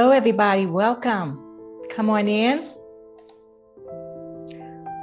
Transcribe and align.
Hello, 0.00 0.12
everybody. 0.12 0.64
Welcome. 0.64 1.36
Come 1.90 2.08
on 2.08 2.26
in. 2.26 2.72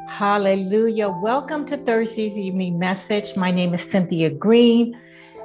Hallelujah. 0.10 1.10
Welcome 1.22 1.68
to 1.68 1.78
Thursday's 1.78 2.36
evening 2.36 2.80
message. 2.80 3.38
My 3.38 3.52
name 3.52 3.76
is 3.76 3.84
Cynthia 3.84 4.32
Green, 4.32 5.00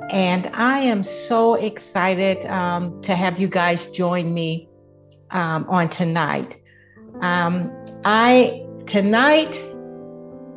and 0.09 0.47
I 0.55 0.79
am 0.79 1.03
so 1.03 1.57
excited 1.57 2.47
um, 2.47 3.03
to 3.03 3.15
have 3.15 3.39
you 3.39 3.47
guys 3.47 3.85
join 3.91 4.33
me 4.33 4.71
um, 5.33 5.67
on 5.69 5.91
tonight. 5.91 6.59
Um, 7.21 7.71
I, 8.07 8.65
tonight, 8.87 9.63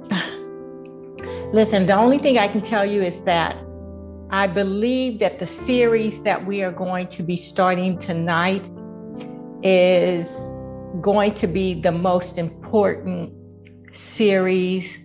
listen, 1.54 1.86
the 1.86 1.96
only 1.98 2.20
thing 2.20 2.38
I 2.38 2.48
can 2.48 2.62
tell 2.62 2.86
you 2.86 3.02
is 3.02 3.24
that 3.24 3.62
I 4.30 4.48
believe 4.48 5.20
that 5.20 5.38
the 5.40 5.48
series 5.48 6.24
that 6.24 6.46
we 6.46 6.64
are 6.64 6.72
going 6.72 7.08
to 7.08 7.24
be 7.24 7.36
starting 7.36 8.00
tonight 8.00 8.66
is 9.66 10.30
going 11.02 11.34
to 11.34 11.48
be 11.48 11.74
the 11.74 11.92
most 11.92 12.38
important 12.38 13.34
series 13.94 14.96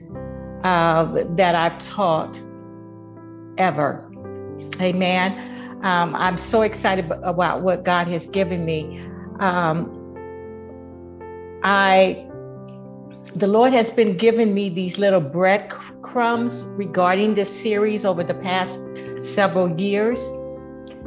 uh, 0.64 1.24
that 1.30 1.54
I've 1.54 1.78
taught 1.78 2.38
ever. 3.56 4.06
Amen. 4.80 5.78
Um, 5.82 6.14
I'm 6.14 6.36
so 6.36 6.60
excited 6.60 7.10
about 7.10 7.62
what 7.62 7.84
God 7.84 8.06
has 8.08 8.26
given 8.26 8.66
me. 8.66 9.00
Um, 9.38 9.96
I, 11.64 12.28
the 13.34 13.46
Lord 13.46 13.72
has 13.72 13.90
been 13.90 14.18
giving 14.18 14.52
me 14.52 14.68
these 14.68 14.98
little 14.98 15.22
breadcrumbs 15.22 16.66
regarding 16.76 17.34
this 17.34 17.48
series 17.62 18.04
over 18.04 18.22
the 18.22 18.34
past 18.34 18.78
several 19.22 19.80
years. 19.80 20.20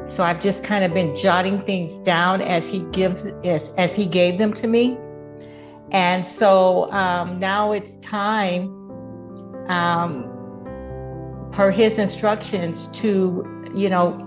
So 0.07 0.23
I've 0.23 0.41
just 0.41 0.63
kind 0.63 0.83
of 0.83 0.93
been 0.93 1.15
jotting 1.15 1.61
things 1.61 1.97
down 1.99 2.41
as 2.41 2.67
he 2.67 2.79
gives 2.91 3.25
as, 3.43 3.71
as 3.77 3.93
he 3.93 4.05
gave 4.05 4.37
them 4.37 4.53
to 4.53 4.67
me. 4.67 4.97
And 5.91 6.25
so 6.25 6.91
um, 6.91 7.39
now 7.39 7.71
it's 7.71 7.97
time, 7.97 8.67
um, 9.69 10.29
per 11.51 11.71
his 11.71 11.99
instructions, 11.99 12.87
to 12.99 13.71
you 13.75 13.89
know 13.89 14.17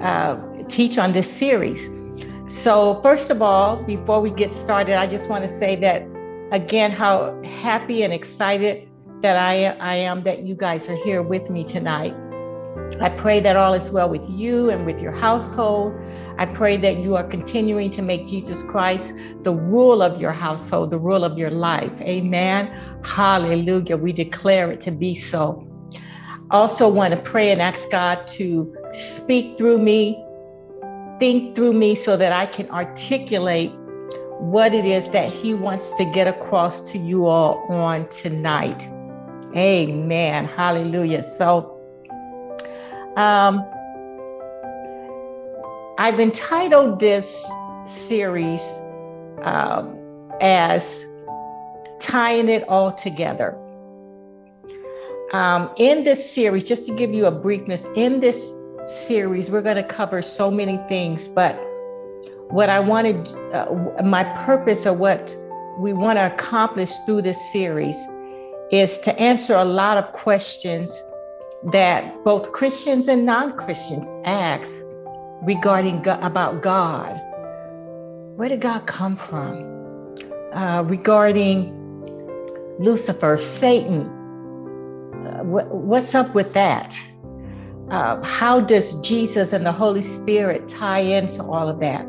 uh, 0.00 0.36
teach 0.68 0.98
on 0.98 1.12
this 1.12 1.30
series. 1.30 1.90
So 2.48 3.00
first 3.02 3.30
of 3.30 3.42
all, 3.42 3.82
before 3.82 4.20
we 4.20 4.30
get 4.30 4.52
started, 4.52 4.96
I 4.96 5.06
just 5.06 5.28
want 5.28 5.44
to 5.44 5.50
say 5.50 5.76
that 5.76 6.06
again 6.52 6.90
how 6.90 7.40
happy 7.42 8.02
and 8.02 8.12
excited 8.12 8.88
that 9.22 9.36
I, 9.36 9.66
I 9.80 9.94
am 9.96 10.22
that 10.22 10.44
you 10.44 10.54
guys 10.54 10.88
are 10.88 10.96
here 11.04 11.22
with 11.22 11.50
me 11.50 11.64
tonight. 11.64 12.14
I 13.00 13.10
pray 13.10 13.38
that 13.40 13.56
all 13.56 13.74
is 13.74 13.90
well 13.90 14.08
with 14.08 14.28
you 14.28 14.70
and 14.70 14.84
with 14.84 15.00
your 15.00 15.12
household. 15.12 15.94
I 16.36 16.46
pray 16.46 16.76
that 16.78 16.98
you 16.98 17.16
are 17.16 17.24
continuing 17.24 17.90
to 17.92 18.02
make 18.02 18.26
Jesus 18.26 18.62
Christ 18.62 19.12
the 19.42 19.52
rule 19.52 20.02
of 20.02 20.20
your 20.20 20.32
household, 20.32 20.90
the 20.90 20.98
rule 20.98 21.24
of 21.24 21.38
your 21.38 21.50
life. 21.50 21.92
Amen. 22.00 22.66
Hallelujah. 23.04 23.96
We 23.96 24.12
declare 24.12 24.70
it 24.72 24.80
to 24.82 24.90
be 24.90 25.14
so. 25.14 25.64
Also, 26.50 26.88
want 26.88 27.12
to 27.14 27.20
pray 27.20 27.52
and 27.52 27.60
ask 27.60 27.90
God 27.90 28.26
to 28.28 28.74
speak 28.94 29.58
through 29.58 29.78
me, 29.78 30.22
think 31.18 31.54
through 31.54 31.74
me 31.74 31.94
so 31.94 32.16
that 32.16 32.32
I 32.32 32.46
can 32.46 32.70
articulate 32.70 33.72
what 34.40 34.72
it 34.72 34.84
is 34.84 35.08
that 35.10 35.32
He 35.32 35.54
wants 35.54 35.92
to 35.98 36.04
get 36.04 36.26
across 36.26 36.80
to 36.92 36.98
you 36.98 37.26
all 37.26 37.64
on 37.68 38.08
tonight. 38.08 38.88
Amen. 39.56 40.46
Hallelujah. 40.46 41.22
So, 41.22 41.77
um, 43.18 43.66
I've 45.98 46.20
entitled 46.20 47.00
this 47.00 47.44
series 47.86 48.62
um, 49.42 49.98
as 50.40 51.04
Tying 52.00 52.48
It 52.48 52.62
All 52.68 52.92
Together. 52.92 53.58
Um, 55.32 55.68
in 55.76 56.04
this 56.04 56.32
series, 56.32 56.62
just 56.62 56.86
to 56.86 56.94
give 56.94 57.12
you 57.12 57.26
a 57.26 57.32
briefness, 57.32 57.84
in 57.96 58.20
this 58.20 58.38
series, 59.06 59.50
we're 59.50 59.62
going 59.62 59.76
to 59.76 59.82
cover 59.82 60.22
so 60.22 60.48
many 60.48 60.78
things, 60.88 61.26
but 61.26 61.56
what 62.50 62.70
I 62.70 62.78
wanted, 62.78 63.26
uh, 63.52 63.66
my 64.04 64.22
purpose 64.46 64.86
or 64.86 64.94
what 64.94 65.36
we 65.80 65.92
want 65.92 66.18
to 66.18 66.32
accomplish 66.32 66.92
through 67.04 67.22
this 67.22 67.38
series 67.52 67.96
is 68.70 68.96
to 68.98 69.18
answer 69.18 69.54
a 69.54 69.64
lot 69.64 69.96
of 69.96 70.12
questions 70.12 70.90
that 71.64 72.24
both 72.24 72.52
Christians 72.52 73.08
and 73.08 73.26
non-Christians 73.26 74.14
ask 74.24 74.70
regarding 75.42 76.02
God, 76.02 76.22
about 76.22 76.62
God. 76.62 77.20
Where 78.36 78.48
did 78.48 78.60
God 78.60 78.86
come 78.86 79.16
from? 79.16 79.64
Uh, 80.52 80.82
regarding 80.86 81.74
Lucifer, 82.78 83.36
Satan, 83.38 84.06
uh, 85.26 85.42
wh- 85.42 85.72
what's 85.74 86.14
up 86.14 86.34
with 86.34 86.52
that? 86.54 86.96
Uh, 87.90 88.22
how 88.22 88.60
does 88.60 88.94
Jesus 89.00 89.52
and 89.52 89.66
the 89.66 89.72
Holy 89.72 90.02
Spirit 90.02 90.68
tie 90.68 91.00
into 91.00 91.42
all 91.42 91.68
of 91.68 91.80
that? 91.80 92.02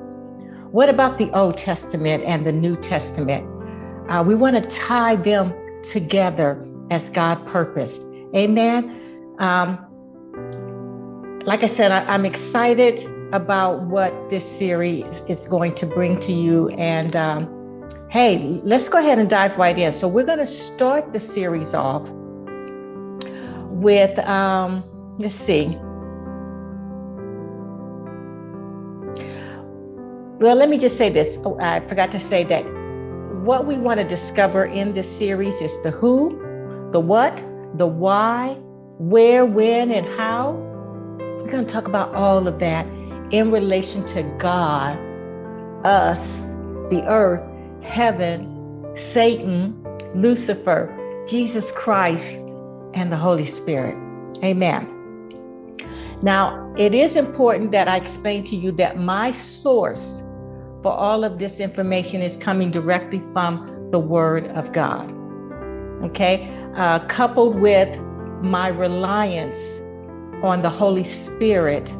What 0.72 0.90
about 0.90 1.18
the 1.18 1.32
Old 1.32 1.58
Testament 1.58 2.24
and 2.26 2.46
the 2.46 2.52
New 2.52 2.76
Testament? 2.78 3.48
Uh, 4.10 4.24
we 4.24 4.36
want 4.36 4.56
to 4.56 4.78
tie 4.78 5.16
them 5.16 5.54
together 5.82 6.64
as 6.92 7.10
God 7.10 7.46
purposed. 7.48 8.02
Amen. 8.36 8.99
Um, 9.40 9.86
like 11.46 11.64
I 11.64 11.68
said, 11.68 11.92
I, 11.92 12.14
am 12.14 12.26
excited 12.26 13.08
about 13.34 13.84
what 13.84 14.14
this 14.30 14.46
series 14.46 15.22
is 15.30 15.48
going 15.48 15.76
to 15.76 15.86
bring 15.86 16.20
to 16.20 16.34
you. 16.34 16.68
And 16.70 17.16
um, 17.16 17.90
hey, 18.10 18.60
let's 18.64 18.90
go 18.90 18.98
ahead 18.98 19.18
and 19.18 19.30
dive 19.30 19.58
right 19.58 19.78
in. 19.78 19.92
So, 19.94 20.08
we're 20.08 20.26
going 20.26 20.40
to 20.40 20.46
start 20.46 21.14
the 21.14 21.22
series 21.22 21.74
off 21.74 22.10
with, 23.70 24.20
um, 24.20 24.84
let's 25.18 25.36
see. 25.36 25.78
Well, 30.40 30.56
let 30.56 30.70
me 30.70 30.78
just 30.78 30.98
say 30.98 31.10
this. 31.10 31.38
Oh, 31.46 31.58
I 31.60 31.80
forgot 31.88 32.12
to 32.12 32.20
say 32.20 32.44
that 32.46 32.64
what 33.44 33.66
we 33.66 33.78
want 33.78 34.00
to 34.02 34.08
discover 34.08 34.66
in 34.66 34.94
this 34.94 35.10
series 35.10 35.62
is 35.62 35.72
the 35.84 35.92
who, 35.92 36.38
the 36.92 37.00
what, 37.00 37.38
the 37.78 37.88
why, 37.88 38.58
where, 39.00 39.46
when, 39.46 39.92
and 39.92 40.06
how. 40.18 40.52
We're 41.18 41.50
going 41.50 41.66
to 41.66 41.72
talk 41.72 41.88
about 41.88 42.14
all 42.14 42.48
of 42.48 42.60
that 42.60 42.86
in 43.32 43.50
relation 43.50 44.06
to 44.08 44.24
God, 44.38 45.00
us, 45.86 46.42
the 46.90 47.04
earth, 47.08 47.42
heaven, 47.82 48.86
Satan, 48.98 49.82
Lucifer, 50.16 51.24
Jesus 51.28 51.72
Christ, 51.72 52.34
and 52.94 53.12
the 53.12 53.18
Holy 53.18 53.48
Spirit. 53.48 53.96
Amen. 54.44 54.88
Now, 56.22 56.74
it 56.78 56.94
is 56.94 57.16
important 57.16 57.72
that 57.72 57.88
I 57.88 57.96
explain 57.96 58.44
to 58.46 58.56
you 58.56 58.74
that 58.74 59.00
my 59.00 59.32
source 59.32 60.22
for 60.84 60.92
all 60.92 61.24
of 61.24 61.40
this 61.40 61.60
information 61.60 62.22
is 62.22 62.36
coming 62.36 62.70
directly 62.70 63.22
from 63.32 63.90
the 63.92 64.00
Word 64.00 64.48
of 64.48 64.74
God. 64.74 65.10
Okay, 66.04 66.50
uh, 66.76 67.00
coupled 67.08 67.60
with 67.60 67.90
my 68.42 68.68
reliance 68.68 69.58
on 70.44 70.62
the 70.62 70.70
Holy 70.70 71.04
Spirit 71.04 71.92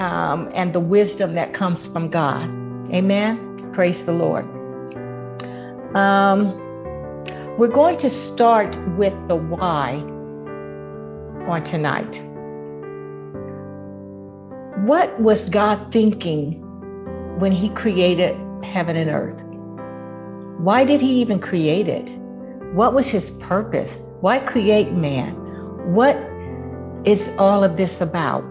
um, 0.00 0.50
and 0.54 0.72
the 0.72 0.80
wisdom 0.80 1.34
that 1.34 1.52
comes 1.52 1.86
from 1.86 2.08
God. 2.08 2.44
Amen. 2.92 3.70
Praise 3.72 4.04
the 4.04 4.12
Lord. 4.12 4.44
Um, 5.96 6.52
we're 7.56 7.68
going 7.68 7.98
to 7.98 8.10
start 8.10 8.76
with 8.96 9.14
the 9.28 9.36
why 9.36 9.94
on 11.48 11.62
tonight. 11.64 12.22
What 14.86 15.18
was 15.20 15.48
God 15.50 15.92
thinking 15.92 16.60
when 17.38 17.52
He 17.52 17.68
created 17.70 18.36
heaven 18.64 18.96
and 18.96 19.10
earth? 19.10 19.40
Why 20.60 20.84
did 20.84 21.00
He 21.00 21.20
even 21.20 21.38
create 21.38 21.88
it? 21.88 22.08
What 22.74 22.94
was 22.94 23.08
His 23.08 23.30
purpose? 23.30 23.98
Why 24.20 24.38
create 24.38 24.92
man? 24.92 25.43
What 25.84 26.16
is 27.04 27.30
all 27.36 27.62
of 27.62 27.76
this 27.76 28.00
about? 28.00 28.42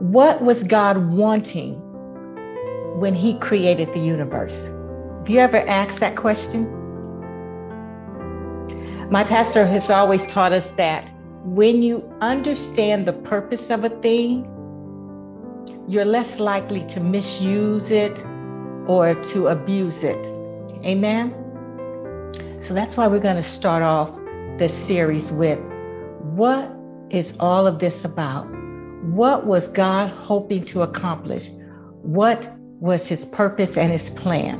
What 0.00 0.42
was 0.42 0.64
God 0.64 1.12
wanting 1.12 1.74
when 2.98 3.14
He 3.14 3.38
created 3.38 3.92
the 3.94 4.00
universe? 4.00 4.66
Have 5.18 5.28
you 5.28 5.38
ever 5.38 5.58
asked 5.68 6.00
that 6.00 6.16
question? 6.16 6.68
My 9.10 9.22
pastor 9.22 9.64
has 9.64 9.90
always 9.90 10.26
taught 10.26 10.52
us 10.52 10.66
that 10.76 11.08
when 11.44 11.82
you 11.84 12.02
understand 12.20 13.06
the 13.06 13.12
purpose 13.12 13.70
of 13.70 13.84
a 13.84 13.90
thing, 13.90 14.44
you're 15.86 16.04
less 16.04 16.40
likely 16.40 16.84
to 16.86 16.98
misuse 16.98 17.92
it 17.92 18.20
or 18.88 19.14
to 19.14 19.46
abuse 19.46 20.02
it. 20.02 20.18
Amen? 20.84 21.32
So 22.60 22.74
that's 22.74 22.96
why 22.96 23.06
we're 23.06 23.20
going 23.20 23.36
to 23.36 23.48
start 23.48 23.84
off 23.84 24.10
this 24.58 24.74
series 24.74 25.30
with 25.30 25.60
what 26.40 26.72
is 27.10 27.34
all 27.38 27.66
of 27.66 27.80
this 27.80 28.02
about? 28.02 28.46
What 29.02 29.44
was 29.44 29.68
God 29.68 30.08
hoping 30.08 30.64
to 30.72 30.80
accomplish? 30.80 31.50
What 32.00 32.48
was 32.80 33.06
his 33.06 33.26
purpose 33.26 33.76
and 33.76 33.92
his 33.92 34.08
plan. 34.08 34.58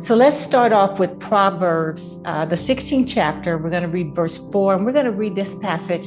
So 0.00 0.16
let's 0.16 0.36
start 0.36 0.72
off 0.72 0.98
with 0.98 1.20
Proverbs, 1.20 2.18
uh, 2.24 2.46
the 2.46 2.56
16th 2.56 3.06
chapter. 3.06 3.56
We're 3.56 3.70
going 3.70 3.84
to 3.84 3.88
read 3.88 4.12
verse 4.12 4.38
4, 4.50 4.74
and 4.74 4.84
we're 4.84 4.92
going 4.92 5.04
to 5.04 5.12
read 5.12 5.36
this 5.36 5.54
passage 5.62 6.04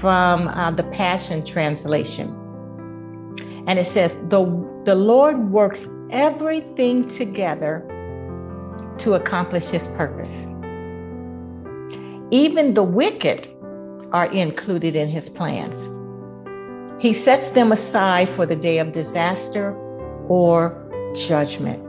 from 0.00 0.48
uh, 0.48 0.70
the 0.70 0.84
Passion 0.84 1.44
Translation. 1.44 2.28
And 3.66 3.78
it 3.78 3.86
says, 3.86 4.14
the, 4.30 4.42
the 4.86 4.94
Lord 4.94 5.50
works 5.50 5.86
everything 6.10 7.06
together 7.08 7.84
to 9.00 9.12
accomplish 9.12 9.66
his 9.66 9.86
purpose. 9.88 10.46
Even 12.30 12.72
the 12.72 12.82
wicked 12.82 13.48
are 14.12 14.26
included 14.32 14.96
in 14.96 15.08
his 15.08 15.28
plans. 15.28 15.86
He 17.00 17.12
sets 17.12 17.50
them 17.50 17.72
aside 17.72 18.28
for 18.28 18.46
the 18.46 18.56
day 18.56 18.78
of 18.78 18.92
disaster 18.92 19.74
or 20.28 20.74
judgment. 21.14 21.84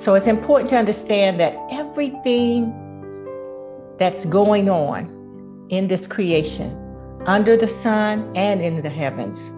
So 0.00 0.14
it's 0.14 0.26
important 0.26 0.70
to 0.70 0.78
understand 0.78 1.38
that 1.40 1.56
everything 1.70 2.74
that's 3.98 4.24
going 4.24 4.70
on 4.70 5.66
in 5.68 5.88
this 5.88 6.06
creation, 6.06 6.76
under 7.26 7.56
the 7.56 7.66
sun 7.66 8.32
and 8.34 8.62
in 8.62 8.80
the 8.82 8.88
heavens, 8.88 9.50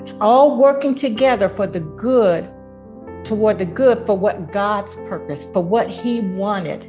it's 0.00 0.18
all 0.20 0.56
working 0.56 0.94
together 0.94 1.48
for 1.48 1.66
the 1.66 1.80
good, 1.80 2.48
toward 3.24 3.58
the 3.58 3.66
good 3.66 4.06
for 4.06 4.16
what 4.16 4.52
God's 4.52 4.94
purpose, 5.08 5.44
for 5.52 5.62
what 5.62 5.88
He 5.90 6.20
wanted 6.20 6.88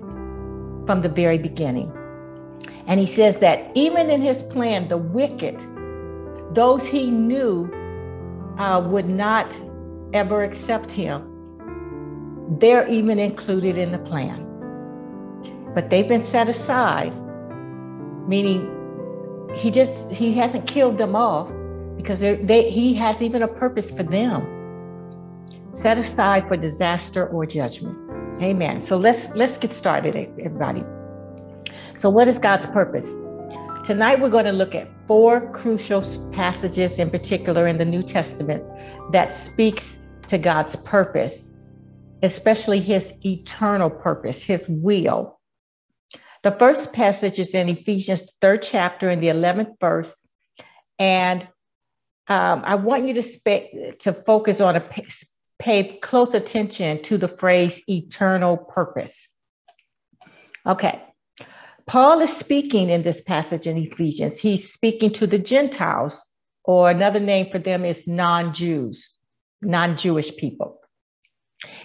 from 0.89 1.03
the 1.03 1.09
very 1.23 1.37
beginning. 1.37 1.93
And 2.87 2.99
He 2.99 3.05
says 3.05 3.35
that 3.41 3.71
even 3.75 4.09
in 4.09 4.23
His 4.23 4.41
plan, 4.41 4.87
the 4.87 4.97
wicked, 4.97 5.55
those 6.55 6.83
He 6.83 7.11
knew 7.11 7.71
uh, 8.57 8.81
would 8.83 9.07
not 9.07 9.55
ever 10.13 10.41
accept 10.41 10.91
Him, 10.91 11.21
they're 12.57 12.87
even 12.87 13.19
included 13.19 13.77
in 13.77 13.91
the 13.91 13.99
plan. 13.99 14.43
But 15.75 15.91
they've 15.91 16.07
been 16.07 16.23
set 16.23 16.49
aside, 16.49 17.13
meaning 18.27 18.65
he 19.53 19.69
just 19.69 20.09
he 20.09 20.33
hasn't 20.33 20.65
killed 20.65 20.97
them 20.97 21.15
off 21.15 21.51
because 21.97 22.21
they, 22.21 22.71
he 22.71 22.95
has 22.95 23.21
even 23.21 23.43
a 23.43 23.47
purpose 23.47 23.91
for 23.91 24.01
them 24.01 24.41
set 25.73 25.99
aside 25.99 26.47
for 26.47 26.57
disaster 26.57 27.27
or 27.27 27.45
judgment 27.45 28.08
amen 28.41 28.81
so 28.81 28.97
let's 28.97 29.29
let's 29.35 29.57
get 29.57 29.73
started 29.73 30.15
everybody 30.15 30.83
so 31.97 32.09
what 32.09 32.27
is 32.27 32.39
god's 32.39 32.65
purpose 32.67 33.07
tonight 33.85 34.19
we're 34.19 34.29
going 34.29 34.45
to 34.45 34.51
look 34.51 34.75
at 34.75 34.87
four 35.07 35.51
crucial 35.51 36.03
passages 36.31 36.99
in 36.99 37.09
particular 37.09 37.67
in 37.67 37.77
the 37.77 37.85
new 37.85 38.03
testament 38.03 38.63
that 39.11 39.31
speaks 39.33 39.95
to 40.27 40.37
god's 40.37 40.75
purpose 40.77 41.49
especially 42.21 42.79
his 42.79 43.13
eternal 43.25 43.89
purpose, 43.89 44.43
his 44.43 44.65
will. 44.67 45.39
The 46.43 46.51
first 46.51 46.93
passage 46.93 47.39
is 47.39 47.53
in 47.53 47.69
Ephesians, 47.69 48.23
third 48.41 48.61
chapter, 48.61 49.09
in 49.09 49.19
the 49.19 49.27
11th 49.27 49.79
verse. 49.79 50.15
And 50.97 51.43
um, 52.27 52.63
I 52.65 52.75
want 52.75 53.07
you 53.07 53.13
to, 53.15 53.23
spe- 53.23 53.99
to 54.01 54.13
focus 54.25 54.61
on 54.61 54.75
a 54.75 54.81
pay 55.59 55.97
close 55.99 56.33
attention 56.33 57.03
to 57.03 57.17
the 57.17 57.27
phrase 57.27 57.81
eternal 57.87 58.57
purpose. 58.57 59.27
Okay. 60.65 61.01
Paul 61.85 62.21
is 62.21 62.35
speaking 62.35 62.89
in 62.89 63.03
this 63.03 63.21
passage 63.21 63.67
in 63.67 63.77
Ephesians. 63.77 64.37
He's 64.37 64.71
speaking 64.71 65.11
to 65.13 65.27
the 65.27 65.39
Gentiles, 65.39 66.25
or 66.63 66.89
another 66.89 67.19
name 67.19 67.49
for 67.49 67.59
them 67.59 67.83
is 67.83 68.07
non 68.07 68.53
Jews, 68.53 69.11
non 69.61 69.97
Jewish 69.97 70.35
people. 70.37 70.79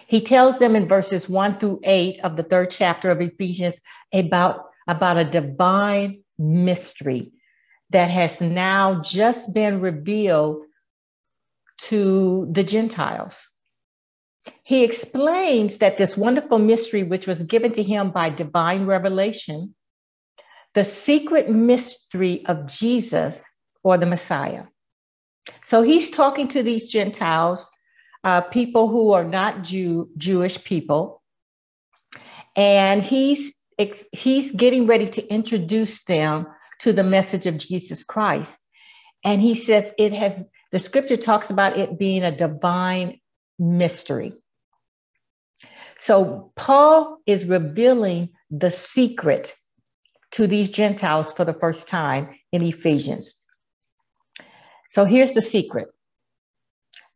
He 0.06 0.20
tells 0.20 0.59
them 0.59 0.77
in 0.77 0.87
verses 0.87 1.29
one 1.29 1.59
through 1.59 1.81
eight 1.85 2.20
of 2.20 2.37
the 2.37 2.43
third 2.43 2.70
chapter 2.70 3.11
of 3.11 3.20
Ephesians 3.20 3.81
about, 4.12 4.67
about 4.87 5.17
a 5.17 5.25
divine 5.25 6.23
mystery 6.38 7.32
that 7.91 8.11
has 8.11 8.41
now 8.41 9.00
just 9.00 9.53
been 9.55 9.81
revealed 9.81 10.65
to 11.79 12.47
the 12.53 12.62
Gentiles. 12.62 13.49
He 14.62 14.82
explains 14.85 15.79
that 15.79 15.99
this 15.99 16.17
wonderful 16.17 16.58
mystery, 16.58 17.02
which 17.02 17.26
was 17.26 17.43
given 17.43 17.73
to 17.73 17.82
him 17.82 18.11
by 18.11 18.31
divine 18.31 18.87
revelation, 18.87 19.75
the 20.75 20.85
secret 20.85 21.49
mystery 21.50 22.44
of 22.46 22.67
Jesus 22.67 23.43
or 23.82 23.96
the 23.99 24.06
Messiah. 24.06 24.64
So 25.64 25.82
he's 25.82 26.11
talking 26.11 26.49
to 26.49 26.62
these 26.62 26.88
Gentiles 26.88 27.69
uh, 28.25 28.41
people 28.41 28.88
who 28.88 29.12
are 29.12 29.25
not 29.25 29.62
Jew, 29.62 30.08
Jewish 30.17 30.62
people. 30.64 31.23
And 32.56 33.02
he's, 33.02 33.52
he's 34.12 34.52
getting 34.52 34.87
ready 34.87 35.06
to 35.06 35.26
introduce 35.29 36.05
them 36.05 36.46
to 36.81 36.93
the 36.93 37.05
message 37.05 37.46
of 37.46 37.58
Jesus 37.58 38.02
Christ. 38.02 38.58
And 39.25 39.43
he 39.43 39.55
says 39.55 39.93
it 39.99 40.12
has, 40.12 40.43
the 40.73 40.79
scripture 40.79 41.17
talks 41.17 41.50
about 41.50 41.79
it 41.79 41.99
being 41.99 42.23
a 42.23 42.35
divine 42.35 43.20
mystery. 43.59 44.33
So 45.99 46.53
Paul 46.56 47.19
is 47.27 47.47
revealing 47.47 48.31
the 48.51 48.71
secret 48.71 49.55
to 50.33 50.47
these 50.47 50.69
Gentiles 50.69 51.33
for 51.33 51.45
the 51.45 51.55
first 51.55 51.89
time 51.89 52.29
in 52.53 52.62
Ephesians. 52.62 53.33
So 54.91 55.05
here's 55.05 55.33
the 55.33 55.43
secret 55.43 55.89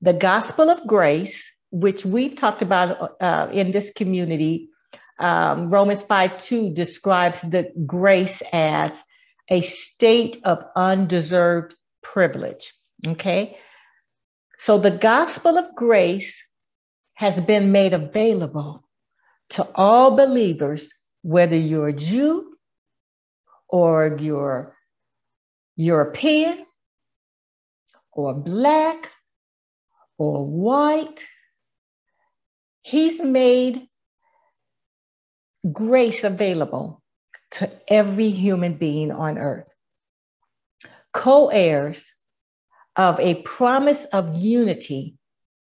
the 0.00 0.12
gospel 0.12 0.70
of 0.70 0.86
grace, 0.86 1.42
which 1.70 2.04
we've 2.04 2.36
talked 2.36 2.62
about 2.62 3.16
uh, 3.20 3.48
in 3.52 3.72
this 3.72 3.90
community, 3.94 4.68
um, 5.18 5.70
Romans 5.70 6.02
5 6.04 6.38
2 6.38 6.72
describes 6.72 7.42
the 7.42 7.70
grace 7.84 8.40
as 8.52 8.92
a 9.50 9.60
state 9.62 10.40
of 10.44 10.62
undeserved 10.76 11.74
privilege. 12.02 12.72
Okay. 13.06 13.56
So 14.58 14.76
the 14.76 14.90
gospel 14.90 15.56
of 15.56 15.74
grace 15.74 16.34
has 17.14 17.40
been 17.40 17.72
made 17.72 17.94
available 17.94 18.84
to 19.50 19.66
all 19.74 20.16
believers, 20.16 20.92
whether 21.22 21.56
you're 21.56 21.88
a 21.88 21.92
Jew 21.92 22.56
or 23.68 24.16
you're 24.20 24.76
European 25.76 26.66
or 28.12 28.34
Black 28.34 29.10
or 30.18 30.44
white. 30.44 31.24
He's 32.82 33.20
made 33.22 33.86
grace 35.72 36.24
available 36.24 37.00
to 37.52 37.70
every 37.88 38.30
human 38.30 38.74
being 38.74 39.12
on 39.12 39.38
earth. 39.38 39.68
Co 41.12 41.48
heirs 41.48 42.10
of 42.98 43.18
a 43.20 43.36
promise 43.42 44.04
of 44.06 44.36
unity 44.36 45.14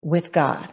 with 0.00 0.30
God. 0.30 0.72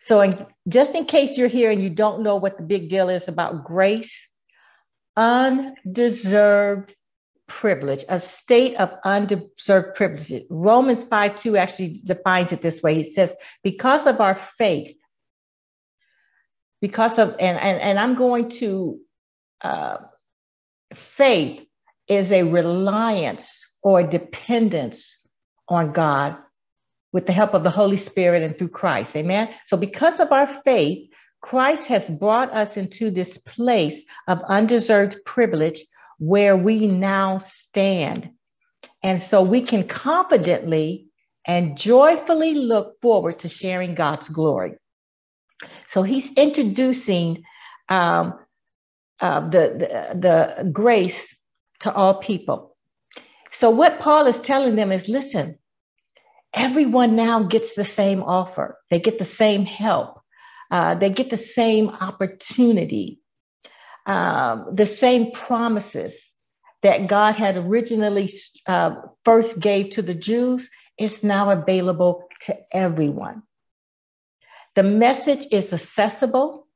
So, 0.00 0.20
in, 0.22 0.46
just 0.68 0.94
in 0.94 1.04
case 1.04 1.36
you're 1.36 1.48
here 1.48 1.70
and 1.70 1.82
you 1.82 1.90
don't 1.90 2.22
know 2.22 2.36
what 2.36 2.56
the 2.56 2.62
big 2.62 2.88
deal 2.88 3.08
is 3.10 3.26
about 3.26 3.64
grace, 3.64 4.26
undeserved 5.16 6.94
privilege, 7.48 8.04
a 8.08 8.20
state 8.20 8.76
of 8.76 8.94
undeserved 9.04 9.96
privilege. 9.96 10.44
Romans 10.48 11.04
5 11.04 11.34
2 11.34 11.56
actually 11.56 12.00
defines 12.04 12.52
it 12.52 12.62
this 12.62 12.82
way. 12.82 13.00
It 13.00 13.12
says, 13.12 13.34
because 13.64 14.06
of 14.06 14.20
our 14.20 14.36
faith, 14.36 14.96
because 16.80 17.18
of, 17.18 17.30
and, 17.40 17.58
and, 17.58 17.80
and 17.80 17.98
I'm 17.98 18.14
going 18.14 18.50
to, 18.50 19.00
uh, 19.62 19.96
faith 20.94 21.66
is 22.06 22.30
a 22.30 22.44
reliance 22.44 23.67
or 23.82 24.02
dependence 24.02 25.16
on 25.68 25.92
God 25.92 26.36
with 27.12 27.26
the 27.26 27.32
help 27.32 27.54
of 27.54 27.62
the 27.62 27.70
Holy 27.70 27.96
Spirit 27.96 28.42
and 28.42 28.56
through 28.56 28.68
Christ. 28.68 29.16
Amen. 29.16 29.48
So, 29.66 29.76
because 29.76 30.20
of 30.20 30.32
our 30.32 30.46
faith, 30.46 31.08
Christ 31.40 31.86
has 31.86 32.08
brought 32.10 32.52
us 32.52 32.76
into 32.76 33.10
this 33.10 33.38
place 33.38 34.02
of 34.26 34.42
undeserved 34.48 35.18
privilege 35.24 35.84
where 36.18 36.56
we 36.56 36.86
now 36.86 37.38
stand. 37.38 38.30
And 39.02 39.22
so 39.22 39.42
we 39.42 39.62
can 39.62 39.86
confidently 39.86 41.06
and 41.44 41.78
joyfully 41.78 42.54
look 42.54 43.00
forward 43.00 43.38
to 43.40 43.48
sharing 43.48 43.94
God's 43.94 44.28
glory. 44.28 44.74
So 45.86 46.02
he's 46.02 46.32
introducing 46.34 47.44
um, 47.88 48.34
uh, 49.20 49.40
the, 49.48 50.14
the, 50.14 50.18
the 50.18 50.70
grace 50.70 51.34
to 51.80 51.92
all 51.92 52.14
people. 52.14 52.76
So 53.52 53.70
what 53.70 54.00
Paul 54.00 54.26
is 54.26 54.40
telling 54.40 54.76
them 54.76 54.92
is 54.92 55.08
listen, 55.08 55.58
everyone 56.54 57.16
now 57.16 57.42
gets 57.42 57.74
the 57.74 57.84
same 57.84 58.22
offer, 58.22 58.78
they 58.90 59.00
get 59.00 59.18
the 59.18 59.24
same 59.24 59.64
help, 59.64 60.20
uh, 60.70 60.94
they 60.94 61.10
get 61.10 61.30
the 61.30 61.36
same 61.36 61.88
opportunity 61.88 63.20
um, 64.08 64.70
the 64.72 64.86
same 64.86 65.32
promises 65.32 66.18
that 66.82 67.08
God 67.08 67.34
had 67.34 67.58
originally 67.58 68.30
uh, 68.66 68.94
first 69.22 69.60
gave 69.60 69.90
to 69.90 70.02
the 70.02 70.14
Jews 70.14 70.70
is 70.98 71.22
now 71.22 71.50
available 71.50 72.24
to 72.46 72.56
everyone. 72.72 73.42
The 74.76 74.82
message 74.82 75.46
is 75.52 75.74
accessible 75.74 76.66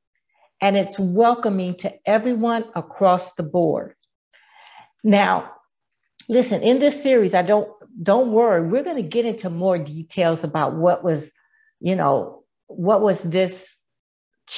and 0.61 0.77
it's 0.77 0.99
welcoming 0.99 1.73
to 1.77 1.93
everyone 2.05 2.65
across 2.75 3.33
the 3.33 3.43
board. 3.43 3.95
Now, 5.03 5.53
listen, 6.29 6.61
in 6.61 6.79
this 6.79 7.01
series, 7.01 7.33
I 7.33 7.41
don't 7.41 7.69
don't 8.01 8.31
worry, 8.31 8.67
we're 8.67 8.83
going 8.83 9.01
to 9.01 9.07
get 9.07 9.25
into 9.25 9.49
more 9.49 9.77
details 9.77 10.43
about 10.43 10.73
what 10.73 11.03
was, 11.03 11.29
you 11.79 11.95
know, 11.95 12.43
what 12.67 13.01
was 13.01 13.21
this 13.21 13.75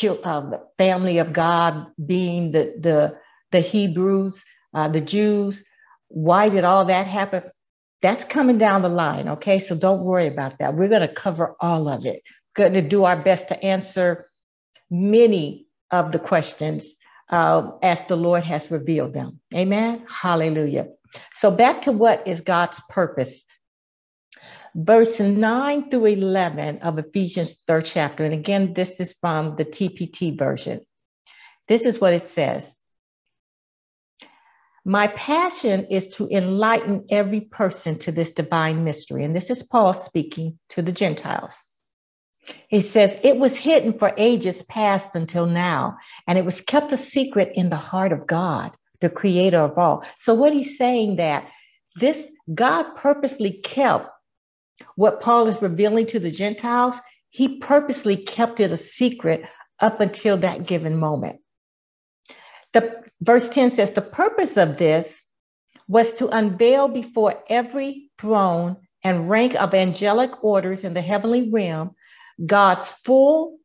uh, 0.03 0.57
family 0.77 1.17
of 1.17 1.33
God 1.33 1.87
being 2.05 2.51
the 2.51 2.73
the 2.79 3.17
the 3.51 3.61
Hebrews, 3.61 4.43
uh, 4.73 4.87
the 4.87 5.01
Jews. 5.01 5.63
Why 6.07 6.49
did 6.49 6.63
all 6.63 6.85
that 6.85 7.07
happen? 7.07 7.43
That's 8.01 8.25
coming 8.25 8.57
down 8.57 8.81
the 8.81 8.89
line. 8.89 9.27
Okay, 9.29 9.59
so 9.59 9.75
don't 9.75 10.03
worry 10.03 10.27
about 10.27 10.59
that. 10.59 10.75
We're 10.75 10.89
going 10.89 11.07
to 11.07 11.13
cover 11.13 11.55
all 11.59 11.87
of 11.87 12.05
it. 12.05 12.21
Going 12.55 12.73
to 12.73 12.81
do 12.81 13.03
our 13.03 13.21
best 13.21 13.47
to 13.49 13.63
answer 13.63 14.29
many 14.89 15.67
of 15.91 16.11
the 16.11 16.19
questions 16.19 16.95
uh, 17.29 17.71
as 17.81 18.01
the 18.07 18.15
Lord 18.15 18.43
has 18.43 18.69
revealed 18.69 19.13
them. 19.13 19.39
Amen. 19.53 20.05
Hallelujah. 20.07 20.87
So 21.35 21.51
back 21.51 21.83
to 21.83 21.91
what 21.91 22.27
is 22.27 22.41
God's 22.41 22.79
purpose 22.89 23.45
verse 24.75 25.19
9 25.19 25.89
through 25.89 26.05
11 26.05 26.79
of 26.79 26.99
Ephesians, 26.99 27.55
third 27.65 27.85
chapter. 27.85 28.25
And 28.25 28.33
again, 28.33 28.73
this 28.73 28.99
is 28.99 29.13
from 29.13 29.55
the 29.55 29.65
TPT 29.65 30.37
version. 30.37 30.81
This 31.67 31.83
is 31.83 31.99
what 31.99 32.13
it 32.13 32.27
says 32.27 32.75
My 34.83 35.07
passion 35.07 35.85
is 35.85 36.07
to 36.15 36.27
enlighten 36.27 37.05
every 37.09 37.41
person 37.41 37.97
to 37.99 38.11
this 38.11 38.31
divine 38.31 38.83
mystery. 38.83 39.23
And 39.23 39.35
this 39.35 39.49
is 39.49 39.63
Paul 39.63 39.93
speaking 39.93 40.59
to 40.69 40.81
the 40.81 40.91
Gentiles. 40.91 41.55
He 42.67 42.81
says, 42.81 43.17
It 43.23 43.37
was 43.37 43.55
hidden 43.55 43.97
for 43.97 44.13
ages 44.17 44.61
past 44.63 45.15
until 45.15 45.47
now, 45.47 45.97
and 46.27 46.37
it 46.37 46.45
was 46.45 46.61
kept 46.61 46.91
a 46.91 46.97
secret 46.97 47.53
in 47.55 47.69
the 47.69 47.75
heart 47.77 48.11
of 48.11 48.27
God, 48.27 48.71
the 49.01 49.09
creator 49.09 49.59
of 49.59 49.77
all. 49.77 50.05
So, 50.19 50.33
what 50.33 50.53
he's 50.53 50.77
saying 50.77 51.17
that 51.17 51.47
this 51.95 52.29
God 52.53 52.95
purposely 52.95 53.53
kept 53.63 54.09
what 54.95 55.21
Paul 55.21 55.47
is 55.47 55.61
revealing 55.61 56.05
to 56.07 56.19
the 56.19 56.31
Gentiles, 56.31 56.99
he 57.29 57.57
purposely 57.57 58.17
kept 58.17 58.59
it 58.59 58.71
a 58.71 58.77
secret 58.77 59.45
up 59.79 59.99
until 59.99 60.37
that 60.37 60.65
given 60.67 60.95
moment. 60.97 61.39
The 62.73 63.03
verse 63.21 63.49
10 63.49 63.71
says 63.71 63.91
the 63.91 64.01
purpose 64.01 64.57
of 64.57 64.77
this 64.77 65.21
was 65.87 66.13
to 66.13 66.27
unveil 66.27 66.87
before 66.87 67.41
every 67.49 68.09
throne 68.19 68.77
and 69.03 69.29
rank 69.29 69.55
of 69.55 69.73
angelic 69.73 70.43
orders 70.43 70.83
in 70.83 70.93
the 70.93 71.01
heavenly 71.01 71.49
realm 71.49 71.95
God's 72.45 72.89
full 72.89 73.57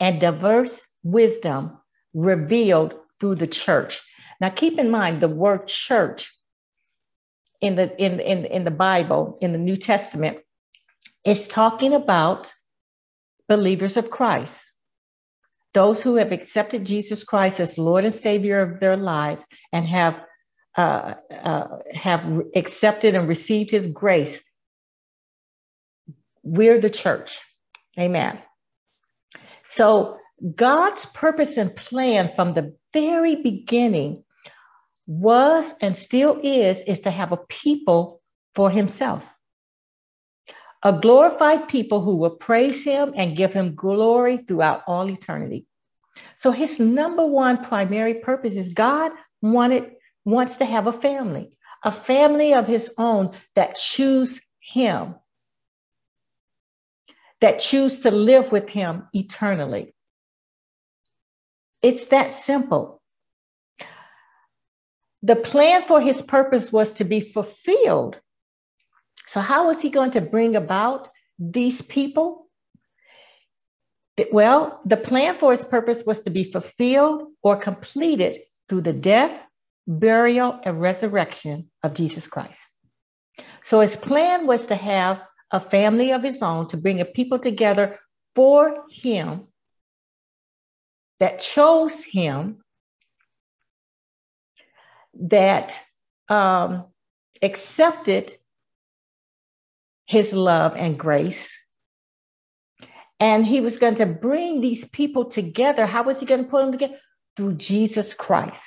and 0.00 0.20
diverse 0.20 0.84
wisdom 1.02 1.78
revealed 2.14 2.94
through 3.20 3.36
the 3.36 3.46
church. 3.46 4.02
Now 4.40 4.50
keep 4.50 4.78
in 4.78 4.90
mind 4.90 5.20
the 5.20 5.28
word 5.28 5.66
church 5.66 6.32
in 7.60 7.76
the 7.76 7.96
in, 8.02 8.20
in, 8.20 8.44
in 8.44 8.64
the 8.64 8.70
Bible, 8.70 9.38
in 9.40 9.52
the 9.52 9.58
New 9.58 9.76
Testament, 9.76 10.38
is 11.24 11.48
talking 11.48 11.92
about 11.92 12.52
believers 13.48 13.96
of 13.96 14.10
Christ. 14.10 14.60
Those 15.74 16.00
who 16.00 16.16
have 16.16 16.32
accepted 16.32 16.86
Jesus 16.86 17.22
Christ 17.22 17.60
as 17.60 17.76
Lord 17.78 18.04
and 18.04 18.14
Savior 18.14 18.60
of 18.60 18.80
their 18.80 18.96
lives 18.96 19.44
and 19.72 19.86
have 19.86 20.20
uh, 20.76 21.14
uh, 21.30 21.68
have 21.94 22.42
accepted 22.54 23.14
and 23.14 23.28
received 23.28 23.70
His 23.70 23.86
grace. 23.86 24.42
We're 26.42 26.80
the 26.80 26.90
church. 26.90 27.40
Amen. 27.98 28.38
So 29.70 30.18
God's 30.54 31.06
purpose 31.06 31.56
and 31.56 31.74
plan 31.74 32.30
from 32.36 32.54
the 32.54 32.74
very 32.92 33.36
beginning 33.36 34.22
was 35.06 35.72
and 35.80 35.96
still 35.96 36.40
is 36.42 36.82
is 36.82 37.00
to 37.00 37.10
have 37.10 37.32
a 37.32 37.36
people 37.48 38.20
for 38.54 38.70
himself. 38.70 39.22
A 40.82 40.92
glorified 40.92 41.68
people 41.68 42.00
who 42.00 42.16
will 42.16 42.36
praise 42.36 42.84
him 42.84 43.12
and 43.16 43.36
give 43.36 43.52
him 43.52 43.74
glory 43.74 44.38
throughout 44.38 44.82
all 44.86 45.08
eternity. 45.10 45.66
So 46.36 46.50
his 46.50 46.78
number 46.78 47.26
one 47.26 47.64
primary 47.64 48.14
purpose 48.14 48.54
is 48.54 48.68
god 48.70 49.12
wanted 49.42 49.92
wants 50.24 50.56
to 50.56 50.64
have 50.64 50.86
a 50.86 50.92
family 50.92 51.56
a 51.82 51.92
family 51.92 52.52
of 52.52 52.66
his 52.66 52.92
own 52.98 53.30
that 53.54 53.76
choose 53.76 54.40
him 54.60 55.14
that 57.40 57.58
choose 57.58 58.00
to 58.00 58.10
live 58.10 58.50
with 58.50 58.68
him 58.68 59.06
eternally. 59.12 59.94
It's 61.82 62.06
that 62.06 62.32
simple 62.32 63.02
the 65.22 65.36
plan 65.36 65.84
for 65.86 66.00
his 66.00 66.22
purpose 66.22 66.72
was 66.72 66.92
to 66.94 67.04
be 67.04 67.20
fulfilled. 67.20 68.20
So, 69.28 69.40
how 69.40 69.66
was 69.66 69.80
he 69.80 69.90
going 69.90 70.12
to 70.12 70.20
bring 70.20 70.56
about 70.56 71.08
these 71.38 71.82
people? 71.82 72.46
Well, 74.32 74.80
the 74.86 74.96
plan 74.96 75.38
for 75.38 75.52
his 75.52 75.64
purpose 75.64 76.04
was 76.06 76.20
to 76.20 76.30
be 76.30 76.44
fulfilled 76.44 77.28
or 77.42 77.56
completed 77.56 78.38
through 78.68 78.82
the 78.82 78.92
death, 78.92 79.38
burial, 79.86 80.58
and 80.64 80.80
resurrection 80.80 81.70
of 81.82 81.94
Jesus 81.94 82.26
Christ. 82.26 82.60
So, 83.64 83.80
his 83.80 83.96
plan 83.96 84.46
was 84.46 84.64
to 84.66 84.76
have 84.76 85.22
a 85.50 85.60
family 85.60 86.12
of 86.12 86.22
his 86.22 86.42
own, 86.42 86.68
to 86.68 86.76
bring 86.76 87.00
a 87.00 87.04
people 87.04 87.38
together 87.38 87.98
for 88.34 88.84
him 88.90 89.48
that 91.18 91.40
chose 91.40 92.02
him 92.04 92.62
that 95.20 95.78
um, 96.28 96.86
accepted 97.42 98.32
his 100.06 100.32
love 100.32 100.76
and 100.76 100.98
grace. 100.98 101.48
And 103.18 103.46
he 103.46 103.60
was 103.60 103.78
going 103.78 103.96
to 103.96 104.06
bring 104.06 104.60
these 104.60 104.84
people 104.88 105.24
together. 105.24 105.86
How 105.86 106.02
was 106.02 106.20
he 106.20 106.26
going 106.26 106.44
to 106.44 106.50
put 106.50 106.62
them 106.62 106.72
together? 106.72 106.98
Through 107.36 107.54
Jesus 107.54 108.14
Christ. 108.14 108.62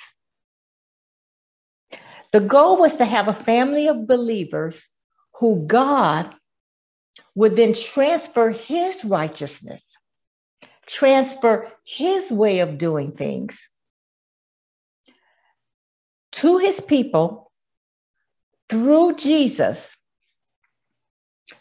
The 2.32 2.40
goal 2.40 2.78
was 2.78 2.96
to 2.98 3.04
have 3.04 3.28
a 3.28 3.34
family 3.34 3.88
of 3.88 4.06
believers 4.06 4.86
who 5.34 5.64
God 5.66 6.32
would 7.34 7.56
then 7.56 7.74
transfer 7.74 8.50
his 8.50 9.04
righteousness, 9.04 9.82
transfer 10.86 11.72
his 11.84 12.30
way 12.30 12.60
of 12.60 12.78
doing 12.78 13.12
things 13.12 13.68
to 16.32 16.58
his 16.58 16.80
people 16.80 17.50
through 18.68 19.16
Jesus 19.16 19.96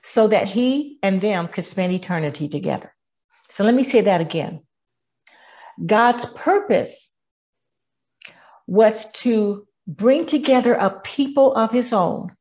so 0.03 0.27
that 0.27 0.47
he 0.47 0.99
and 1.01 1.21
them 1.21 1.47
could 1.47 1.65
spend 1.65 1.93
eternity 1.93 2.47
together. 2.47 2.93
So 3.51 3.63
let 3.63 3.73
me 3.73 3.83
say 3.83 4.01
that 4.01 4.21
again. 4.21 4.61
God's 5.83 6.25
purpose 6.25 7.07
was 8.67 9.11
to 9.13 9.67
bring 9.87 10.25
together 10.25 10.73
a 10.73 10.91
people 10.99 11.55
of 11.55 11.71
his 11.71 11.91
own 11.93 12.31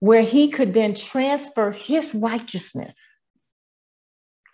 where 0.00 0.22
he 0.22 0.48
could 0.48 0.74
then 0.74 0.94
transfer 0.94 1.70
his 1.70 2.14
righteousness, 2.14 2.96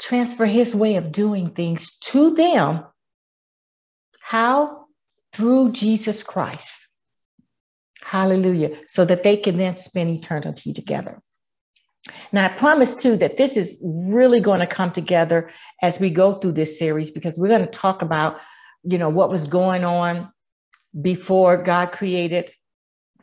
transfer 0.01 0.47
his 0.47 0.75
way 0.75 0.97
of 0.97 1.13
doing 1.13 1.51
things 1.51 1.97
to 1.99 2.35
them. 2.35 2.85
How? 4.21 4.80
Through 5.33 5.73
Jesus 5.73 6.23
Christ. 6.23 6.87
Hallelujah. 8.03 8.77
So 8.89 9.05
that 9.05 9.23
they 9.23 9.37
can 9.37 9.57
then 9.57 9.77
spend 9.77 10.11
eternity 10.11 10.73
together. 10.73 11.21
Now, 12.33 12.47
I 12.47 12.49
promise 12.49 12.97
too 12.97 13.17
that 13.17 13.37
this 13.37 13.57
is 13.57 13.77
really 13.83 14.41
going 14.41 14.61
to 14.61 14.67
come 14.67 14.91
together 14.91 15.51
as 15.83 16.01
we 16.01 16.11
go 16.11 16.35
through 16.35 16.53
this 16.53 16.79
series 16.79 17.11
because 17.11 17.35
we're 17.37 17.49
going 17.49 17.61
to 17.61 17.67
talk 17.67 18.03
about, 18.03 18.39
you 18.83 18.99
know, 18.99 19.11
what 19.11 19.31
was 19.31 19.47
going 19.47 19.85
on 19.85 20.33
before 21.01 21.59
God 21.59 21.93
created 21.93 22.51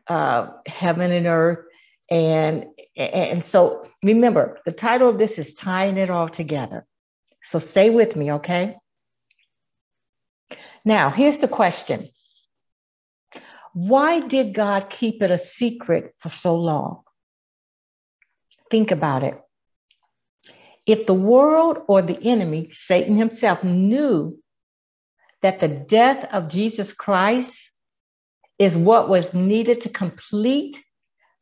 uh, 0.07 0.47
heaven 0.67 1.11
and 1.11 1.25
earth. 1.25 1.65
And, 2.09 2.67
and 2.95 3.43
so 3.43 3.89
remember, 4.03 4.59
the 4.65 4.71
title 4.71 5.09
of 5.09 5.17
this 5.17 5.37
is 5.39 5.53
Tying 5.53 5.97
It 5.97 6.09
All 6.09 6.29
Together. 6.29 6.85
So 7.43 7.59
stay 7.59 7.89
with 7.89 8.15
me, 8.15 8.31
okay? 8.33 8.75
Now, 10.85 11.09
here's 11.09 11.39
the 11.39 11.47
question 11.47 12.09
Why 13.73 14.19
did 14.19 14.53
God 14.53 14.89
keep 14.89 15.21
it 15.21 15.31
a 15.31 15.37
secret 15.37 16.13
for 16.19 16.29
so 16.29 16.55
long? 16.55 17.03
Think 18.69 18.91
about 18.91 19.23
it. 19.23 19.39
If 20.85 21.05
the 21.05 21.13
world 21.13 21.79
or 21.87 22.01
the 22.01 22.21
enemy, 22.23 22.69
Satan 22.71 23.17
himself, 23.17 23.63
knew 23.63 24.39
that 25.41 25.59
the 25.59 25.67
death 25.67 26.27
of 26.33 26.47
Jesus 26.47 26.93
Christ 26.93 27.71
is 28.57 28.75
what 28.75 29.09
was 29.09 29.33
needed 29.33 29.81
to 29.81 29.89
complete 29.89 30.77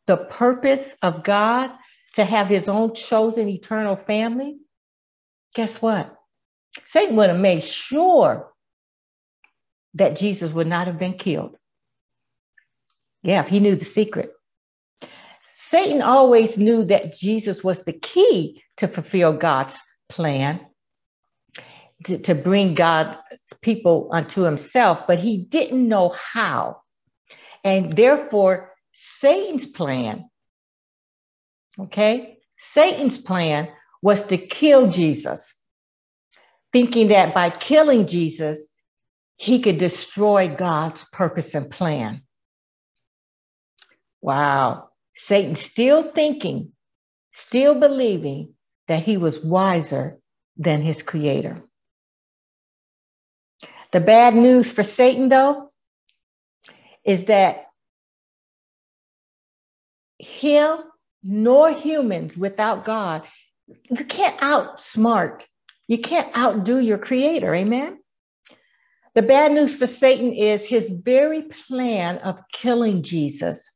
the 0.08 0.18
purpose 0.18 0.96
of 1.02 1.24
God 1.24 1.72
to 2.16 2.24
have 2.24 2.48
his 2.48 2.68
own 2.68 2.94
chosen 2.94 3.50
eternal 3.50 3.96
family, 3.96 4.58
guess 5.54 5.82
what? 5.82 6.16
Satan 6.88 7.16
would 7.16 7.30
have 7.30 7.40
made 7.40 7.64
sure 7.64 8.52
that 9.96 10.18
Jesus 10.18 10.52
would 10.52 10.68
not 10.68 10.88
have 10.88 11.00
been 11.00 11.18
killed. 11.18 11.58
Yeah, 13.24 13.42
if 13.42 13.48
he 13.48 13.60
knew 13.60 13.76
the 13.76 13.86
secret. 13.86 14.32
Satan 15.44 16.02
always 16.02 16.58
knew 16.58 16.86
that 16.86 17.16
Jesus 17.16 17.64
was 17.64 17.84
the 17.84 17.94
key 17.94 18.62
to 18.78 18.88
fulfill 18.88 19.34
God's 19.34 19.80
plan, 20.10 20.60
to, 22.04 22.20
to 22.20 22.36
bring 22.36 22.76
God's 22.76 23.18
people 23.62 24.10
unto 24.12 24.42
himself, 24.42 25.08
but 25.08 25.20
he 25.20 25.38
didn't 25.38 25.88
know 25.88 26.10
how. 26.10 26.82
And 27.64 27.96
therefore, 27.96 28.74
Satan's 28.92 29.66
plan, 29.66 30.30
okay, 31.80 32.38
Satan's 32.58 33.18
plan 33.18 33.70
was 34.04 34.26
to 34.26 34.38
kill 34.38 34.88
Jesus, 34.88 35.54
thinking 36.72 37.08
that 37.08 37.34
by 37.34 37.50
killing 37.50 38.06
Jesus, 38.06 38.75
he 39.38 39.60
could 39.60 39.78
destroy 39.78 40.48
God's 40.48 41.06
purpose 41.12 41.54
and 41.54 41.70
plan. 41.70 42.22
Wow. 44.22 44.90
Satan 45.16 45.56
still 45.56 46.04
thinking, 46.04 46.72
still 47.34 47.76
believing 47.76 48.54
that 48.88 49.04
he 49.04 49.18
was 49.18 49.40
wiser 49.40 50.20
than 50.58 50.82
his 50.82 51.02
creator. 51.02 51.62
The 53.92 54.00
bad 54.00 54.36
news 54.36 54.72
for 54.72 54.84
Satan, 54.84 55.30
though, 55.30 55.70
is 57.04 57.26
that 57.26 57.68
him 60.18 60.80
nor 61.24 61.72
humans 61.72 62.38
without 62.38 62.86
God, 62.86 63.24
you 63.90 64.06
can't 64.06 64.38
outsmart, 64.40 65.44
you 65.88 65.98
can't 66.00 66.36
outdo 66.38 66.80
your 66.80 66.98
creator. 66.98 67.54
Amen. 67.54 68.00
The 69.16 69.22
bad 69.22 69.54
news 69.54 69.74
for 69.74 69.88
Satan 69.88 70.34
is 70.34 70.66
his 70.66 70.90
very 70.90 71.44
plan 71.44 72.18
of 72.18 72.42
killing 72.52 73.02
Jesus 73.02 73.70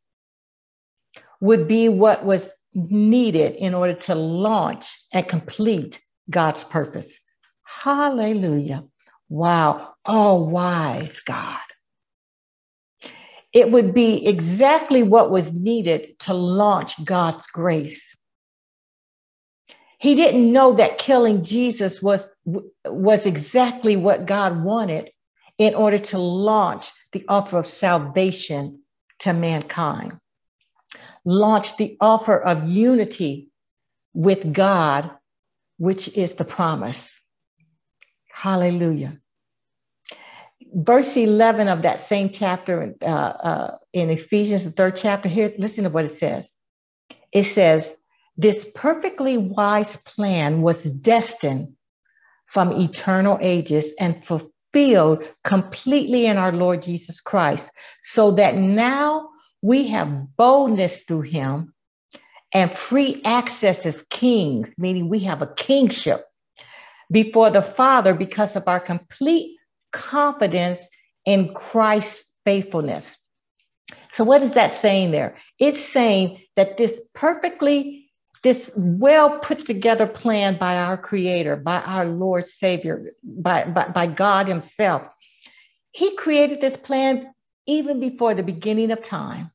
would 1.39 1.65
be 1.65 1.87
what 1.87 2.25
was 2.25 2.49
needed 2.73 3.55
in 3.55 3.73
order 3.73 3.93
to 3.93 4.15
launch 4.15 4.85
and 5.13 5.25
complete 5.25 6.01
God's 6.29 6.63
purpose. 6.65 7.21
Hallelujah. 7.63 8.83
Wow. 9.29 9.93
Oh, 10.05 10.43
wise 10.43 11.21
God. 11.21 11.57
It 13.53 13.71
would 13.71 13.93
be 13.93 14.27
exactly 14.27 15.03
what 15.03 15.31
was 15.31 15.53
needed 15.53 16.19
to 16.19 16.33
launch 16.33 17.03
God's 17.05 17.47
grace. 17.47 18.13
He 19.99 20.15
didn't 20.15 20.51
know 20.51 20.73
that 20.73 20.97
killing 20.97 21.43
Jesus 21.43 22.01
was, 22.01 22.29
was 22.85 23.25
exactly 23.25 23.95
what 23.95 24.25
God 24.25 24.63
wanted 24.63 25.11
in 25.59 25.75
order 25.75 25.99
to 25.99 26.17
launch 26.17 26.91
the 27.11 27.23
offer 27.27 27.59
of 27.59 27.67
salvation 27.67 28.81
to 29.19 29.33
mankind 29.33 30.19
launch 31.25 31.77
the 31.77 31.97
offer 32.01 32.37
of 32.37 32.67
unity 32.67 33.49
with 34.13 34.53
God, 34.53 35.11
which 35.77 36.15
is 36.17 36.33
the 36.35 36.45
promise. 36.45 37.19
Hallelujah. 38.33 39.19
Verse 40.73 41.15
11 41.17 41.67
of 41.67 41.81
that 41.81 42.05
same 42.05 42.29
chapter 42.29 42.93
uh, 43.01 43.05
uh, 43.05 43.77
in 43.93 44.09
Ephesians, 44.09 44.63
the 44.63 44.71
third 44.71 44.95
chapter, 44.95 45.27
here, 45.27 45.51
listen 45.57 45.83
to 45.83 45.89
what 45.89 46.05
it 46.05 46.15
says. 46.15 46.53
It 47.31 47.45
says, 47.45 47.87
This 48.37 48.65
perfectly 48.75 49.37
wise 49.37 49.97
plan 49.97 50.61
was 50.61 50.83
destined 50.83 51.73
from 52.47 52.71
eternal 52.71 53.37
ages 53.41 53.93
and 53.99 54.23
fulfilled 54.25 54.51
completely 55.43 56.25
in 56.25 56.37
our 56.37 56.51
Lord 56.51 56.81
Jesus 56.81 57.19
Christ, 57.21 57.71
so 58.03 58.31
that 58.31 58.55
now 58.55 59.29
we 59.61 59.87
have 59.87 60.35
boldness 60.37 61.03
through 61.03 61.21
him 61.21 61.73
and 62.53 62.73
free 62.73 63.21
access 63.25 63.85
as 63.85 64.03
kings, 64.03 64.73
meaning 64.77 65.09
we 65.09 65.19
have 65.19 65.41
a 65.41 65.53
kingship 65.55 66.21
before 67.11 67.49
the 67.49 67.61
Father 67.61 68.13
because 68.13 68.55
of 68.55 68.67
our 68.67 68.79
complete 68.79 69.57
confidence 69.91 70.79
in 71.25 71.53
Christ's 71.53 72.23
faithfulness. 72.45 73.17
So, 74.13 74.23
what 74.23 74.41
is 74.41 74.51
that 74.51 74.73
saying 74.73 75.11
there? 75.11 75.37
It's 75.59 75.83
saying 75.83 76.41
that 76.55 76.77
this 76.77 77.01
perfectly, 77.13 78.08
this 78.43 78.71
well 78.75 79.39
put 79.39 79.65
together 79.65 80.07
plan 80.07 80.57
by 80.57 80.77
our 80.77 80.97
Creator, 80.97 81.57
by 81.57 81.81
our 81.81 82.05
Lord 82.05 82.45
Savior, 82.45 83.11
by, 83.23 83.65
by, 83.65 83.89
by 83.89 84.07
God 84.07 84.47
Himself, 84.47 85.03
He 85.91 86.15
created 86.15 86.61
this 86.61 86.77
plan 86.77 87.33
even 87.67 87.99
before 87.99 88.33
the 88.33 88.43
beginning 88.43 88.91
of 88.91 89.03
time, 89.03 89.51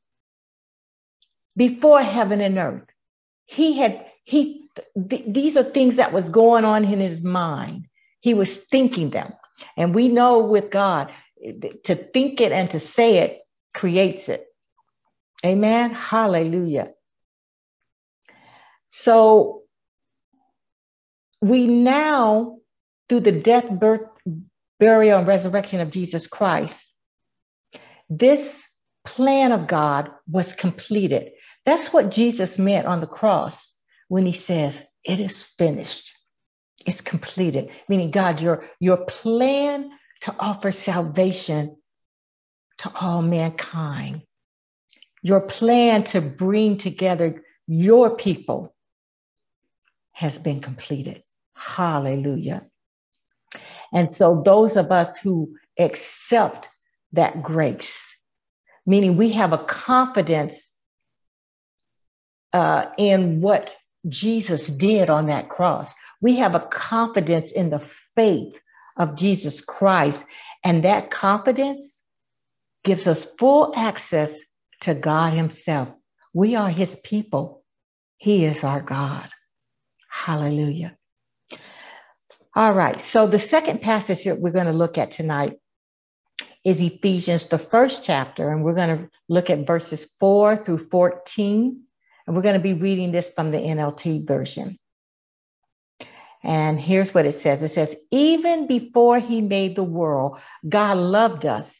before 1.56 2.02
heaven 2.02 2.40
and 2.40 2.58
earth. 2.58 2.86
He 3.46 3.78
had, 3.78 4.06
he, 4.24 4.68
th- 5.08 5.24
these 5.26 5.56
are 5.56 5.64
things 5.64 5.96
that 5.96 6.12
was 6.12 6.30
going 6.30 6.64
on 6.64 6.84
in 6.84 7.00
his 7.00 7.24
mind. 7.24 7.86
He 8.20 8.32
was 8.32 8.56
thinking 8.56 9.10
them. 9.10 9.32
And 9.76 9.94
we 9.94 10.08
know 10.08 10.38
with 10.38 10.70
God, 10.70 11.12
to 11.84 11.94
think 11.94 12.40
it 12.40 12.52
and 12.52 12.70
to 12.70 12.80
say 12.80 13.18
it 13.18 13.40
creates 13.74 14.28
it. 14.28 14.46
Amen. 15.44 15.92
Hallelujah. 15.92 16.93
So 18.96 19.62
we 21.40 21.66
now, 21.66 22.58
through 23.08 23.20
the 23.20 23.32
death, 23.32 23.68
birth, 23.68 24.08
burial, 24.78 25.18
and 25.18 25.26
resurrection 25.26 25.80
of 25.80 25.90
Jesus 25.90 26.28
Christ, 26.28 26.86
this 28.08 28.54
plan 29.04 29.50
of 29.50 29.66
God 29.66 30.10
was 30.30 30.54
completed. 30.54 31.32
That's 31.66 31.92
what 31.92 32.12
Jesus 32.12 32.56
meant 32.56 32.86
on 32.86 33.00
the 33.00 33.08
cross 33.08 33.72
when 34.06 34.26
he 34.26 34.32
says, 34.32 34.76
It 35.02 35.18
is 35.18 35.42
finished. 35.42 36.12
It's 36.86 37.00
completed. 37.00 37.70
Meaning, 37.88 38.12
God, 38.12 38.40
your, 38.40 38.64
your 38.78 38.98
plan 38.98 39.90
to 40.20 40.34
offer 40.38 40.70
salvation 40.70 41.76
to 42.78 42.92
all 42.94 43.22
mankind, 43.22 44.22
your 45.20 45.40
plan 45.40 46.04
to 46.04 46.20
bring 46.20 46.78
together 46.78 47.42
your 47.66 48.14
people 48.16 48.70
has 50.14 50.38
been 50.38 50.60
completed. 50.60 51.22
Hallelujah. 51.54 52.64
And 53.92 54.10
so, 54.10 54.42
those 54.44 54.76
of 54.76 54.90
us 54.90 55.18
who 55.18 55.54
accept 55.78 56.68
that 57.12 57.42
grace, 57.42 57.96
meaning 58.86 59.16
we 59.16 59.30
have 59.32 59.52
a 59.52 59.58
confidence 59.58 60.72
uh, 62.52 62.86
in 62.98 63.40
what 63.40 63.76
Jesus 64.08 64.68
did 64.68 65.10
on 65.10 65.26
that 65.26 65.48
cross. 65.48 65.92
We 66.20 66.36
have 66.36 66.54
a 66.54 66.60
confidence 66.60 67.52
in 67.52 67.70
the 67.70 67.82
faith 68.14 68.54
of 68.96 69.16
Jesus 69.16 69.60
Christ, 69.60 70.24
and 70.62 70.84
that 70.84 71.10
confidence 71.10 72.00
gives 72.84 73.06
us 73.06 73.26
full 73.38 73.72
access 73.76 74.38
to 74.80 74.94
God 74.94 75.32
Himself. 75.32 75.88
We 76.32 76.54
are 76.54 76.70
His 76.70 76.96
people, 77.04 77.64
He 78.18 78.44
is 78.44 78.62
our 78.62 78.80
God. 78.80 79.28
Hallelujah. 80.14 80.96
All 82.54 82.72
right, 82.72 83.00
so 83.00 83.26
the 83.26 83.40
second 83.40 83.82
passage 83.82 84.24
that 84.24 84.38
we're 84.38 84.52
going 84.52 84.66
to 84.66 84.72
look 84.72 84.96
at 84.96 85.10
tonight 85.10 85.58
is 86.64 86.80
Ephesians, 86.80 87.48
the 87.48 87.58
first 87.58 88.04
chapter, 88.04 88.50
and 88.50 88.62
we're 88.62 88.76
going 88.76 88.96
to 88.96 89.10
look 89.28 89.50
at 89.50 89.66
verses 89.66 90.06
4 90.20 90.64
through 90.64 90.88
14. 90.88 91.82
And 92.26 92.34
we're 92.34 92.42
going 92.42 92.54
to 92.54 92.60
be 92.60 92.72
reading 92.72 93.10
this 93.10 93.28
from 93.28 93.50
the 93.50 93.58
NLT 93.58 94.26
version. 94.26 94.78
And 96.42 96.80
here's 96.80 97.12
what 97.12 97.26
it 97.26 97.32
says 97.32 97.62
it 97.62 97.72
says, 97.72 97.96
Even 98.10 98.66
before 98.66 99.18
he 99.18 99.42
made 99.42 99.74
the 99.74 99.82
world, 99.82 100.38
God 100.66 100.96
loved 100.96 101.44
us 101.44 101.78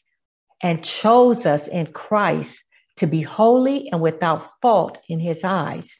and 0.61 0.83
chose 0.83 1.45
us 1.45 1.67
in 1.67 1.87
Christ 1.87 2.61
to 2.97 3.07
be 3.07 3.21
holy 3.21 3.89
and 3.91 4.01
without 4.01 4.51
fault 4.61 4.99
in 5.07 5.19
his 5.19 5.43
eyes. 5.43 5.95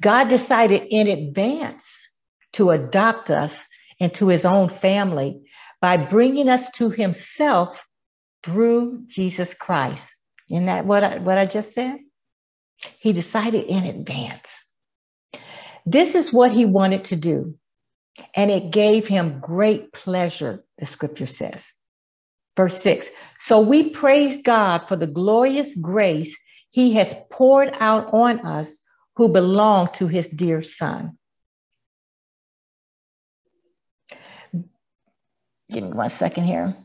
God 0.00 0.28
decided 0.28 0.86
in 0.90 1.08
advance 1.08 2.08
to 2.54 2.70
adopt 2.70 3.30
us 3.30 3.66
into 3.98 4.28
his 4.28 4.44
own 4.44 4.68
family 4.68 5.42
by 5.80 5.96
bringing 5.96 6.48
us 6.48 6.70
to 6.72 6.90
himself 6.90 7.84
through 8.42 9.04
Jesus 9.06 9.54
Christ. 9.54 10.06
Isn't 10.50 10.66
that 10.66 10.86
what 10.86 11.04
I, 11.04 11.18
what 11.18 11.38
I 11.38 11.46
just 11.46 11.74
said? 11.74 11.98
He 13.00 13.12
decided 13.12 13.64
in 13.66 13.84
advance. 13.84 14.64
This 15.84 16.14
is 16.14 16.32
what 16.32 16.52
he 16.52 16.64
wanted 16.64 17.04
to 17.04 17.16
do. 17.16 17.56
And 18.34 18.50
it 18.50 18.70
gave 18.70 19.06
him 19.06 19.40
great 19.40 19.92
pleasure, 19.92 20.64
the 20.78 20.86
scripture 20.86 21.26
says. 21.26 21.72
Verse 22.56 22.80
six. 22.80 23.08
So 23.40 23.60
we 23.60 23.90
praise 23.90 24.40
God 24.42 24.88
for 24.88 24.96
the 24.96 25.06
glorious 25.06 25.74
grace 25.76 26.36
he 26.70 26.94
has 26.94 27.14
poured 27.30 27.72
out 27.78 28.12
on 28.12 28.40
us 28.40 28.78
who 29.18 29.28
belong 29.28 29.88
to 29.92 30.06
his 30.06 30.28
dear 30.28 30.62
son. 30.62 31.18
Give 35.68 35.82
me 35.82 35.90
one 35.90 36.08
second 36.08 36.44
here. 36.44 36.76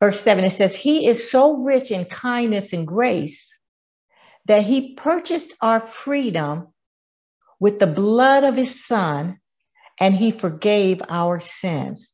Verse 0.00 0.20
7, 0.20 0.44
it 0.44 0.52
says, 0.52 0.76
He 0.76 1.06
is 1.06 1.30
so 1.30 1.56
rich 1.56 1.90
in 1.90 2.04
kindness 2.04 2.74
and 2.74 2.86
grace 2.86 3.50
that 4.44 4.64
he 4.64 4.94
purchased 4.94 5.54
our 5.62 5.80
freedom 5.80 6.68
with 7.58 7.78
the 7.78 7.86
blood 7.86 8.44
of 8.44 8.54
his 8.54 8.84
son 8.86 9.40
and 9.98 10.14
he 10.14 10.30
forgave 10.30 11.00
our 11.08 11.40
sins. 11.40 12.12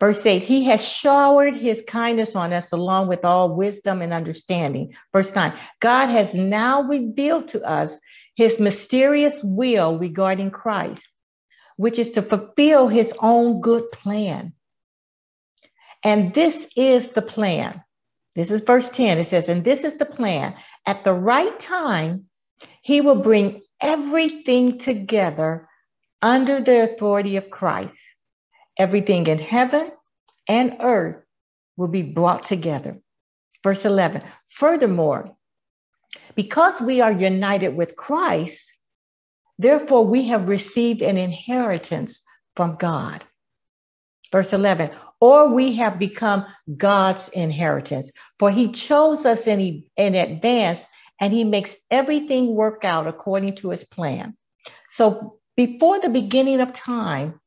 Verse 0.00 0.24
8, 0.24 0.44
he 0.44 0.64
has 0.64 0.86
showered 0.86 1.56
his 1.56 1.82
kindness 1.86 2.36
on 2.36 2.52
us 2.52 2.72
along 2.72 3.08
with 3.08 3.24
all 3.24 3.54
wisdom 3.54 4.00
and 4.00 4.12
understanding. 4.12 4.94
Verse 5.12 5.34
9, 5.34 5.52
God 5.80 6.06
has 6.06 6.34
now 6.34 6.82
revealed 6.82 7.48
to 7.48 7.62
us 7.62 7.98
his 8.36 8.60
mysterious 8.60 9.40
will 9.42 9.98
regarding 9.98 10.52
Christ, 10.52 11.08
which 11.76 11.98
is 11.98 12.12
to 12.12 12.22
fulfill 12.22 12.86
his 12.86 13.12
own 13.18 13.60
good 13.60 13.90
plan. 13.90 14.52
And 16.04 16.32
this 16.32 16.68
is 16.76 17.08
the 17.10 17.22
plan. 17.22 17.82
This 18.36 18.52
is 18.52 18.60
verse 18.60 18.88
10. 18.90 19.18
It 19.18 19.26
says, 19.26 19.48
And 19.48 19.64
this 19.64 19.82
is 19.82 19.94
the 19.94 20.04
plan. 20.04 20.54
At 20.86 21.02
the 21.02 21.12
right 21.12 21.58
time, 21.58 22.26
he 22.82 23.00
will 23.00 23.16
bring 23.16 23.62
everything 23.80 24.78
together 24.78 25.68
under 26.22 26.60
the 26.60 26.84
authority 26.84 27.36
of 27.36 27.50
Christ. 27.50 27.96
Everything 28.78 29.26
in 29.26 29.38
heaven 29.38 29.90
and 30.48 30.76
earth 30.80 31.16
will 31.76 31.88
be 31.88 32.02
brought 32.02 32.44
together. 32.44 32.98
Verse 33.62 33.84
11. 33.84 34.22
Furthermore, 34.48 35.36
because 36.34 36.80
we 36.80 37.00
are 37.00 37.12
united 37.12 37.76
with 37.76 37.96
Christ, 37.96 38.64
therefore 39.58 40.06
we 40.06 40.28
have 40.28 40.48
received 40.48 41.02
an 41.02 41.16
inheritance 41.16 42.22
from 42.54 42.76
God. 42.76 43.24
Verse 44.30 44.52
11, 44.52 44.90
or 45.20 45.48
we 45.48 45.74
have 45.74 45.98
become 45.98 46.44
God's 46.76 47.28
inheritance, 47.30 48.12
for 48.38 48.50
he 48.50 48.70
chose 48.70 49.24
us 49.24 49.46
in, 49.46 49.82
in 49.96 50.14
advance 50.14 50.80
and 51.20 51.32
he 51.32 51.44
makes 51.44 51.74
everything 51.90 52.54
work 52.54 52.84
out 52.84 53.06
according 53.06 53.56
to 53.56 53.70
his 53.70 53.84
plan. 53.84 54.36
So 54.90 55.38
before 55.56 55.98
the 56.00 56.08
beginning 56.08 56.60
of 56.60 56.72
time, 56.72 57.40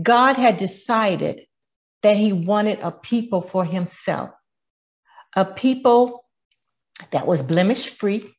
God 0.00 0.36
had 0.36 0.56
decided 0.56 1.46
that 2.02 2.16
he 2.16 2.32
wanted 2.32 2.80
a 2.80 2.90
people 2.90 3.42
for 3.42 3.64
himself, 3.64 4.30
a 5.34 5.44
people 5.44 6.24
that 7.12 7.26
was 7.26 7.42
blemish 7.42 7.90
free, 7.90 8.34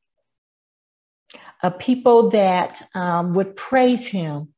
a 1.61 1.71
people 1.71 2.31
that 2.31 2.89
um, 2.95 3.33
would 3.33 3.55
praise 3.55 4.07
him 4.07 4.53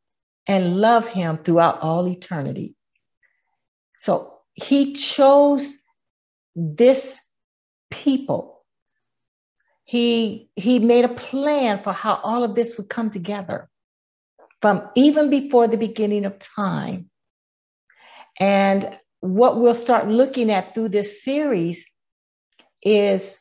and 0.48 0.78
love 0.78 1.08
him 1.08 1.38
throughout 1.38 1.82
all 1.82 2.08
eternity. 2.08 2.76
So 3.98 4.40
he 4.54 4.94
chose 4.94 5.70
this 6.56 7.18
people 7.90 8.54
he 9.86 10.50
he 10.56 10.80
made 10.80 11.06
a 11.06 11.10
plan 11.10 11.82
for 11.84 11.94
how 11.94 12.20
all 12.24 12.44
of 12.44 12.56
this 12.56 12.78
would 12.78 12.90
come 12.90 13.10
together 13.10 13.70
from 14.64 14.88
even 14.96 15.30
before 15.30 15.68
the 15.68 15.76
beginning 15.76 16.24
of 16.24 16.40
time. 16.40 17.10
And 18.40 18.98
what 19.20 19.60
we'll 19.60 19.76
start 19.76 20.08
looking 20.08 20.50
at 20.50 20.74
through 20.74 20.88
this 20.88 21.22
series 21.22 21.86
is 22.82 23.36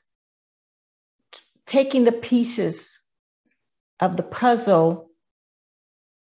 taking 1.64 2.02
the 2.02 2.10
pieces 2.10 2.98
of 4.00 4.16
the 4.16 4.24
puzzle 4.24 5.10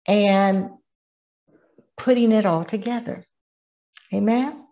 and 0.06 0.70
putting 1.98 2.32
it 2.32 2.46
all 2.46 2.64
together. 2.64 3.26
Amen? 4.14 4.64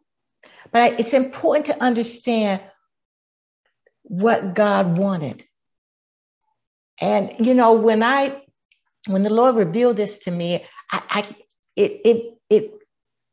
But 0.72 1.00
it's 1.00 1.12
important 1.12 1.66
to 1.66 1.82
understand 1.82 2.62
what 4.04 4.54
God 4.54 4.96
wanted. 4.96 5.44
And 6.98 7.46
you 7.46 7.52
know, 7.52 7.74
when 7.74 8.02
I 8.02 8.40
when 9.06 9.22
the 9.22 9.30
Lord 9.30 9.56
revealed 9.56 9.96
this 9.96 10.18
to 10.18 10.30
me, 10.30 10.64
I, 10.90 11.02
I 11.10 11.36
it 11.76 12.00
it 12.04 12.34
it 12.48 12.74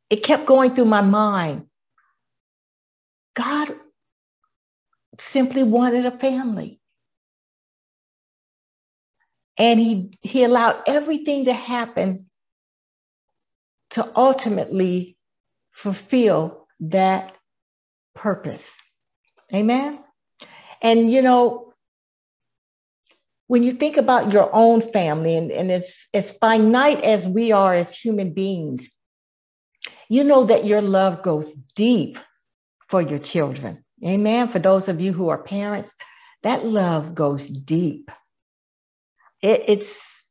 it 0.09 0.23
kept 0.23 0.45
going 0.45 0.75
through 0.75 0.85
my 0.85 1.01
mind. 1.01 1.67
God 3.33 3.69
simply 5.19 5.63
wanted 5.63 6.05
a 6.05 6.11
family. 6.11 6.79
And 9.57 9.79
he, 9.79 10.17
he 10.21 10.43
allowed 10.43 10.81
everything 10.87 11.45
to 11.45 11.53
happen 11.53 12.29
to 13.91 14.11
ultimately 14.15 15.17
fulfill 15.71 16.67
that 16.79 17.35
purpose. 18.15 18.79
Amen. 19.53 19.99
And, 20.81 21.11
you 21.11 21.21
know, 21.21 21.70
when 23.51 23.63
you 23.63 23.73
think 23.73 23.97
about 23.97 24.31
your 24.31 24.49
own 24.55 24.79
family 24.79 25.35
and, 25.35 25.51
and 25.51 25.69
as, 25.73 25.93
as 26.13 26.31
finite 26.31 27.03
as 27.03 27.27
we 27.27 27.51
are 27.51 27.75
as 27.75 27.93
human 27.93 28.33
beings, 28.33 28.89
you 30.07 30.23
know 30.23 30.45
that 30.45 30.63
your 30.63 30.81
love 30.81 31.21
goes 31.21 31.51
deep 31.75 32.17
for 32.87 33.01
your 33.01 33.19
children. 33.19 33.83
Amen. 34.05 34.47
For 34.47 34.59
those 34.59 34.87
of 34.87 35.01
you 35.01 35.11
who 35.11 35.27
are 35.27 35.43
parents, 35.43 35.93
that 36.43 36.63
love 36.63 37.13
goes 37.13 37.49
deep. 37.49 38.09
It, 39.41 39.65
it's 39.67 40.23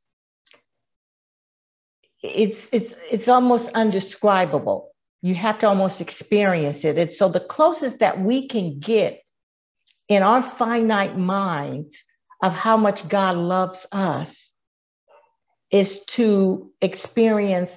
it's 2.22 2.70
it's 2.72 2.94
it's 3.12 3.28
almost 3.28 3.68
undescribable. 3.74 4.92
You 5.20 5.34
have 5.34 5.58
to 5.58 5.68
almost 5.68 6.00
experience 6.00 6.86
it. 6.86 6.96
And 6.96 7.12
so 7.12 7.28
the 7.28 7.40
closest 7.40 7.98
that 7.98 8.18
we 8.18 8.48
can 8.48 8.80
get 8.80 9.20
in 10.08 10.22
our 10.22 10.42
finite 10.42 11.18
minds 11.18 12.02
of 12.42 12.52
how 12.52 12.76
much 12.76 13.08
God 13.08 13.36
loves 13.36 13.86
us 13.92 14.50
is 15.70 16.04
to 16.04 16.72
experience 16.80 17.76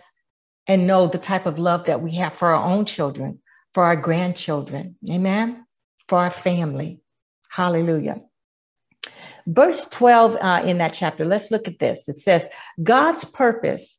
and 0.67 0.87
know 0.87 1.07
the 1.07 1.17
type 1.17 1.45
of 1.45 1.59
love 1.59 1.85
that 1.85 2.01
we 2.01 2.11
have 2.11 2.33
for 2.33 2.53
our 2.53 2.63
own 2.63 2.85
children, 2.85 3.39
for 3.73 3.83
our 3.83 3.95
grandchildren, 3.95 4.95
amen, 5.09 5.65
for 6.07 6.19
our 6.19 6.31
family. 6.31 7.01
Hallelujah. 7.49 8.21
Verse 9.45 9.87
12 9.87 10.37
uh, 10.41 10.63
in 10.65 10.77
that 10.77 10.93
chapter, 10.93 11.25
let's 11.25 11.51
look 11.51 11.67
at 11.67 11.79
this. 11.79 12.07
It 12.07 12.13
says, 12.13 12.47
God's 12.81 13.25
purpose 13.25 13.97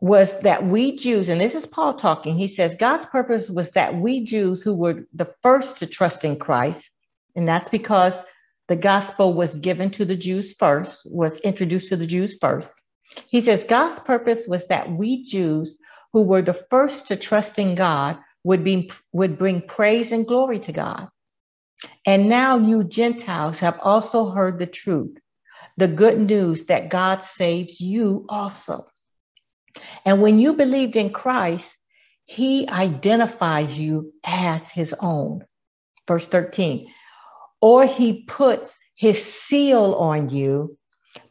was 0.00 0.38
that 0.40 0.64
we 0.64 0.96
Jews, 0.96 1.28
and 1.28 1.40
this 1.40 1.54
is 1.54 1.66
Paul 1.66 1.94
talking, 1.94 2.36
he 2.36 2.48
says, 2.48 2.74
God's 2.74 3.04
purpose 3.06 3.50
was 3.50 3.70
that 3.70 3.96
we 3.96 4.24
Jews 4.24 4.62
who 4.62 4.74
were 4.74 5.06
the 5.12 5.32
first 5.42 5.78
to 5.78 5.86
trust 5.86 6.24
in 6.24 6.38
Christ, 6.38 6.88
and 7.34 7.48
that's 7.48 7.68
because 7.68 8.22
the 8.68 8.76
gospel 8.76 9.34
was 9.34 9.56
given 9.56 9.90
to 9.90 10.04
the 10.04 10.16
Jews 10.16 10.54
first, 10.54 11.00
was 11.04 11.40
introduced 11.40 11.88
to 11.88 11.96
the 11.96 12.06
Jews 12.06 12.36
first. 12.40 12.74
He 13.28 13.40
says, 13.40 13.64
God's 13.64 13.98
purpose 14.00 14.46
was 14.46 14.66
that 14.68 14.92
we 14.92 15.24
Jews 15.24 15.76
who 16.12 16.22
were 16.22 16.42
the 16.42 16.54
first 16.54 17.08
to 17.08 17.16
trust 17.16 17.58
in 17.58 17.74
God 17.74 18.18
would 18.44 18.64
be 18.64 18.90
would 19.12 19.38
bring 19.38 19.60
praise 19.60 20.12
and 20.12 20.26
glory 20.26 20.60
to 20.60 20.72
God. 20.72 21.08
And 22.06 22.28
now 22.28 22.58
you 22.58 22.84
Gentiles 22.84 23.58
have 23.58 23.78
also 23.80 24.30
heard 24.30 24.58
the 24.58 24.66
truth, 24.66 25.18
the 25.76 25.88
good 25.88 26.18
news 26.18 26.66
that 26.66 26.90
God 26.90 27.22
saves 27.22 27.80
you 27.80 28.26
also. 28.28 28.86
And 30.04 30.20
when 30.20 30.38
you 30.38 30.54
believed 30.54 30.96
in 30.96 31.10
Christ, 31.10 31.68
he 32.24 32.68
identifies 32.68 33.78
you 33.78 34.12
as 34.24 34.70
his 34.70 34.94
own. 35.00 35.44
Verse 36.06 36.28
13, 36.28 36.92
or 37.60 37.86
he 37.86 38.22
puts 38.22 38.78
his 38.94 39.22
seal 39.22 39.94
on 39.94 40.28
you 40.30 40.76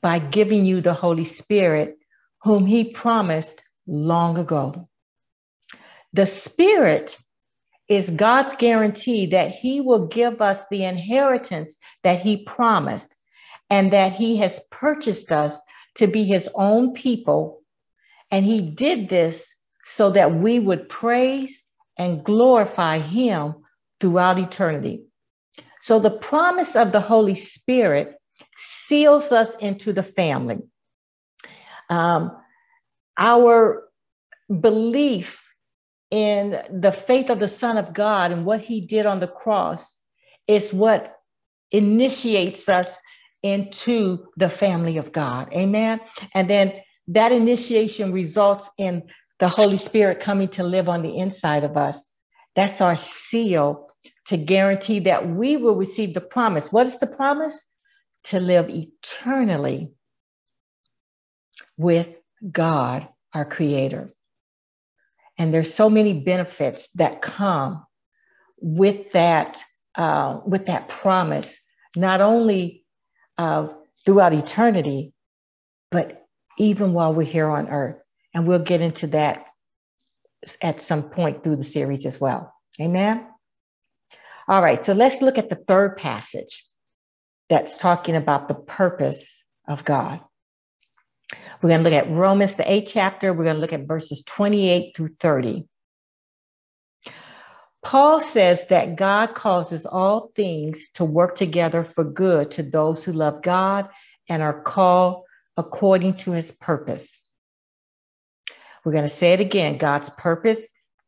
by 0.01 0.19
giving 0.19 0.65
you 0.65 0.81
the 0.81 0.93
Holy 0.93 1.25
Spirit, 1.25 1.97
whom 2.43 2.65
he 2.65 2.83
promised 2.83 3.63
long 3.87 4.37
ago. 4.37 4.87
The 6.13 6.25
Spirit 6.25 7.17
is 7.87 8.09
God's 8.11 8.55
guarantee 8.55 9.27
that 9.27 9.51
he 9.51 9.81
will 9.81 10.07
give 10.07 10.41
us 10.41 10.61
the 10.69 10.83
inheritance 10.83 11.75
that 12.03 12.21
he 12.21 12.43
promised 12.43 13.15
and 13.69 13.93
that 13.93 14.13
he 14.13 14.37
has 14.37 14.59
purchased 14.71 15.31
us 15.31 15.59
to 15.95 16.07
be 16.07 16.23
his 16.23 16.49
own 16.55 16.93
people 16.93 17.59
and 18.31 18.45
he 18.45 18.61
did 18.61 19.09
this 19.09 19.53
so 19.85 20.11
that 20.11 20.33
we 20.33 20.59
would 20.59 20.87
praise 20.87 21.61
and 21.97 22.23
glorify 22.23 22.99
him 22.99 23.55
throughout 23.99 24.39
eternity. 24.39 25.03
So 25.81 25.99
the 25.99 26.11
promise 26.11 26.75
of 26.75 26.91
the 26.91 27.01
Holy 27.01 27.35
Spirit 27.35 28.15
seals 28.57 29.31
us 29.31 29.49
into 29.59 29.93
the 29.93 30.03
family. 30.03 30.59
Um, 31.89 32.35
our 33.17 33.89
belief 34.49 35.41
in 36.11 36.61
the 36.71 36.91
faith 36.91 37.29
of 37.29 37.39
the 37.39 37.47
Son 37.47 37.77
of 37.77 37.93
God 37.93 38.31
and 38.31 38.45
what 38.45 38.61
he 38.61 38.81
did 38.81 39.05
on 39.05 39.19
the 39.19 39.27
cross 39.27 39.95
is 40.47 40.73
what 40.73 41.15
initiates 41.71 42.67
us 42.67 42.97
into 43.43 44.27
the 44.35 44.49
family 44.49 44.97
of 44.97 45.11
God. 45.11 45.53
Amen. 45.53 46.01
And 46.33 46.49
then 46.49 46.73
that 47.09 47.31
initiation 47.31 48.11
results 48.11 48.69
in 48.77 49.03
the 49.39 49.47
Holy 49.47 49.77
Spirit 49.77 50.19
coming 50.19 50.49
to 50.49 50.63
live 50.63 50.89
on 50.89 51.01
the 51.01 51.17
inside 51.17 51.63
of 51.63 51.77
us. 51.77 52.13
That's 52.55 52.81
our 52.81 52.97
seal 52.97 53.88
to 54.29 54.37
guarantee 54.37 54.99
that 54.99 55.27
we 55.27 55.57
will 55.57 55.75
receive 55.75 56.13
the 56.13 56.21
promise. 56.21 56.71
What 56.71 56.85
is 56.85 56.99
the 56.99 57.07
promise? 57.07 57.59
To 58.25 58.39
live 58.39 58.69
eternally 58.69 59.91
with 61.77 62.09
God, 62.51 63.07
our 63.33 63.43
Creator. 63.43 64.13
And 65.39 65.51
there's 65.51 65.73
so 65.73 65.89
many 65.89 66.13
benefits 66.13 66.91
that 66.91 67.23
come 67.23 67.83
with 68.61 69.13
that 69.13 69.59
uh, 69.95 70.41
with 70.45 70.67
that 70.67 70.89
promise, 70.89 71.57
not 71.95 72.21
only 72.21 72.85
uh, 73.39 73.69
throughout 74.05 74.33
eternity, 74.33 75.11
but 75.89 76.27
even 76.59 76.93
while 76.93 77.15
we're 77.15 77.23
here 77.23 77.49
on 77.49 77.67
earth. 77.67 77.97
And 78.35 78.45
we'll 78.45 78.59
get 78.59 78.81
into 78.81 79.07
that 79.07 79.47
at 80.61 80.81
some 80.81 81.03
point 81.03 81.43
through 81.43 81.55
the 81.55 81.63
series 81.63 82.05
as 82.05 82.21
well. 82.21 82.53
Amen. 82.79 83.25
All 84.49 84.63
right, 84.63 84.83
so 84.83 84.93
let's 84.93 85.21
look 85.21 85.37
at 85.37 85.49
the 85.49 85.63
third 85.67 85.95
passage 85.95 86.65
that's 87.49 87.77
talking 87.77 88.15
about 88.15 88.47
the 88.47 88.55
purpose 88.55 89.43
of 89.67 89.85
God. 89.85 90.21
We're 91.61 91.69
going 91.69 91.83
to 91.83 91.89
look 91.89 91.93
at 91.93 92.09
Romans, 92.09 92.55
the 92.55 92.69
eighth 92.69 92.89
chapter. 92.91 93.31
We're 93.31 93.43
going 93.43 93.57
to 93.57 93.61
look 93.61 93.73
at 93.73 93.87
verses 93.87 94.23
28 94.23 94.95
through 94.95 95.09
30. 95.19 95.67
Paul 97.83 98.21
says 98.21 98.65
that 98.69 98.95
God 98.95 99.35
causes 99.35 99.85
all 99.85 100.31
things 100.35 100.89
to 100.95 101.05
work 101.05 101.35
together 101.35 101.83
for 101.83 102.03
good 102.03 102.49
to 102.51 102.63
those 102.63 103.03
who 103.03 103.13
love 103.13 103.43
God 103.43 103.87
and 104.27 104.41
are 104.41 104.63
called 104.63 105.25
according 105.57 106.15
to 106.15 106.31
his 106.31 106.49
purpose. 106.49 107.19
We're 108.83 108.93
going 108.93 109.03
to 109.03 109.09
say 109.11 109.33
it 109.33 109.41
again 109.41 109.77
God's 109.77 110.09
purpose 110.09 110.59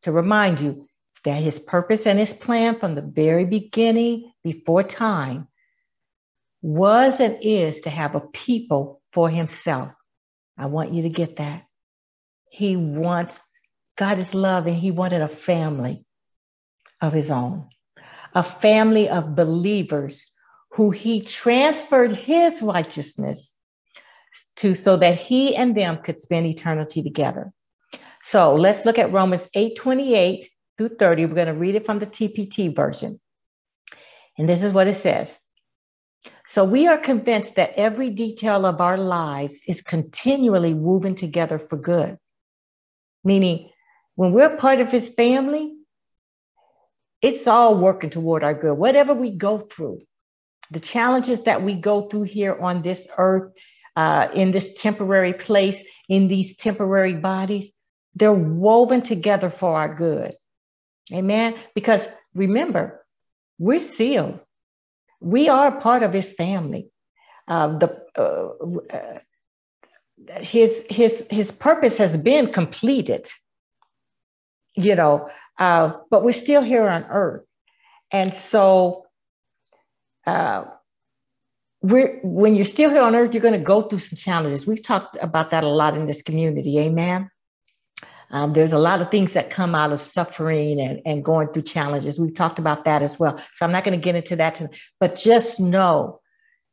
to 0.02 0.12
remind 0.12 0.60
you 0.60 0.86
that 1.24 1.42
his 1.42 1.58
purpose 1.58 2.06
and 2.06 2.18
his 2.18 2.32
plan 2.32 2.78
from 2.78 2.94
the 2.94 3.02
very 3.02 3.44
beginning, 3.44 4.32
before 4.42 4.82
time, 4.82 5.48
was 6.62 7.20
and 7.20 7.38
is 7.42 7.80
to 7.80 7.90
have 7.90 8.14
a 8.14 8.20
people 8.20 9.00
for 9.12 9.28
himself. 9.28 9.92
I 10.56 10.66
want 10.66 10.92
you 10.92 11.02
to 11.02 11.08
get 11.08 11.36
that. 11.36 11.64
He 12.50 12.76
wants, 12.76 13.42
God 13.96 14.18
is 14.18 14.34
love, 14.34 14.66
and 14.66 14.76
he 14.76 14.90
wanted 14.90 15.22
a 15.22 15.28
family 15.28 16.04
of 17.00 17.12
his 17.12 17.30
own, 17.30 17.68
a 18.34 18.42
family 18.42 19.08
of 19.08 19.34
believers 19.34 20.26
who 20.72 20.90
he 20.90 21.20
transferred 21.20 22.12
his 22.12 22.62
righteousness 22.62 23.54
to 24.56 24.74
so 24.74 24.96
that 24.96 25.18
he 25.18 25.54
and 25.54 25.76
them 25.76 25.98
could 25.98 26.18
spend 26.18 26.46
eternity 26.46 27.02
together. 27.02 27.52
So 28.24 28.54
let's 28.54 28.86
look 28.86 28.98
at 28.98 29.12
Romans 29.12 29.48
8 29.54 29.76
28 29.76 30.48
through 30.78 30.96
30. 30.96 31.26
We're 31.26 31.34
going 31.34 31.46
to 31.46 31.54
read 31.54 31.74
it 31.74 31.86
from 31.86 31.98
the 31.98 32.06
TPT 32.06 32.74
version. 32.74 33.20
And 34.38 34.48
this 34.48 34.62
is 34.62 34.72
what 34.72 34.88
it 34.88 34.96
says. 34.96 35.36
So 36.46 36.64
we 36.64 36.86
are 36.86 36.98
convinced 36.98 37.56
that 37.56 37.74
every 37.76 38.10
detail 38.10 38.66
of 38.66 38.80
our 38.80 38.98
lives 38.98 39.60
is 39.66 39.80
continually 39.80 40.74
woven 40.74 41.14
together 41.14 41.58
for 41.58 41.76
good. 41.76 42.18
Meaning, 43.24 43.70
when 44.14 44.32
we're 44.32 44.56
part 44.56 44.80
of 44.80 44.90
his 44.90 45.08
family, 45.08 45.74
it's 47.22 47.46
all 47.46 47.76
working 47.76 48.10
toward 48.10 48.42
our 48.42 48.54
good. 48.54 48.74
Whatever 48.74 49.14
we 49.14 49.30
go 49.30 49.58
through, 49.58 50.02
the 50.70 50.80
challenges 50.80 51.42
that 51.42 51.62
we 51.62 51.74
go 51.74 52.08
through 52.08 52.24
here 52.24 52.58
on 52.60 52.82
this 52.82 53.06
earth, 53.16 53.52
uh, 53.94 54.28
in 54.34 54.50
this 54.50 54.72
temporary 54.74 55.34
place, 55.34 55.82
in 56.08 56.28
these 56.28 56.56
temporary 56.56 57.14
bodies, 57.14 57.70
they're 58.14 58.32
woven 58.32 59.02
together 59.02 59.50
for 59.50 59.76
our 59.76 59.94
good. 59.94 60.34
Amen. 61.12 61.54
Because 61.74 62.06
remember, 62.34 63.04
we're 63.58 63.80
sealed. 63.80 64.40
We 65.20 65.48
are 65.48 65.80
part 65.80 66.02
of 66.02 66.12
his 66.12 66.32
family. 66.32 66.90
Uh, 67.48 67.78
the 67.78 68.02
uh, 68.16 68.96
uh 68.96 69.18
his 70.40 70.84
his 70.88 71.26
his 71.30 71.50
purpose 71.50 71.98
has 71.98 72.16
been 72.16 72.52
completed. 72.52 73.26
You 74.74 74.94
know, 74.94 75.28
uh, 75.58 75.92
but 76.10 76.22
we're 76.22 76.32
still 76.32 76.62
here 76.62 76.88
on 76.88 77.04
earth. 77.04 77.44
And 78.10 78.34
so 78.34 79.06
uh, 80.26 80.64
we're, 81.82 82.20
when 82.22 82.54
you're 82.54 82.64
still 82.64 82.90
here 82.90 83.02
on 83.02 83.14
earth, 83.14 83.34
you're 83.34 83.42
going 83.42 83.58
to 83.58 83.60
go 83.60 83.82
through 83.82 84.00
some 84.00 84.16
challenges. 84.16 84.66
We've 84.66 84.82
talked 84.82 85.16
about 85.20 85.50
that 85.50 85.64
a 85.64 85.68
lot 85.68 85.96
in 85.96 86.06
this 86.06 86.22
community. 86.22 86.78
Amen. 86.78 87.30
Um, 88.32 88.54
there's 88.54 88.72
a 88.72 88.78
lot 88.78 89.02
of 89.02 89.10
things 89.10 89.34
that 89.34 89.50
come 89.50 89.74
out 89.74 89.92
of 89.92 90.00
suffering 90.00 90.80
and, 90.80 91.02
and 91.04 91.24
going 91.24 91.48
through 91.48 91.62
challenges. 91.62 92.18
We've 92.18 92.34
talked 92.34 92.58
about 92.58 92.86
that 92.86 93.02
as 93.02 93.18
well. 93.18 93.36
So 93.36 93.66
I'm 93.66 93.72
not 93.72 93.84
going 93.84 93.98
to 93.98 94.02
get 94.02 94.16
into 94.16 94.36
that, 94.36 94.54
tonight, 94.54 94.76
but 94.98 95.16
just 95.16 95.60
know 95.60 96.20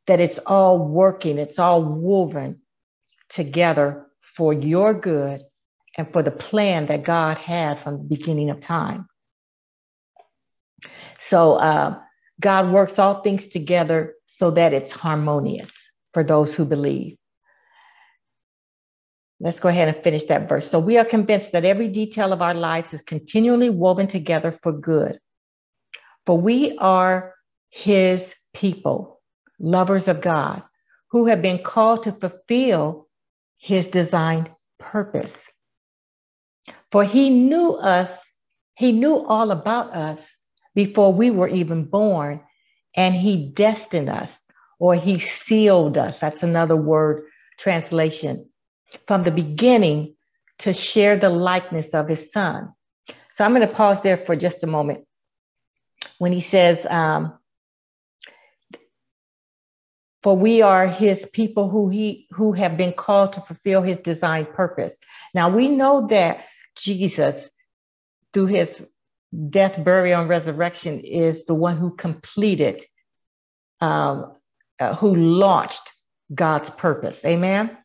that 0.06 0.20
it's 0.20 0.38
all 0.38 0.78
working, 0.78 1.38
it's 1.38 1.58
all 1.58 1.82
woven 1.82 2.62
together 3.28 4.06
for 4.22 4.52
your 4.54 4.94
good 4.94 5.42
and 5.98 6.10
for 6.12 6.22
the 6.22 6.30
plan 6.30 6.86
that 6.86 7.04
God 7.04 7.36
had 7.36 7.78
from 7.78 7.98
the 7.98 8.04
beginning 8.04 8.48
of 8.48 8.60
time. 8.60 9.06
So 11.20 11.56
uh, 11.56 11.98
God 12.40 12.72
works 12.72 12.98
all 12.98 13.20
things 13.20 13.48
together 13.48 14.14
so 14.26 14.50
that 14.52 14.72
it's 14.72 14.90
harmonious 14.90 15.90
for 16.14 16.24
those 16.24 16.54
who 16.54 16.64
believe. 16.64 17.16
Let's 19.42 19.58
go 19.58 19.70
ahead 19.70 19.88
and 19.88 20.04
finish 20.04 20.24
that 20.24 20.50
verse. 20.50 20.68
So 20.68 20.78
we 20.78 20.98
are 20.98 21.04
convinced 21.04 21.52
that 21.52 21.64
every 21.64 21.88
detail 21.88 22.34
of 22.34 22.42
our 22.42 22.52
lives 22.52 22.92
is 22.92 23.00
continually 23.00 23.70
woven 23.70 24.06
together 24.06 24.52
for 24.52 24.70
good. 24.70 25.18
For 26.26 26.36
we 26.36 26.76
are 26.76 27.34
his 27.70 28.34
people, 28.52 29.22
lovers 29.58 30.08
of 30.08 30.20
God, 30.20 30.62
who 31.10 31.26
have 31.26 31.40
been 31.40 31.62
called 31.62 32.02
to 32.02 32.12
fulfill 32.12 33.08
his 33.56 33.88
designed 33.88 34.50
purpose. 34.78 35.46
For 36.92 37.02
he 37.02 37.30
knew 37.30 37.76
us, 37.76 38.30
he 38.74 38.92
knew 38.92 39.24
all 39.24 39.50
about 39.52 39.94
us 39.94 40.36
before 40.74 41.14
we 41.14 41.30
were 41.30 41.48
even 41.48 41.84
born, 41.84 42.42
and 42.94 43.14
he 43.14 43.48
destined 43.54 44.10
us 44.10 44.42
or 44.78 44.96
he 44.96 45.18
sealed 45.18 45.96
us. 45.96 46.20
That's 46.20 46.42
another 46.42 46.76
word 46.76 47.24
translation 47.58 48.49
from 49.06 49.24
the 49.24 49.30
beginning 49.30 50.14
to 50.60 50.72
share 50.72 51.16
the 51.16 51.30
likeness 51.30 51.94
of 51.94 52.08
his 52.08 52.32
son. 52.32 52.72
So 53.32 53.44
I'm 53.44 53.54
going 53.54 53.66
to 53.66 53.74
pause 53.74 54.02
there 54.02 54.18
for 54.18 54.36
just 54.36 54.62
a 54.62 54.66
moment. 54.66 55.06
When 56.18 56.32
he 56.32 56.40
says, 56.40 56.84
um, 56.86 57.38
for 60.22 60.36
we 60.36 60.60
are 60.60 60.86
his 60.86 61.26
people 61.32 61.70
who 61.70 61.88
he 61.88 62.26
who 62.32 62.52
have 62.52 62.76
been 62.76 62.92
called 62.92 63.32
to 63.34 63.40
fulfill 63.40 63.82
his 63.82 63.98
design 63.98 64.46
purpose. 64.52 64.94
Now 65.34 65.48
we 65.48 65.68
know 65.68 66.06
that 66.08 66.44
Jesus, 66.76 67.50
through 68.32 68.46
his 68.46 68.86
death, 69.48 69.82
burial, 69.82 70.20
and 70.20 70.28
resurrection, 70.28 71.00
is 71.00 71.46
the 71.46 71.54
one 71.54 71.76
who 71.76 71.94
completed, 71.96 72.82
um, 73.80 74.34
uh, 74.78 74.94
who 74.96 75.16
launched 75.16 75.92
God's 76.34 76.68
purpose. 76.70 77.24
Amen. 77.24 77.76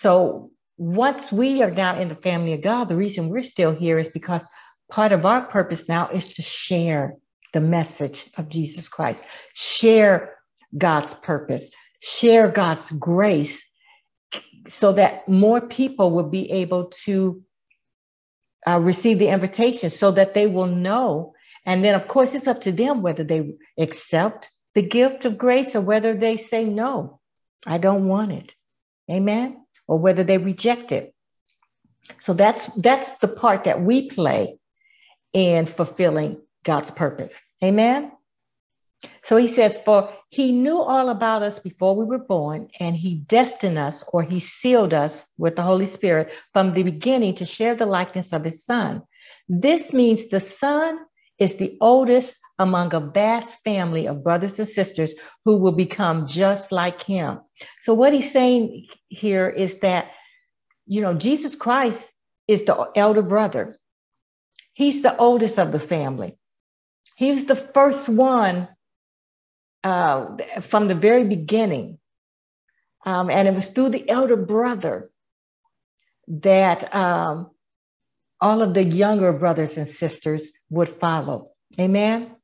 So 0.00 0.52
once 0.76 1.32
we 1.32 1.60
are 1.60 1.72
now 1.72 1.98
in 1.98 2.06
the 2.06 2.14
family 2.14 2.52
of 2.52 2.62
God, 2.62 2.84
the 2.84 2.94
reason 2.94 3.28
we're 3.28 3.42
still 3.42 3.74
here 3.74 3.98
is 3.98 4.06
because 4.06 4.48
part 4.88 5.10
of 5.10 5.26
our 5.26 5.46
purpose 5.46 5.88
now 5.88 6.08
is 6.10 6.34
to 6.34 6.42
share 6.42 7.16
the 7.52 7.60
message 7.60 8.30
of 8.36 8.48
Jesus 8.48 8.86
Christ, 8.86 9.24
share 9.54 10.36
God's 10.76 11.14
purpose, 11.14 11.68
share 12.00 12.46
God's 12.46 12.92
grace 12.92 13.60
so 14.68 14.92
that 14.92 15.28
more 15.28 15.60
people 15.62 16.12
will 16.12 16.28
be 16.28 16.48
able 16.52 16.92
to 17.06 17.42
uh, 18.68 18.78
receive 18.78 19.18
the 19.18 19.26
invitation 19.26 19.90
so 19.90 20.12
that 20.12 20.32
they 20.32 20.46
will 20.46 20.66
know. 20.66 21.32
And 21.66 21.82
then, 21.82 21.96
of 21.96 22.06
course, 22.06 22.36
it's 22.36 22.46
up 22.46 22.60
to 22.60 22.70
them 22.70 23.02
whether 23.02 23.24
they 23.24 23.54
accept 23.76 24.48
the 24.76 24.82
gift 24.82 25.24
of 25.24 25.36
grace 25.36 25.74
or 25.74 25.80
whether 25.80 26.14
they 26.14 26.36
say, 26.36 26.62
no, 26.62 27.18
I 27.66 27.78
don't 27.78 28.06
want 28.06 28.30
it. 28.30 28.54
Amen. 29.10 29.64
Or 29.88 29.98
whether 29.98 30.22
they 30.22 30.38
reject 30.38 30.92
it. 30.92 31.14
So 32.20 32.32
that's 32.32 32.66
that's 32.76 33.10
the 33.18 33.28
part 33.28 33.64
that 33.64 33.82
we 33.82 34.08
play 34.08 34.58
in 35.32 35.66
fulfilling 35.66 36.40
God's 36.62 36.90
purpose. 36.90 37.40
Amen. 37.62 38.12
So 39.22 39.36
he 39.36 39.48
says, 39.48 39.78
For 39.84 40.12
he 40.30 40.52
knew 40.52 40.80
all 40.80 41.08
about 41.08 41.42
us 41.42 41.58
before 41.58 41.94
we 41.94 42.04
were 42.04 42.18
born, 42.18 42.68
and 42.80 42.96
he 42.96 43.16
destined 43.16 43.78
us 43.78 44.02
or 44.12 44.22
he 44.22 44.40
sealed 44.40 44.92
us 44.92 45.24
with 45.36 45.56
the 45.56 45.62
Holy 45.62 45.86
Spirit 45.86 46.32
from 46.52 46.72
the 46.72 46.82
beginning 46.82 47.34
to 47.36 47.44
share 47.44 47.74
the 47.74 47.86
likeness 47.86 48.32
of 48.32 48.44
his 48.44 48.64
son. 48.64 49.02
This 49.48 49.92
means 49.92 50.28
the 50.28 50.40
son 50.40 50.98
is 51.38 51.56
the 51.56 51.76
oldest 51.80 52.36
among 52.58 52.92
a 52.92 53.00
vast 53.00 53.62
family 53.62 54.06
of 54.06 54.24
brothers 54.24 54.58
and 54.58 54.68
sisters 54.68 55.14
who 55.44 55.56
will 55.56 55.72
become 55.72 56.26
just 56.26 56.72
like 56.72 57.02
him. 57.02 57.40
So, 57.82 57.94
what 57.94 58.12
he's 58.12 58.32
saying 58.32 58.86
here 59.08 59.48
is 59.48 59.78
that, 59.80 60.10
you 60.86 61.00
know, 61.00 61.14
Jesus 61.14 61.54
Christ 61.54 62.12
is 62.46 62.64
the 62.64 62.90
elder 62.96 63.22
brother, 63.22 63.76
he's 64.72 65.02
the 65.02 65.16
oldest 65.16 65.58
of 65.58 65.72
the 65.72 65.80
family. 65.80 66.36
He 67.16 67.32
was 67.32 67.46
the 67.46 67.56
first 67.56 68.08
one 68.08 68.68
uh, 69.82 70.36
from 70.62 70.88
the 70.88 70.94
very 70.94 71.24
beginning. 71.24 71.98
Um, 73.04 73.30
and 73.30 73.48
it 73.48 73.54
was 73.54 73.68
through 73.68 73.90
the 73.90 74.08
elder 74.08 74.36
brother 74.36 75.10
that 76.28 76.94
um, 76.94 77.50
all 78.40 78.62
of 78.62 78.74
the 78.74 78.84
younger 78.84 79.32
brothers 79.32 79.78
and 79.78 79.88
sisters 79.88 80.50
would 80.70 80.88
follow. 80.88 81.50
Amen. 81.78 82.36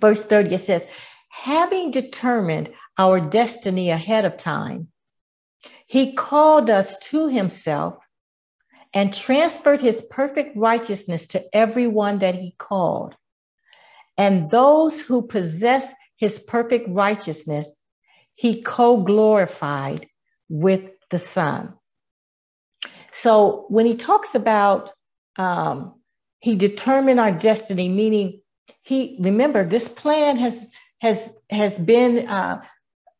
Verse 0.00 0.24
30, 0.24 0.54
it 0.54 0.60
says, 0.60 0.84
having 1.28 1.90
determined 1.90 2.70
our 2.98 3.20
destiny 3.20 3.90
ahead 3.90 4.24
of 4.24 4.36
time, 4.36 4.88
he 5.86 6.14
called 6.14 6.70
us 6.70 6.98
to 6.98 7.28
himself 7.28 7.96
and 8.92 9.12
transferred 9.12 9.80
his 9.80 10.02
perfect 10.10 10.56
righteousness 10.56 11.26
to 11.28 11.44
everyone 11.54 12.18
that 12.20 12.34
he 12.34 12.54
called. 12.58 13.14
And 14.16 14.50
those 14.50 15.00
who 15.00 15.26
possess 15.26 15.92
his 16.16 16.38
perfect 16.38 16.88
righteousness, 16.88 17.82
he 18.34 18.62
co 18.62 19.02
glorified 19.02 20.08
with 20.48 20.90
the 21.10 21.18
Son. 21.18 21.74
So 23.12 23.66
when 23.68 23.86
he 23.86 23.96
talks 23.96 24.34
about 24.34 24.90
um, 25.36 26.00
he 26.40 26.56
determined 26.56 27.20
our 27.20 27.32
destiny, 27.32 27.88
meaning 27.88 28.40
he 28.82 29.16
remember 29.20 29.64
this 29.64 29.88
plan 29.88 30.36
has 30.36 30.66
has 31.00 31.28
has 31.50 31.78
been 31.78 32.28
uh, 32.28 32.60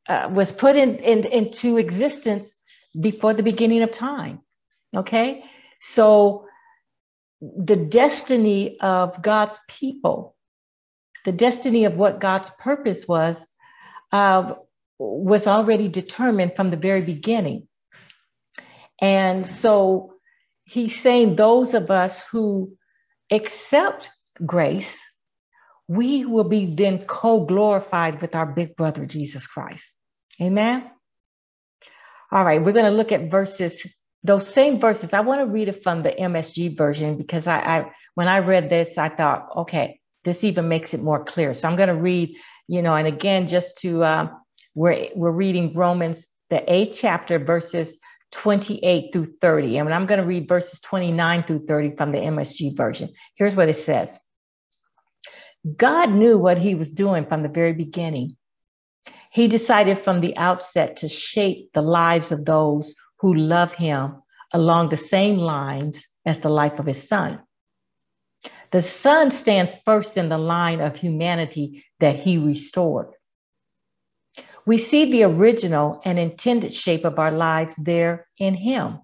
uh, 0.09 0.29
was 0.33 0.53
put 0.53 0.77
in, 0.77 0.97
in 0.97 1.25
into 1.27 1.79
existence 1.79 2.55
before 2.99 3.35
the 3.35 3.43
beginning 3.43 3.83
of 3.83 3.93
time. 3.93 4.41
Okay, 4.97 5.45
so 5.81 6.47
the 7.41 7.77
destiny 7.77 8.79
of 8.81 9.21
God's 9.21 9.59
people, 9.69 10.37
the 11.25 11.33
destiny 11.33 11.85
of 11.85 11.97
what 11.97 12.21
God's 12.21 12.51
purpose 12.59 13.07
was, 13.07 13.47
uh, 14.13 14.55
was 14.99 15.47
already 15.47 15.89
determined 15.89 16.57
from 16.57 16.71
the 16.71 16.77
very 16.77 17.03
beginning. 17.03 17.69
And 19.01 19.47
so 19.47 20.15
he's 20.65 20.99
saying 20.99 21.37
those 21.37 21.75
of 21.75 21.91
us 21.91 22.23
who 22.31 22.77
accept 23.31 24.11
grace, 24.45 24.99
we 25.89 26.25
will 26.25 26.45
be 26.45 26.67
then 26.67 27.05
co 27.05 27.45
glorified 27.45 28.21
with 28.21 28.35
our 28.35 28.47
big 28.47 28.77
brother, 28.77 29.07
Jesus 29.07 29.47
Christ. 29.47 29.87
Amen. 30.41 30.91
All 32.33 32.45
right, 32.45 32.63
we're 32.63 32.73
going 32.73 32.87
to 32.87 32.91
look 32.91 33.13
at 33.13 33.31
verses, 33.31 33.87
those 34.25 34.49
same 34.49 34.81
verses. 34.81 35.13
I 35.13 35.21
want 35.21 35.41
to 35.41 35.47
read 35.47 35.69
it 35.69 35.83
from 35.83 36.03
the 36.03 36.11
MSG 36.11 36.77
version 36.77 37.17
because 37.17 37.47
I, 37.47 37.59
I 37.59 37.93
when 38.15 38.29
I 38.29 38.41
read 38.41 38.69
this, 38.69 38.99
I 38.99 39.09
thought, 39.09 39.49
okay, 39.57 40.01
this 40.25 40.43
even 40.43 40.69
makes 40.69 40.93
it 40.93 41.03
more 41.03 41.25
clear. 41.25 41.55
So 41.55 41.69
I'm 41.69 41.77
going 41.77 41.89
to 41.89 41.95
read, 41.95 42.35
you 42.67 42.83
know, 42.83 42.97
and 42.97 43.07
again, 43.07 43.47
just 43.47 43.79
to, 43.79 44.03
uh, 44.03 44.29
we're, 44.75 45.09
we're 45.15 45.31
reading 45.31 45.73
Romans, 45.75 46.27
the 46.51 46.71
eighth 46.73 46.99
chapter, 47.01 47.39
verses 47.39 47.97
28 48.33 49.13
through 49.13 49.27
30. 49.41 49.79
And 49.79 49.95
I'm 49.95 50.07
going 50.07 50.21
to 50.21 50.27
read 50.27 50.49
verses 50.49 50.81
29 50.81 51.45
through 51.45 51.67
30 51.67 51.97
from 51.97 52.11
the 52.11 52.19
MSG 52.19 52.77
version. 52.77 53.11
Here's 53.37 53.55
what 53.55 53.69
it 53.69 53.77
says 53.77 54.19
God 55.77 56.13
knew 56.13 56.39
what 56.39 56.59
he 56.59 56.75
was 56.75 56.93
doing 56.93 57.27
from 57.27 57.43
the 57.43 57.49
very 57.49 57.73
beginning. 57.73 58.37
He 59.31 59.49
decided 59.49 59.99
from 59.99 60.21
the 60.21 60.37
outset 60.37 60.97
to 60.99 61.09
shape 61.09 61.71
the 61.73 61.83
lives 61.83 62.31
of 62.31 62.45
those 62.45 62.95
who 63.19 63.35
love 63.35 63.73
him 63.73 64.23
along 64.53 64.89
the 64.89 64.97
same 64.97 65.39
lines 65.39 66.07
as 66.25 66.41
the 66.41 66.49
life 66.49 66.79
of 66.79 66.87
his 66.87 67.09
son. 67.09 67.41
The 68.71 68.83
son 68.83 69.31
stands 69.31 69.77
first 69.85 70.17
in 70.17 70.29
the 70.29 70.39
line 70.39 70.81
of 70.81 70.97
humanity 70.97 71.85
that 72.01 72.17
he 72.17 72.39
restored. 72.39 73.09
We 74.67 74.79
see 74.79 75.11
the 75.11 75.23
original 75.23 76.01
and 76.05 76.19
intended 76.19 76.75
shape 76.75 77.05
of 77.05 77.21
our 77.21 77.31
lives 77.31 77.77
there 77.77 78.27
in 78.37 78.55
Him. 78.55 78.99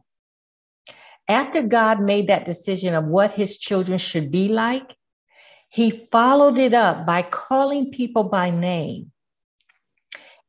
After 1.29 1.62
God 1.62 2.01
made 2.01 2.27
that 2.27 2.44
decision 2.44 2.94
of 2.94 3.05
what 3.05 3.33
His 3.33 3.59
children 3.59 3.98
should 3.98 4.33
be 4.33 4.48
like, 4.48 4.96
He 5.73 6.07
followed 6.13 6.59
it 6.59 6.75
up 6.75 7.07
by 7.07 7.23
calling 7.23 7.91
people 7.91 8.25
by 8.25 8.51
name. 8.51 9.11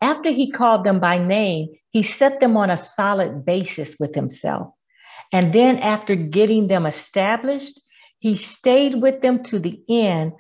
After 0.02 0.30
He 0.30 0.52
called 0.52 0.84
them 0.84 1.00
by 1.00 1.18
name, 1.18 1.70
He 1.92 2.04
set 2.04 2.42
them 2.42 2.58
on 2.58 2.70
a 2.70 2.76
solid 2.76 3.46
basis 3.46 3.96
with 3.98 4.16
Himself. 4.16 4.74
And 5.32 5.54
then, 5.54 5.78
after 5.80 6.16
getting 6.16 6.68
them 6.68 6.86
established, 6.86 7.80
He 8.20 8.36
stayed 8.36 8.96
with 9.02 9.22
them 9.22 9.44
to 9.44 9.60
the 9.60 9.82
end, 9.88 10.34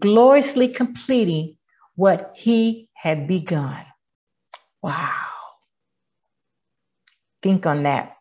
gloriously 0.00 0.68
completing 0.68 1.56
what 1.94 2.32
He 2.34 2.88
had 2.94 3.28
begun. 3.28 3.86
Wow. 4.82 5.28
Think 7.44 7.64
on 7.64 7.84
that. 7.84 8.16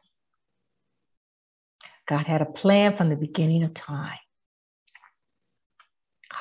God 2.07 2.27
had 2.27 2.43
a 2.43 2.45
plan 2.45 2.95
from 2.95 3.09
the 3.09 3.15
beginning 3.15 3.63
of 3.63 3.73
time. 3.73 4.19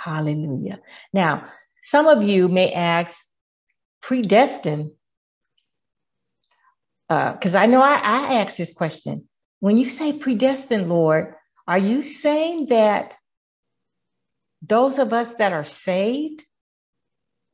Hallelujah. 0.04 0.80
Now, 1.14 1.46
some 1.82 2.06
of 2.06 2.22
you 2.22 2.48
may 2.48 2.70
ask, 2.72 3.16
predestined, 4.02 4.90
because 7.08 7.54
uh, 7.54 7.58
I 7.58 7.64
know 7.64 7.80
I, 7.80 7.94
I 7.94 8.34
asked 8.34 8.58
this 8.58 8.74
question. 8.74 9.26
When 9.60 9.78
you 9.78 9.88
say 9.88 10.12
predestined, 10.12 10.90
Lord, 10.90 11.34
are 11.66 11.78
you 11.78 12.02
saying 12.02 12.66
that 12.66 13.14
those 14.60 14.98
of 14.98 15.14
us 15.14 15.36
that 15.36 15.54
are 15.54 15.64
saved 15.64 16.44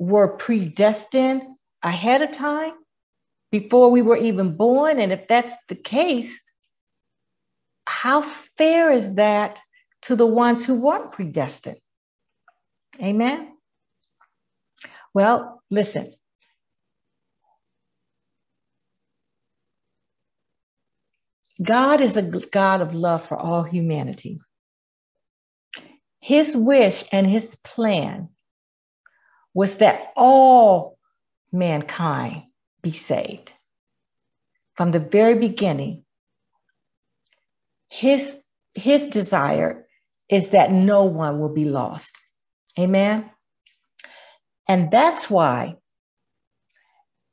were 0.00 0.36
predestined 0.36 1.42
ahead 1.84 2.20
of 2.20 2.32
time 2.32 2.72
before 3.52 3.92
we 3.92 4.02
were 4.02 4.16
even 4.16 4.56
born? 4.56 4.98
And 4.98 5.12
if 5.12 5.28
that's 5.28 5.54
the 5.68 5.76
case, 5.76 6.36
how 7.84 8.22
fair 8.58 8.90
is 8.90 9.14
that 9.14 9.60
to 10.02 10.16
the 10.16 10.26
ones 10.26 10.64
who 10.64 10.74
weren't 10.74 11.12
predestined? 11.12 11.78
Amen. 12.98 13.52
Well, 15.12 15.62
listen. 15.70 16.14
God 21.62 22.00
is 22.00 22.16
a 22.16 22.22
God 22.22 22.80
of 22.80 22.94
love 22.94 23.24
for 23.24 23.36
all 23.36 23.62
humanity. 23.62 24.40
His 26.20 26.56
wish 26.56 27.04
and 27.12 27.26
his 27.26 27.56
plan 27.56 28.28
was 29.52 29.76
that 29.76 30.12
all 30.16 30.98
mankind 31.52 32.44
be 32.82 32.92
saved. 32.92 33.52
From 34.74 34.92
the 34.92 34.98
very 34.98 35.34
beginning, 35.34 36.04
his, 37.88 38.36
his 38.74 39.08
desire 39.08 39.86
is 40.28 40.50
that 40.50 40.72
no 40.72 41.04
one 41.04 41.40
will 41.40 41.52
be 41.52 41.64
lost. 41.64 42.16
Amen. 42.78 43.30
And 44.68 44.90
that's 44.90 45.28
why 45.28 45.76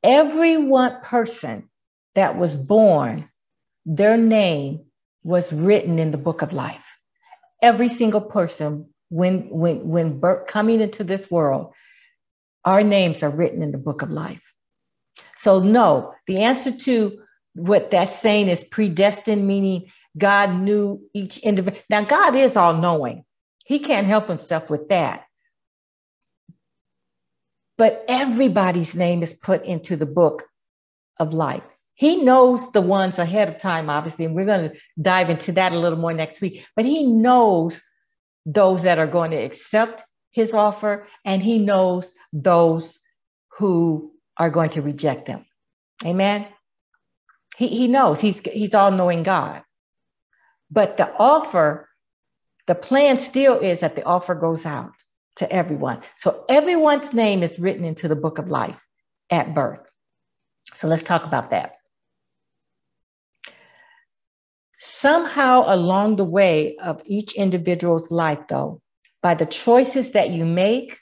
every 0.02 0.56
one 0.56 1.00
person 1.02 1.68
that 2.14 2.36
was 2.36 2.56
born, 2.56 3.28
their 3.86 4.16
name 4.16 4.86
was 5.22 5.52
written 5.52 5.98
in 5.98 6.10
the 6.10 6.18
book 6.18 6.42
of 6.42 6.52
life. 6.52 6.84
Every 7.62 7.88
single 7.88 8.20
person, 8.20 8.88
when 9.10 9.48
when 9.50 9.88
when 9.88 10.20
birth, 10.20 10.46
coming 10.48 10.80
into 10.80 11.04
this 11.04 11.30
world, 11.30 11.72
our 12.64 12.82
names 12.82 13.22
are 13.22 13.30
written 13.30 13.62
in 13.62 13.72
the 13.72 13.78
book 13.78 14.02
of 14.02 14.10
life. 14.10 14.42
So, 15.36 15.60
no, 15.60 16.12
the 16.26 16.38
answer 16.42 16.72
to 16.72 17.18
what 17.54 17.90
that's 17.90 18.18
saying 18.18 18.48
is 18.48 18.64
predestined, 18.64 19.46
meaning 19.46 19.86
God 20.16 20.52
knew 20.54 21.00
each 21.14 21.38
individual. 21.38 21.82
Now, 21.88 22.02
God 22.02 22.34
is 22.34 22.56
all 22.56 22.74
knowing, 22.74 23.24
He 23.64 23.78
can't 23.78 24.06
help 24.06 24.28
Himself 24.28 24.68
with 24.70 24.88
that. 24.88 25.24
But 27.78 28.04
everybody's 28.08 28.94
name 28.94 29.22
is 29.22 29.32
put 29.32 29.64
into 29.64 29.96
the 29.96 30.06
book 30.06 30.44
of 31.18 31.32
life. 31.32 31.64
He 31.94 32.22
knows 32.22 32.70
the 32.72 32.80
ones 32.80 33.18
ahead 33.18 33.48
of 33.48 33.58
time, 33.58 33.88
obviously, 33.88 34.24
and 34.24 34.34
we're 34.34 34.44
going 34.44 34.70
to 34.70 34.76
dive 35.00 35.30
into 35.30 35.52
that 35.52 35.72
a 35.72 35.78
little 35.78 35.98
more 35.98 36.12
next 36.12 36.40
week. 36.40 36.66
But 36.76 36.84
He 36.84 37.04
knows 37.04 37.80
those 38.44 38.82
that 38.82 38.98
are 38.98 39.06
going 39.06 39.30
to 39.30 39.36
accept 39.36 40.02
his 40.30 40.54
offer 40.54 41.06
and 41.24 41.42
he 41.42 41.58
knows 41.58 42.14
those 42.32 42.98
who 43.58 44.12
are 44.36 44.50
going 44.50 44.70
to 44.70 44.82
reject 44.82 45.26
them. 45.26 45.44
Amen. 46.04 46.46
He, 47.56 47.68
he 47.68 47.88
knows 47.88 48.20
he's 48.20 48.38
he's 48.40 48.74
all 48.74 48.90
knowing 48.90 49.22
God. 49.22 49.62
But 50.70 50.96
the 50.96 51.10
offer 51.18 51.88
the 52.66 52.74
plan 52.74 53.18
still 53.18 53.58
is 53.58 53.80
that 53.80 53.96
the 53.96 54.04
offer 54.04 54.34
goes 54.34 54.64
out 54.64 54.97
to 55.38 55.50
everyone. 55.52 56.02
So 56.16 56.44
everyone's 56.48 57.12
name 57.12 57.42
is 57.42 57.58
written 57.58 57.84
into 57.84 58.08
the 58.08 58.16
book 58.16 58.38
of 58.38 58.48
life 58.48 58.78
at 59.30 59.54
birth. 59.54 59.80
So 60.76 60.88
let's 60.88 61.02
talk 61.02 61.24
about 61.24 61.50
that. 61.50 61.72
Somehow 64.80 65.64
along 65.66 66.16
the 66.16 66.24
way 66.24 66.76
of 66.76 67.02
each 67.04 67.32
individual's 67.34 68.10
life, 68.10 68.40
though, 68.48 68.80
by 69.22 69.34
the 69.34 69.46
choices 69.46 70.12
that 70.12 70.30
you 70.30 70.44
make, 70.44 70.96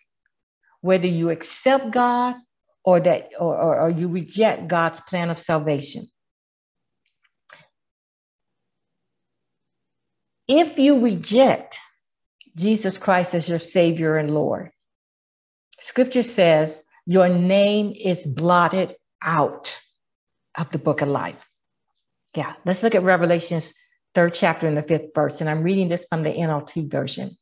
whether 0.81 1.07
you 1.07 1.31
accept 1.31 1.91
God 1.91 2.37
or 2.85 3.01
that 3.01 3.31
or, 3.39 3.57
or, 3.57 3.81
or 3.81 3.91
you 3.91 4.09
reject 4.09 4.69
God's 4.69 5.01
plan 5.01 5.29
of 5.29 5.39
salvation. 5.39 6.07
If 10.49 10.79
you 10.79 11.01
reject 11.01 11.79
Jesus 12.57 12.99
Christ 12.99 13.35
as 13.35 13.49
your 13.49 13.59
Savior 13.59 14.17
and 14.17 14.35
Lord, 14.35 14.71
Scripture 15.81 16.23
says 16.23 16.81
your 17.07 17.29
name 17.29 17.93
is 17.95 18.27
blotted 18.27 18.97
out 19.23 19.79
of 20.57 20.71
the 20.71 20.79
book 20.79 21.03
of 21.03 21.09
life. 21.09 21.37
Yeah, 22.35 22.55
let's 22.65 22.83
look 22.83 22.95
at 22.95 23.03
Revelations 23.03 23.73
third 24.17 24.33
chapter 24.33 24.67
and 24.67 24.77
the 24.77 24.83
fifth 24.83 25.11
verse, 25.15 25.43
and 25.43 25.51
I'm 25.51 25.63
reading 25.63 25.89
this 25.89 26.07
from 26.09 26.23
the 26.23 26.31
NLT 26.31 26.91
version. 26.91 27.37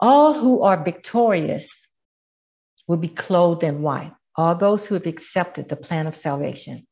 All 0.00 0.34
who 0.34 0.62
are 0.62 0.82
victorious 0.82 1.86
will 2.88 2.96
be 2.96 3.08
clothed 3.08 3.62
in 3.62 3.82
white, 3.82 4.12
all 4.36 4.56
those 4.56 4.84
who 4.84 4.94
have 4.94 5.06
accepted 5.06 5.68
the 5.68 5.76
plan 5.76 6.08
of 6.08 6.16
salvation. 6.16 6.88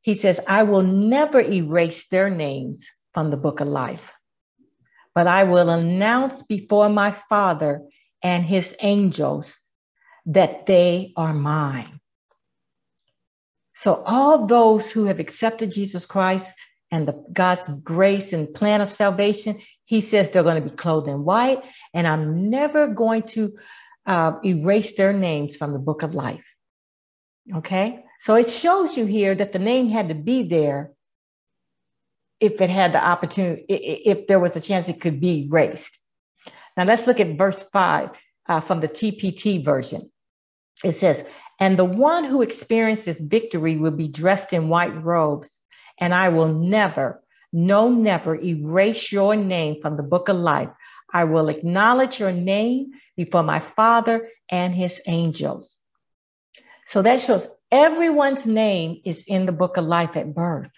He 0.00 0.14
says, 0.14 0.40
I 0.46 0.62
will 0.62 0.82
never 0.82 1.42
erase 1.42 2.08
their 2.08 2.30
names 2.30 2.88
from 3.12 3.30
the 3.30 3.36
book 3.36 3.60
of 3.60 3.68
life, 3.68 4.10
but 5.14 5.26
I 5.26 5.44
will 5.44 5.68
announce 5.68 6.42
before 6.42 6.88
my 6.88 7.12
Father 7.28 7.82
and 8.22 8.44
his 8.44 8.74
angels 8.80 9.56
that 10.26 10.66
they 10.66 11.12
are 11.16 11.34
mine. 11.34 12.00
So, 13.74 14.02
all 14.06 14.46
those 14.46 14.90
who 14.90 15.06
have 15.06 15.18
accepted 15.18 15.72
Jesus 15.72 16.06
Christ 16.06 16.54
and 16.90 17.08
the, 17.08 17.24
God's 17.32 17.68
grace 17.80 18.32
and 18.32 18.52
plan 18.52 18.80
of 18.80 18.92
salvation, 18.92 19.60
he 19.86 20.00
says 20.00 20.30
they're 20.30 20.42
going 20.42 20.62
to 20.62 20.70
be 20.70 20.76
clothed 20.76 21.08
in 21.08 21.24
white, 21.24 21.62
and 21.92 22.06
I'm 22.06 22.48
never 22.50 22.86
going 22.86 23.22
to 23.34 23.56
uh, 24.06 24.32
erase 24.44 24.94
their 24.94 25.12
names 25.12 25.56
from 25.56 25.72
the 25.72 25.78
book 25.78 26.02
of 26.02 26.14
life. 26.14 26.44
Okay? 27.54 28.04
So 28.20 28.36
it 28.36 28.48
shows 28.48 28.96
you 28.96 29.06
here 29.06 29.34
that 29.34 29.52
the 29.52 29.58
name 29.58 29.88
had 29.88 30.08
to 30.08 30.14
be 30.14 30.44
there 30.44 30.92
if 32.42 32.60
it 32.60 32.70
had 32.70 32.92
the 32.92 33.02
opportunity, 33.02 33.64
if 33.68 34.26
there 34.26 34.40
was 34.40 34.56
a 34.56 34.60
chance 34.60 34.88
it 34.88 35.00
could 35.00 35.20
be 35.20 35.46
erased. 35.46 35.96
Now 36.76 36.84
let's 36.84 37.06
look 37.06 37.20
at 37.20 37.38
verse 37.38 37.62
five 37.72 38.10
uh, 38.48 38.60
from 38.60 38.80
the 38.80 38.88
TPT 38.88 39.64
version. 39.64 40.10
It 40.82 40.96
says, 40.96 41.24
And 41.60 41.78
the 41.78 41.84
one 41.84 42.24
who 42.24 42.42
experiences 42.42 43.20
victory 43.20 43.76
will 43.76 43.92
be 43.92 44.08
dressed 44.08 44.52
in 44.52 44.68
white 44.68 45.04
robes, 45.04 45.56
and 46.00 46.12
I 46.12 46.30
will 46.30 46.52
never, 46.52 47.22
no, 47.52 47.88
never 47.88 48.34
erase 48.34 49.12
your 49.12 49.36
name 49.36 49.80
from 49.80 49.96
the 49.96 50.02
book 50.02 50.28
of 50.28 50.36
life. 50.36 50.70
I 51.12 51.24
will 51.24 51.48
acknowledge 51.48 52.18
your 52.18 52.32
name 52.32 52.90
before 53.16 53.44
my 53.44 53.60
Father 53.60 54.28
and 54.50 54.74
his 54.74 55.00
angels. 55.06 55.76
So 56.88 57.02
that 57.02 57.20
shows 57.20 57.46
everyone's 57.70 58.46
name 58.46 59.00
is 59.04 59.22
in 59.28 59.46
the 59.46 59.52
book 59.52 59.76
of 59.76 59.84
life 59.84 60.16
at 60.16 60.34
birth. 60.34 60.70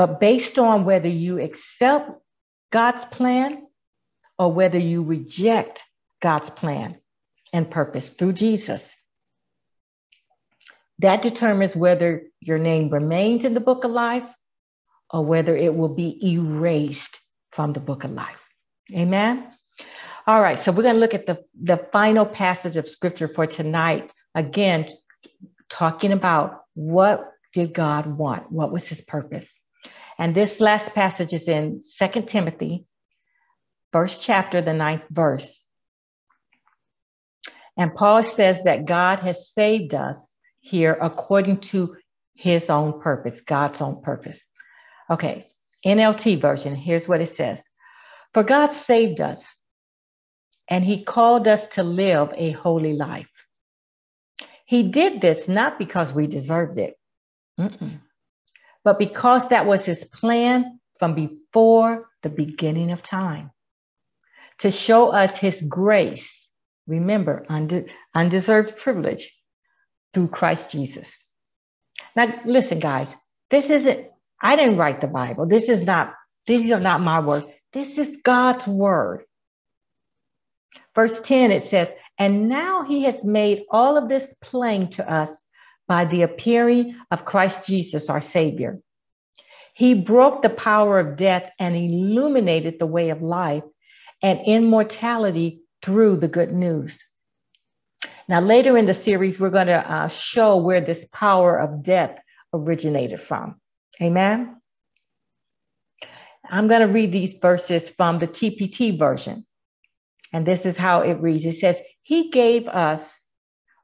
But 0.00 0.18
based 0.18 0.58
on 0.58 0.86
whether 0.86 1.10
you 1.10 1.38
accept 1.38 2.10
God's 2.72 3.04
plan 3.04 3.66
or 4.38 4.50
whether 4.50 4.78
you 4.78 5.02
reject 5.02 5.82
God's 6.22 6.48
plan 6.48 6.96
and 7.52 7.70
purpose 7.70 8.08
through 8.08 8.32
Jesus, 8.32 8.96
that 11.00 11.20
determines 11.20 11.76
whether 11.76 12.22
your 12.40 12.58
name 12.58 12.88
remains 12.88 13.44
in 13.44 13.52
the 13.52 13.60
book 13.60 13.84
of 13.84 13.90
life 13.90 14.24
or 15.10 15.22
whether 15.22 15.54
it 15.54 15.74
will 15.74 15.94
be 15.94 16.18
erased 16.32 17.20
from 17.50 17.74
the 17.74 17.80
book 17.80 18.02
of 18.02 18.10
life. 18.12 18.40
Amen. 18.94 19.50
All 20.26 20.40
right, 20.40 20.58
so 20.58 20.72
we're 20.72 20.82
going 20.82 20.94
to 20.94 21.00
look 21.00 21.12
at 21.12 21.26
the, 21.26 21.44
the 21.62 21.76
final 21.92 22.24
passage 22.24 22.78
of 22.78 22.88
scripture 22.88 23.28
for 23.28 23.46
tonight. 23.46 24.14
Again, 24.34 24.88
talking 25.68 26.12
about 26.12 26.62
what 26.72 27.30
did 27.52 27.74
God 27.74 28.06
want? 28.06 28.50
What 28.50 28.72
was 28.72 28.88
his 28.88 29.02
purpose? 29.02 29.54
And 30.20 30.34
this 30.34 30.60
last 30.60 30.94
passage 30.94 31.32
is 31.32 31.48
in 31.48 31.80
Second 31.80 32.28
Timothy, 32.28 32.84
first 33.90 34.22
chapter, 34.22 34.60
the 34.60 34.74
ninth 34.74 35.04
verse. 35.10 35.58
And 37.74 37.94
Paul 37.94 38.22
says 38.22 38.62
that 38.64 38.84
God 38.84 39.20
has 39.20 39.50
saved 39.50 39.94
us 39.94 40.30
here 40.60 40.92
according 41.00 41.60
to 41.72 41.96
his 42.34 42.68
own 42.68 43.00
purpose, 43.00 43.40
God's 43.40 43.80
own 43.80 44.02
purpose. 44.02 44.38
Okay, 45.08 45.46
NLT 45.86 46.38
version, 46.38 46.74
here's 46.76 47.08
what 47.08 47.22
it 47.22 47.30
says 47.30 47.64
For 48.34 48.42
God 48.42 48.72
saved 48.72 49.22
us, 49.22 49.56
and 50.68 50.84
he 50.84 51.02
called 51.02 51.48
us 51.48 51.66
to 51.68 51.82
live 51.82 52.28
a 52.36 52.50
holy 52.50 52.92
life. 52.92 53.30
He 54.66 54.82
did 54.82 55.22
this 55.22 55.48
not 55.48 55.78
because 55.78 56.12
we 56.12 56.26
deserved 56.26 56.76
it, 56.76 56.96
Mm-mm. 57.58 58.00
But 58.84 58.98
because 58.98 59.48
that 59.48 59.66
was 59.66 59.84
his 59.84 60.04
plan 60.04 60.80
from 60.98 61.14
before 61.14 62.08
the 62.22 62.28
beginning 62.28 62.90
of 62.90 63.02
time 63.02 63.50
to 64.58 64.70
show 64.70 65.10
us 65.10 65.36
his 65.36 65.62
grace 65.62 66.40
Remember, 66.90 67.46
unde- 67.48 67.88
undeserved 68.16 68.76
privilege 68.76 69.32
through 70.12 70.26
Christ 70.26 70.72
Jesus. 70.72 71.16
Now, 72.16 72.34
listen, 72.44 72.80
guys, 72.80 73.14
this 73.50 73.70
isn't, 73.70 74.08
I 74.42 74.56
didn't 74.56 74.76
write 74.76 75.00
the 75.00 75.06
Bible. 75.06 75.46
This 75.46 75.68
is 75.68 75.84
not, 75.84 76.14
these 76.46 76.68
are 76.72 76.80
not 76.80 77.00
my 77.00 77.20
words. 77.20 77.46
This 77.72 77.96
is 77.96 78.18
God's 78.24 78.66
word. 78.66 79.22
Verse 80.96 81.20
10, 81.20 81.52
it 81.52 81.62
says, 81.62 81.88
And 82.18 82.48
now 82.48 82.82
he 82.82 83.04
has 83.04 83.22
made 83.22 83.62
all 83.70 83.96
of 83.96 84.08
this 84.08 84.34
plain 84.40 84.90
to 84.90 85.08
us 85.08 85.46
by 85.90 86.04
the 86.04 86.22
appearing 86.22 86.94
of 87.10 87.24
Christ 87.24 87.66
Jesus, 87.66 88.08
our 88.08 88.20
Savior. 88.20 88.78
He 89.74 89.92
broke 89.94 90.40
the 90.40 90.48
power 90.48 91.00
of 91.00 91.16
death 91.16 91.50
and 91.58 91.74
illuminated 91.74 92.78
the 92.78 92.86
way 92.86 93.10
of 93.10 93.22
life 93.22 93.64
and 94.22 94.38
immortality 94.46 95.62
through 95.82 96.18
the 96.18 96.28
good 96.28 96.52
news. 96.52 97.02
Now, 98.28 98.38
later 98.38 98.78
in 98.78 98.86
the 98.86 98.94
series, 98.94 99.40
we're 99.40 99.50
going 99.50 99.66
to 99.66 99.92
uh, 99.92 100.06
show 100.06 100.58
where 100.58 100.80
this 100.80 101.08
power 101.12 101.58
of 101.58 101.82
death 101.82 102.16
originated 102.54 103.20
from. 103.20 103.60
Amen. 104.00 104.60
I'm 106.48 106.68
going 106.68 106.82
to 106.82 106.94
read 106.94 107.10
these 107.10 107.34
verses 107.34 107.88
from 107.88 108.20
the 108.20 108.28
TPT 108.28 108.96
version. 108.96 109.44
And 110.32 110.46
this 110.46 110.66
is 110.66 110.76
how 110.76 111.00
it 111.00 111.14
reads 111.14 111.44
it 111.44 111.56
says, 111.56 111.80
He 112.02 112.30
gave 112.30 112.68
us 112.68 113.20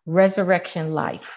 resurrection 0.06 0.92
life, 0.92 1.32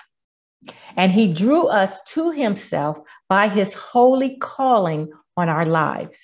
and 0.95 1.11
He 1.11 1.31
drew 1.31 1.67
us 1.67 2.03
to 2.05 2.31
Himself 2.31 2.99
by 3.27 3.47
His 3.47 3.73
holy 3.73 4.37
calling 4.37 5.11
on 5.37 5.49
our 5.49 5.65
lives. 5.65 6.19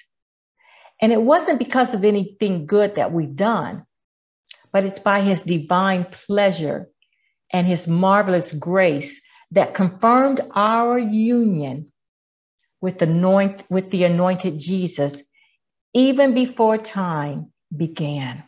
And 1.01 1.11
it 1.11 1.21
wasn't 1.21 1.59
because 1.59 1.93
of 1.93 2.03
anything 2.03 2.65
good 2.65 2.95
that 2.95 3.11
we've 3.11 3.35
done, 3.35 3.85
but 4.71 4.85
it's 4.85 4.99
by 4.99 5.21
his 5.21 5.43
divine 5.43 6.05
pleasure 6.11 6.89
and 7.51 7.67
his 7.67 7.87
marvelous 7.87 8.53
grace 8.53 9.19
that 9.51 9.73
confirmed 9.73 10.41
our 10.53 10.97
union 10.97 11.91
with, 12.81 13.01
anoint, 13.01 13.63
with 13.69 13.91
the 13.91 14.03
anointed 14.03 14.59
Jesus 14.59 15.21
even 15.93 16.33
before 16.33 16.77
time 16.77 17.51
began. 17.75 18.43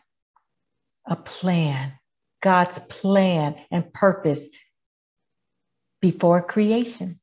A 1.06 1.16
plan, 1.16 1.94
God's 2.42 2.80
plan 2.90 3.56
and 3.72 3.94
purpose 3.94 4.46
before 6.02 6.42
creation. 6.42 7.20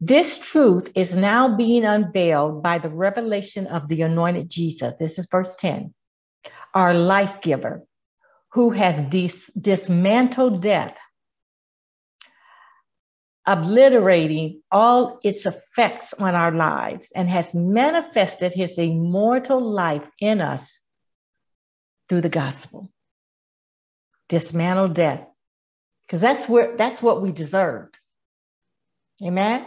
This 0.00 0.38
truth 0.38 0.92
is 0.94 1.14
now 1.14 1.56
being 1.56 1.84
unveiled 1.84 2.62
by 2.62 2.78
the 2.78 2.90
revelation 2.90 3.66
of 3.66 3.88
the 3.88 4.02
anointed 4.02 4.50
Jesus. 4.50 4.92
This 4.98 5.18
is 5.18 5.26
verse 5.30 5.54
10 5.56 5.94
our 6.74 6.92
life 6.92 7.40
giver, 7.40 7.82
who 8.52 8.70
has 8.70 9.00
dis- 9.08 9.50
dismantled 9.58 10.60
death, 10.60 10.94
obliterating 13.46 14.60
all 14.70 15.18
its 15.24 15.46
effects 15.46 16.12
on 16.12 16.34
our 16.34 16.52
lives, 16.52 17.10
and 17.16 17.30
has 17.30 17.54
manifested 17.54 18.52
his 18.52 18.76
immortal 18.76 19.60
life 19.60 20.06
in 20.20 20.42
us 20.42 20.78
through 22.10 22.20
the 22.20 22.28
gospel. 22.28 22.92
Dismantle 24.28 24.88
death. 24.88 25.26
Because 26.06 26.20
that's 26.20 26.48
where 26.48 26.76
that's 26.76 27.02
what 27.02 27.20
we 27.20 27.32
deserved. 27.32 27.98
Amen. 29.22 29.66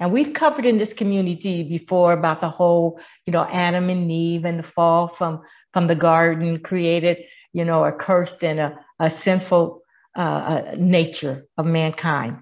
And 0.00 0.12
we've 0.12 0.34
covered 0.34 0.66
in 0.66 0.78
this 0.78 0.92
community 0.92 1.62
before 1.62 2.12
about 2.12 2.40
the 2.40 2.48
whole, 2.48 3.00
you 3.26 3.32
know, 3.32 3.44
Adam 3.50 3.88
and 3.88 4.10
Eve 4.10 4.44
and 4.44 4.58
the 4.58 4.62
fall 4.62 5.08
from, 5.08 5.42
from 5.72 5.86
the 5.86 5.94
garden 5.94 6.60
created, 6.60 7.24
you 7.52 7.64
know, 7.64 7.84
a 7.84 7.92
cursed 7.92 8.44
and 8.44 8.60
a, 8.60 8.78
a 9.00 9.10
sinful 9.10 9.82
uh, 10.16 10.20
uh, 10.20 10.74
nature 10.76 11.46
of 11.56 11.66
mankind. 11.66 12.38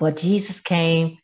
Well, 0.00 0.12
Jesus 0.12 0.60
came, 0.60 1.18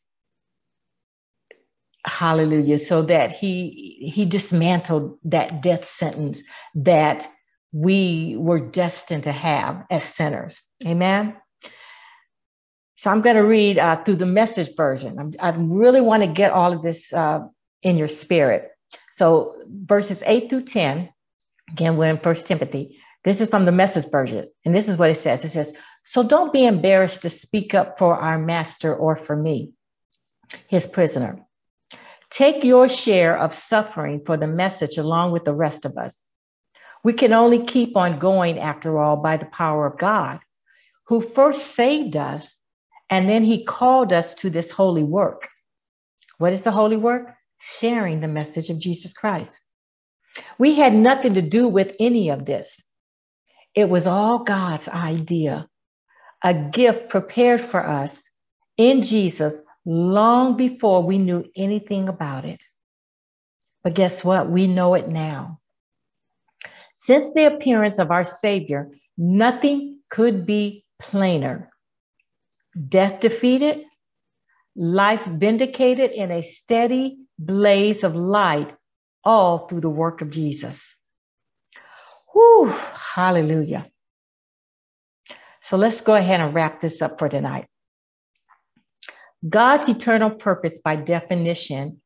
hallelujah, 2.06 2.78
so 2.78 3.02
that 3.02 3.32
he 3.32 4.10
he 4.14 4.24
dismantled 4.24 5.18
that 5.24 5.62
death 5.62 5.86
sentence 5.86 6.42
that 6.74 7.28
we 7.74 8.36
were 8.38 8.60
destined 8.60 9.24
to 9.24 9.32
have 9.32 9.84
as 9.90 10.04
sinners. 10.04 10.62
Amen. 10.86 11.34
So 12.96 13.10
I'm 13.10 13.20
going 13.20 13.34
to 13.34 13.42
read 13.42 13.78
uh, 13.78 13.96
through 14.04 14.16
the 14.16 14.26
message 14.26 14.76
version. 14.76 15.34
I 15.40 15.50
really 15.50 16.00
want 16.00 16.22
to 16.22 16.28
get 16.28 16.52
all 16.52 16.72
of 16.72 16.82
this 16.82 17.12
uh, 17.12 17.40
in 17.82 17.96
your 17.96 18.06
spirit. 18.06 18.70
So 19.12 19.56
verses 19.68 20.22
8 20.24 20.48
through 20.48 20.66
10, 20.66 21.10
again, 21.72 21.96
we're 21.96 22.10
in 22.10 22.18
First 22.18 22.46
Timothy. 22.46 22.96
This 23.24 23.40
is 23.40 23.48
from 23.48 23.64
the 23.64 23.72
message 23.72 24.08
version. 24.08 24.48
And 24.64 24.72
this 24.72 24.88
is 24.88 24.96
what 24.96 25.10
it 25.10 25.18
says. 25.18 25.44
It 25.44 25.50
says, 25.50 25.74
so 26.04 26.22
don't 26.22 26.52
be 26.52 26.64
embarrassed 26.64 27.22
to 27.22 27.30
speak 27.30 27.74
up 27.74 27.98
for 27.98 28.14
our 28.16 28.38
master 28.38 28.94
or 28.94 29.16
for 29.16 29.34
me, 29.34 29.72
his 30.68 30.86
prisoner. 30.86 31.44
Take 32.30 32.62
your 32.62 32.88
share 32.88 33.36
of 33.36 33.52
suffering 33.52 34.22
for 34.24 34.36
the 34.36 34.46
message 34.46 34.96
along 34.96 35.32
with 35.32 35.44
the 35.44 35.54
rest 35.54 35.84
of 35.84 35.96
us. 35.96 36.20
We 37.04 37.12
can 37.12 37.32
only 37.32 37.62
keep 37.64 37.96
on 37.96 38.18
going, 38.18 38.58
after 38.58 38.98
all, 38.98 39.16
by 39.16 39.36
the 39.36 39.46
power 39.46 39.86
of 39.86 39.98
God, 39.98 40.40
who 41.06 41.20
first 41.20 41.74
saved 41.74 42.16
us 42.16 42.56
and 43.10 43.28
then 43.28 43.44
he 43.44 43.64
called 43.64 44.12
us 44.12 44.34
to 44.34 44.50
this 44.50 44.70
holy 44.70 45.02
work. 45.02 45.48
What 46.38 46.52
is 46.52 46.62
the 46.62 46.72
holy 46.72 46.96
work? 46.96 47.34
Sharing 47.58 48.20
the 48.20 48.28
message 48.28 48.70
of 48.70 48.80
Jesus 48.80 49.12
Christ. 49.12 49.60
We 50.58 50.74
had 50.74 50.94
nothing 50.94 51.34
to 51.34 51.42
do 51.42 51.68
with 51.68 51.94
any 52.00 52.30
of 52.30 52.44
this. 52.44 52.82
It 53.74 53.88
was 53.88 54.06
all 54.06 54.38
God's 54.38 54.88
idea, 54.88 55.68
a 56.42 56.54
gift 56.54 57.08
prepared 57.08 57.60
for 57.60 57.86
us 57.86 58.22
in 58.76 59.02
Jesus 59.02 59.62
long 59.84 60.56
before 60.56 61.02
we 61.02 61.18
knew 61.18 61.44
anything 61.56 62.08
about 62.08 62.44
it. 62.44 62.64
But 63.82 63.94
guess 63.94 64.24
what? 64.24 64.50
We 64.50 64.66
know 64.66 64.94
it 64.94 65.08
now. 65.08 65.60
Since 67.04 67.34
the 67.34 67.44
appearance 67.44 67.98
of 67.98 68.10
our 68.10 68.24
Savior, 68.24 68.90
nothing 69.18 69.98
could 70.08 70.46
be 70.46 70.86
plainer 70.98 71.68
death 72.88 73.20
defeated, 73.20 73.84
life 74.74 75.22
vindicated 75.26 76.12
in 76.12 76.30
a 76.30 76.42
steady 76.42 77.18
blaze 77.38 78.04
of 78.04 78.16
light, 78.16 78.74
all 79.22 79.68
through 79.68 79.82
the 79.82 79.90
work 79.90 80.22
of 80.22 80.30
Jesus. 80.30 80.96
Whew, 82.32 82.74
hallelujah. 83.14 83.86
So 85.60 85.76
let's 85.76 86.00
go 86.00 86.14
ahead 86.14 86.40
and 86.40 86.54
wrap 86.54 86.80
this 86.80 87.02
up 87.02 87.18
for 87.18 87.28
tonight. 87.28 87.66
God's 89.46 89.90
eternal 89.90 90.30
purpose, 90.30 90.78
by 90.82 90.96
definition, 90.96 92.00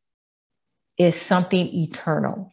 is 0.99 1.15
something 1.15 1.69
eternal. 1.69 2.53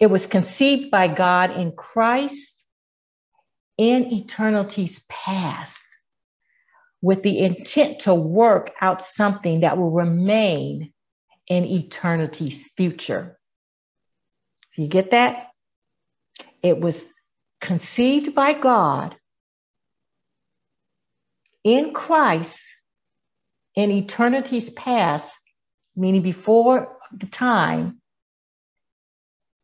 It 0.00 0.06
was 0.06 0.26
conceived 0.26 0.90
by 0.90 1.08
God 1.08 1.50
in 1.52 1.72
Christ 1.72 2.64
in 3.76 4.12
eternity's 4.12 5.00
past 5.08 5.78
with 7.02 7.22
the 7.22 7.38
intent 7.38 8.00
to 8.00 8.14
work 8.14 8.72
out 8.80 9.02
something 9.02 9.60
that 9.60 9.78
will 9.78 9.90
remain 9.90 10.92
in 11.48 11.64
eternity's 11.64 12.62
future. 12.76 13.38
You 14.76 14.86
get 14.86 15.10
that? 15.10 15.48
It 16.62 16.80
was 16.80 17.04
conceived 17.60 18.34
by 18.34 18.54
God 18.54 19.16
in 21.64 21.92
Christ 21.92 22.62
in 23.74 23.90
eternity's 23.90 24.70
past, 24.70 25.32
meaning 25.96 26.22
before 26.22 26.96
the 27.12 27.26
time. 27.26 27.99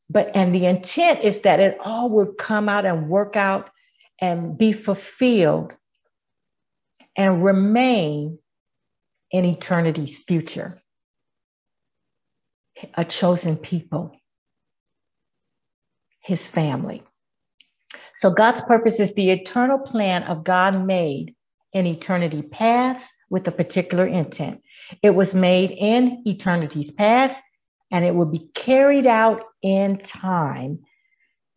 But 0.08 0.30
and 0.34 0.54
the 0.54 0.66
intent 0.66 1.22
is 1.22 1.40
that 1.40 1.60
it 1.60 1.78
all 1.84 2.10
would 2.10 2.38
come 2.38 2.68
out 2.68 2.86
and 2.86 3.08
work 3.08 3.36
out 3.36 3.70
and 4.20 4.56
be 4.56 4.72
fulfilled 4.72 5.72
and 7.16 7.44
remain 7.44 8.38
in 9.30 9.44
eternity's 9.44 10.20
future. 10.20 10.82
A 12.94 13.04
chosen 13.04 13.56
people, 13.56 14.14
his 16.20 16.46
family. 16.46 17.02
So 18.16 18.30
God's 18.30 18.60
purpose 18.60 19.00
is 19.00 19.14
the 19.14 19.30
eternal 19.30 19.78
plan 19.78 20.22
of 20.24 20.44
God 20.44 20.86
made 20.86 21.34
in 21.72 21.86
eternity 21.86 22.42
past 22.42 23.10
with 23.30 23.46
a 23.48 23.52
particular 23.52 24.06
intent. 24.06 24.62
It 25.02 25.14
was 25.14 25.34
made 25.34 25.72
in 25.72 26.22
eternity's 26.26 26.90
past 26.90 27.40
and 27.90 28.04
it 28.04 28.14
will 28.14 28.26
be 28.26 28.48
carried 28.54 29.06
out 29.06 29.42
in 29.62 29.98
time, 29.98 30.80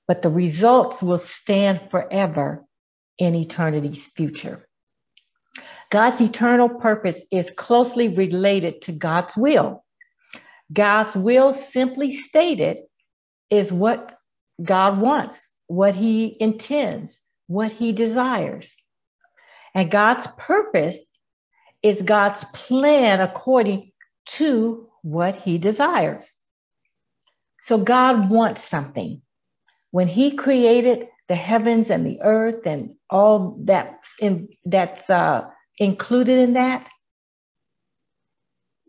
but 0.08 0.22
the 0.22 0.30
results 0.30 1.02
will 1.02 1.20
stand 1.20 1.90
forever 1.90 2.64
in 3.18 3.36
eternity's 3.36 4.08
future. 4.08 4.68
God's 5.90 6.22
eternal 6.22 6.70
purpose 6.70 7.22
is 7.32 7.52
closely 7.52 8.08
related 8.10 8.82
to 8.84 8.92
God's 8.92 9.36
will. 9.36 9.84
God's 10.72 11.16
will, 11.16 11.54
simply 11.54 12.14
stated, 12.16 12.80
is 13.50 13.72
what 13.72 14.20
God 14.62 15.00
wants, 15.00 15.50
what 15.68 15.96
he 15.96 16.38
intends, 16.40 17.20
what 17.48 17.72
he 17.72 17.92
desires. 17.92 18.72
And 19.74 19.90
God's 19.90 20.28
purpose 20.38 21.00
is 21.82 22.02
God's 22.02 22.44
plan 22.54 23.22
according 23.22 23.92
to 24.26 24.89
what 25.02 25.36
he 25.36 25.58
desires. 25.58 26.32
So 27.62 27.78
God 27.78 28.30
wants 28.30 28.64
something. 28.64 29.22
When 29.91 30.08
he 30.08 30.32
created 30.32 31.08
the 31.28 31.36
heavens 31.36 31.89
and 31.89 32.06
the 32.06 32.20
earth 32.22 32.66
and 32.66 32.95
all 33.10 33.58
that's 33.64 34.14
in 34.20 34.50
that's 34.66 35.10
uh, 35.10 35.45
included 35.78 36.39
in 36.39 36.54
that, 36.54 36.89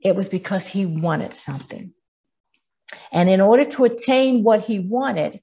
it 0.03 0.17
was 0.17 0.29
because 0.29 0.67
he 0.67 0.87
wanted 0.87 1.35
something. 1.35 1.93
And 3.13 3.29
in 3.29 3.41
order 3.41 3.65
to 3.65 3.85
attain 3.85 4.43
what 4.43 4.63
he 4.63 4.79
wanted, 4.79 5.41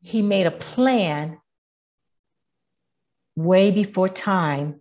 he 0.00 0.22
made 0.22 0.46
a 0.46 0.52
plan 0.52 1.38
way 3.36 3.70
before 3.70 4.08
time, 4.08 4.80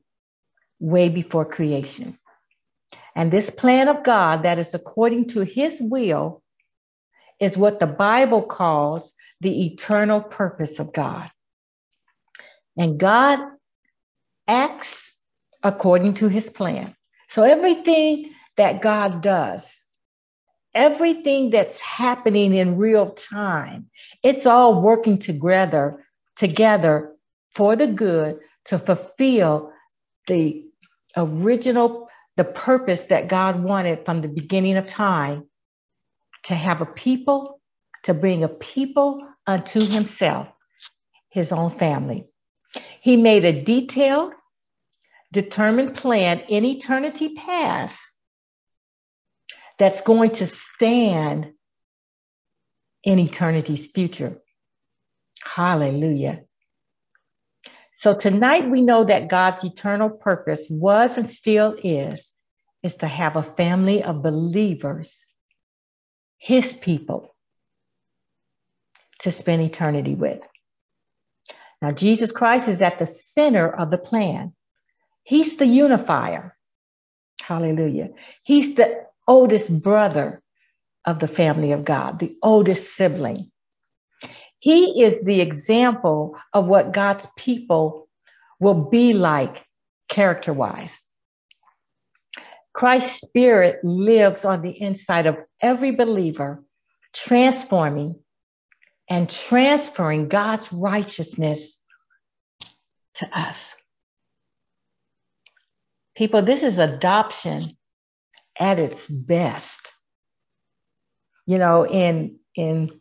way 0.79 1.09
before 1.09 1.45
creation. 1.45 2.17
And 3.17 3.31
this 3.31 3.49
plan 3.49 3.87
of 3.87 4.03
God 4.03 4.43
that 4.43 4.59
is 4.59 4.75
according 4.75 5.29
to 5.29 5.41
his 5.41 5.79
will 5.81 6.43
is 7.39 7.57
what 7.57 7.79
the 7.79 7.87
Bible 7.87 8.43
calls 8.43 9.13
the 9.41 9.65
eternal 9.65 10.21
purpose 10.21 10.77
of 10.77 10.93
God. 10.93 11.31
And 12.77 12.99
God 12.99 13.39
acts 14.47 15.11
according 15.63 16.13
to 16.15 16.27
his 16.27 16.47
plan. 16.47 16.95
So 17.27 17.41
everything 17.41 18.31
that 18.55 18.83
God 18.83 19.21
does, 19.21 19.83
everything 20.75 21.49
that's 21.49 21.81
happening 21.81 22.53
in 22.53 22.77
real 22.77 23.09
time, 23.09 23.89
it's 24.21 24.45
all 24.45 24.79
working 24.79 25.17
together 25.17 26.05
together 26.35 27.15
for 27.55 27.75
the 27.75 27.87
good 27.87 28.37
to 28.65 28.77
fulfill 28.77 29.71
the 30.27 30.63
original 31.15 32.06
the 32.37 32.45
purpose 32.45 33.03
that 33.03 33.27
God 33.27 33.61
wanted 33.61 34.05
from 34.05 34.21
the 34.21 34.27
beginning 34.29 34.77
of 34.77 34.87
time 34.87 35.47
to 36.43 36.55
have 36.55 36.81
a 36.81 36.85
people 36.85 37.59
to 38.03 38.13
bring 38.13 38.43
a 38.43 38.47
people 38.47 39.27
unto 39.45 39.81
himself 39.81 40.47
his 41.29 41.51
own 41.51 41.77
family 41.77 42.27
he 43.01 43.15
made 43.15 43.45
a 43.45 43.63
detailed, 43.63 44.33
determined 45.31 45.95
plan 45.95 46.39
in 46.49 46.65
eternity 46.65 47.35
past 47.35 47.99
that's 49.77 50.01
going 50.01 50.31
to 50.31 50.47
stand 50.47 51.51
in 53.03 53.19
eternity's 53.19 53.87
future. 53.87 54.37
Hallelujah. 55.43 56.41
So 57.97 58.13
tonight 58.13 58.69
we 58.69 58.81
know 58.83 59.05
that 59.05 59.27
God's 59.27 59.63
eternal 59.63 60.11
purpose 60.11 60.67
was 60.69 61.17
and 61.17 61.27
still 61.27 61.75
is 61.83 62.29
is 62.83 62.93
to 62.97 63.07
have 63.07 63.35
a 63.35 63.41
family 63.41 64.03
of 64.03 64.21
believers, 64.21 65.25
his 66.37 66.73
people 66.73 67.35
to 69.21 69.31
spend 69.31 69.63
eternity 69.63 70.13
with. 70.13 70.39
Now, 71.81 71.91
Jesus 71.91 72.31
Christ 72.31 72.67
is 72.67 72.83
at 72.83 72.99
the 72.99 73.07
center 73.07 73.67
of 73.67 73.89
the 73.89 73.97
plan. 73.97 74.53
He's 75.23 75.57
the 75.57 75.65
unifier. 75.65 76.55
Hallelujah. 77.41 78.09
He's 78.43 78.75
the 78.75 79.05
oldest 79.27 79.81
brother 79.81 80.43
of 81.03 81.17
the 81.17 81.27
family 81.27 81.71
of 81.71 81.83
God, 81.83 82.19
the 82.19 82.35
oldest 82.43 82.93
sibling. 82.95 83.51
He 84.59 85.03
is 85.03 85.23
the 85.23 85.41
example 85.41 86.37
of 86.53 86.65
what 86.65 86.93
God's 86.93 87.27
people 87.37 88.09
will 88.59 88.89
be 88.89 89.13
like 89.13 89.65
character 90.09 90.53
wise. 90.53 90.97
Christ's 92.73 93.21
spirit 93.21 93.83
lives 93.83 94.45
on 94.45 94.61
the 94.61 94.81
inside 94.81 95.25
of 95.25 95.37
every 95.61 95.91
believer, 95.91 96.63
transforming 97.13 98.15
and 99.09 99.29
transferring 99.29 100.27
God's 100.27 100.71
righteousness 100.71 101.79
to 103.15 103.29
us. 103.37 103.73
People, 106.15 106.41
this 106.41 106.63
is 106.63 106.77
adoption 106.77 107.71
at 108.59 108.79
its 108.79 109.05
best. 109.07 109.91
You 111.45 111.57
know, 111.57 111.85
in 111.85 112.39
in 112.55 112.99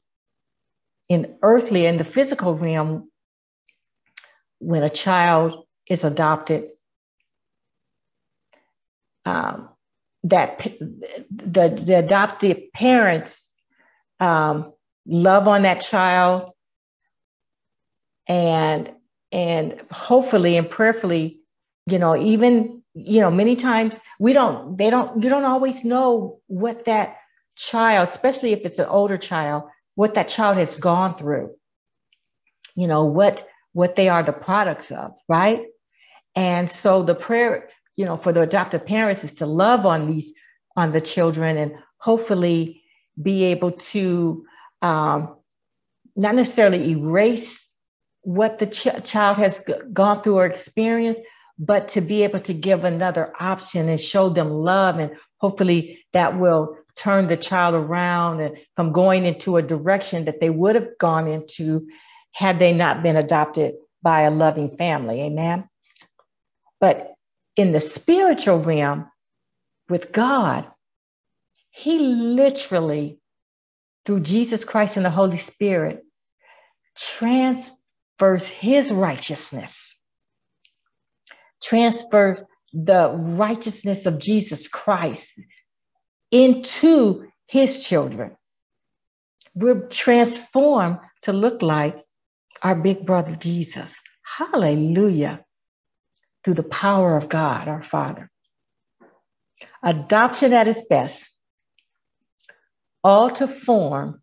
in 1.09 1.37
earthly 1.43 1.87
in 1.87 1.99
the 1.99 2.05
physical 2.05 2.55
realm, 2.55 3.11
when 4.59 4.83
a 4.83 4.89
child 4.89 5.65
is 5.89 6.05
adopted, 6.05 6.71
um, 9.25 9.69
that 10.25 10.59
the 11.31 11.69
the 11.69 11.99
adoptive 11.99 12.73
parents 12.73 13.47
um, 14.21 14.73
love 15.07 15.47
on 15.47 15.63
that 15.63 15.81
child 15.81 16.53
and 18.27 18.91
and 19.33 19.81
hopefully 19.91 20.57
and 20.57 20.69
prayerfully 20.69 21.41
you 21.87 21.99
know 21.99 22.17
even 22.17 22.83
you 22.95 23.21
know 23.21 23.31
many 23.31 23.55
times 23.55 24.01
we 24.19 24.33
don't 24.33 24.77
they 24.79 24.91
don't 24.91 25.23
you 25.23 25.29
don't 25.29 25.45
always 25.45 25.85
know 25.85 26.41
what 26.47 26.85
that 26.87 27.17
child 27.55 28.09
especially 28.09 28.53
if 28.53 28.61
it's 28.65 28.79
an 28.79 28.87
older 28.87 29.17
child 29.17 29.65
what 29.97 30.15
that 30.15 30.29
child 30.29 30.57
has 30.57 30.79
gone 30.79 31.19
through 31.19 31.51
you 32.77 32.87
know 32.87 33.05
what 33.05 33.47
what 33.73 33.97
they 33.97 34.09
are 34.09 34.23
the 34.23 34.33
products 34.33 34.91
of 34.91 35.13
right 35.29 35.65
and 36.37 36.71
so 36.71 37.03
the 37.03 37.15
prayer 37.15 37.69
you 37.97 38.05
know 38.05 38.17
for 38.17 38.33
the 38.33 38.41
adoptive 38.41 38.87
parents 38.87 39.25
is 39.25 39.33
to 39.33 39.47
love 39.47 39.85
on 39.85 40.07
these 40.11 40.33
on 40.77 40.93
the 40.93 41.01
children 41.01 41.57
and 41.57 41.73
hopefully 41.99 42.83
be 43.21 43.45
able 43.45 43.73
to 43.73 44.45
um, 44.83 45.37
not 46.15 46.35
necessarily 46.35 46.91
erase 46.91 47.59
what 48.23 48.59
the 48.59 48.67
ch- 48.67 49.05
child 49.05 49.39
has 49.39 49.63
g- 49.67 49.75
gone 49.93 50.23
through 50.23 50.37
or 50.39 50.47
experienced, 50.47 51.21
but 51.59 51.89
to 51.89 52.01
be 52.01 52.23
able 52.23 52.41
to 52.41 52.53
give 52.53 52.85
another 52.85 53.33
option 53.41 53.89
and 53.89 54.01
show 54.01 54.29
them 54.29 54.51
love. 54.51 54.99
And 54.99 55.13
hopefully 55.39 56.05
that 56.13 56.39
will 56.39 56.77
turn 56.97 57.29
the 57.29 57.37
child 57.37 57.75
around 57.75 58.41
and 58.41 58.57
from 58.75 58.93
going 58.93 59.25
into 59.25 59.57
a 59.57 59.63
direction 59.63 60.25
that 60.25 60.41
they 60.41 60.51
would 60.51 60.75
have 60.75 60.99
gone 60.99 61.29
into 61.29 61.87
had 62.33 62.59
they 62.59 62.73
not 62.73 63.03
been 63.03 63.17
adopted 63.17 63.75
by 64.03 64.23
a 64.23 64.31
loving 64.31 64.77
family. 64.77 65.23
Amen. 65.23 65.69
But 66.81 67.15
in 67.57 67.73
the 67.73 67.81
spiritual 67.81 68.59
realm 68.59 69.11
with 69.89 70.13
God, 70.13 70.67
He 71.71 71.99
literally 71.99 73.21
through 74.07 74.21
Jesus 74.21 74.65
Christ 74.65 74.97
and 74.97 75.05
the 75.05 75.11
Holy 75.11 75.37
Spirit 75.37 76.05
transfers 76.97 78.47
his 78.47 78.91
righteousness, 78.91 79.95
transfers 81.63 82.43
the 82.73 83.11
righteousness 83.11 84.07
of 84.07 84.19
Jesus 84.19 84.69
Christ 84.69 85.41
into 86.45 87.27
his 87.47 87.83
children. 87.83 88.37
We're 89.55 89.89
transformed 89.89 90.99
to 91.23 91.33
look 91.33 91.63
like 91.63 91.97
our 92.63 92.75
big 92.75 93.07
brother 93.07 93.35
Jesus. 93.37 93.97
Hallelujah. 94.23 95.45
Through 96.45 96.55
the 96.55 96.63
power 96.63 97.17
of 97.17 97.31
God, 97.31 97.69
our 97.69 97.83
Father. 97.83 98.31
Adoption 99.83 100.53
at 100.53 100.69
its 100.69 100.83
best 100.85 101.27
all 103.03 103.31
to 103.31 103.49
form 103.49 104.21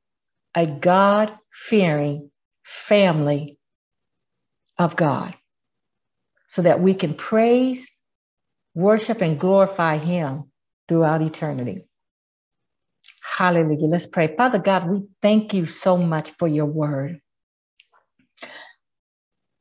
a 0.55 0.67
God 0.67 1.33
fearing 1.51 2.29
family 2.63 3.57
of 4.77 4.95
God 4.95 5.33
so 6.47 6.61
that 6.61 6.79
we 6.79 6.93
can 6.93 7.15
praise, 7.15 7.87
worship, 8.75 9.21
and 9.21 9.39
glorify 9.39 9.97
Him 9.97 10.51
throughout 10.87 11.21
eternity. 11.21 11.87
Hallelujah. 13.35 13.87
Let's 13.87 14.05
pray. 14.05 14.35
Father 14.37 14.59
God, 14.59 14.87
we 14.87 15.01
thank 15.19 15.55
you 15.55 15.65
so 15.65 15.97
much 15.97 16.29
for 16.37 16.47
your 16.47 16.67
word. 16.67 17.19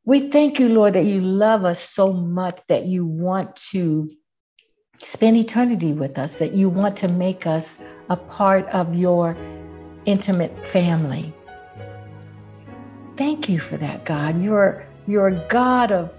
We 0.05 0.29
thank 0.29 0.59
you, 0.59 0.69
Lord, 0.69 0.93
that 0.93 1.07
you 1.07 1.23
love 1.23 1.65
us 1.65 1.81
so 1.81 2.13
much 2.13 2.61
that 2.69 2.85
you 2.85 3.07
want 3.07 3.57
to 3.71 4.11
spend 4.99 5.39
eternity 5.39 5.93
with 5.95 6.19
us, 6.19 6.37
that 6.37 6.53
you 6.53 6.69
want 6.69 6.99
to 6.99 7.09
make 7.09 7.47
us 7.47 7.79
a 8.11 8.17
part 8.17 8.69
of 8.69 8.95
your 8.95 9.37
intimate 10.05 10.67
family. 10.67 11.33
Thank 13.17 13.49
you 13.49 13.59
for 13.59 13.79
that, 13.79 14.05
God. 14.05 14.43
You're, 14.43 14.85
you're 15.07 15.29
a 15.29 15.49
God 15.49 15.93
of, 15.93 16.11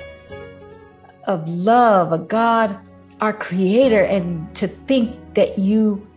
of 1.26 1.48
love, 1.48 2.14
a 2.14 2.18
God, 2.18 2.80
our 3.22 3.34
creator, 3.34 4.04
and 4.04 4.54
to 4.56 4.68
think 4.68 5.36
that 5.36 5.60
you 5.60 6.08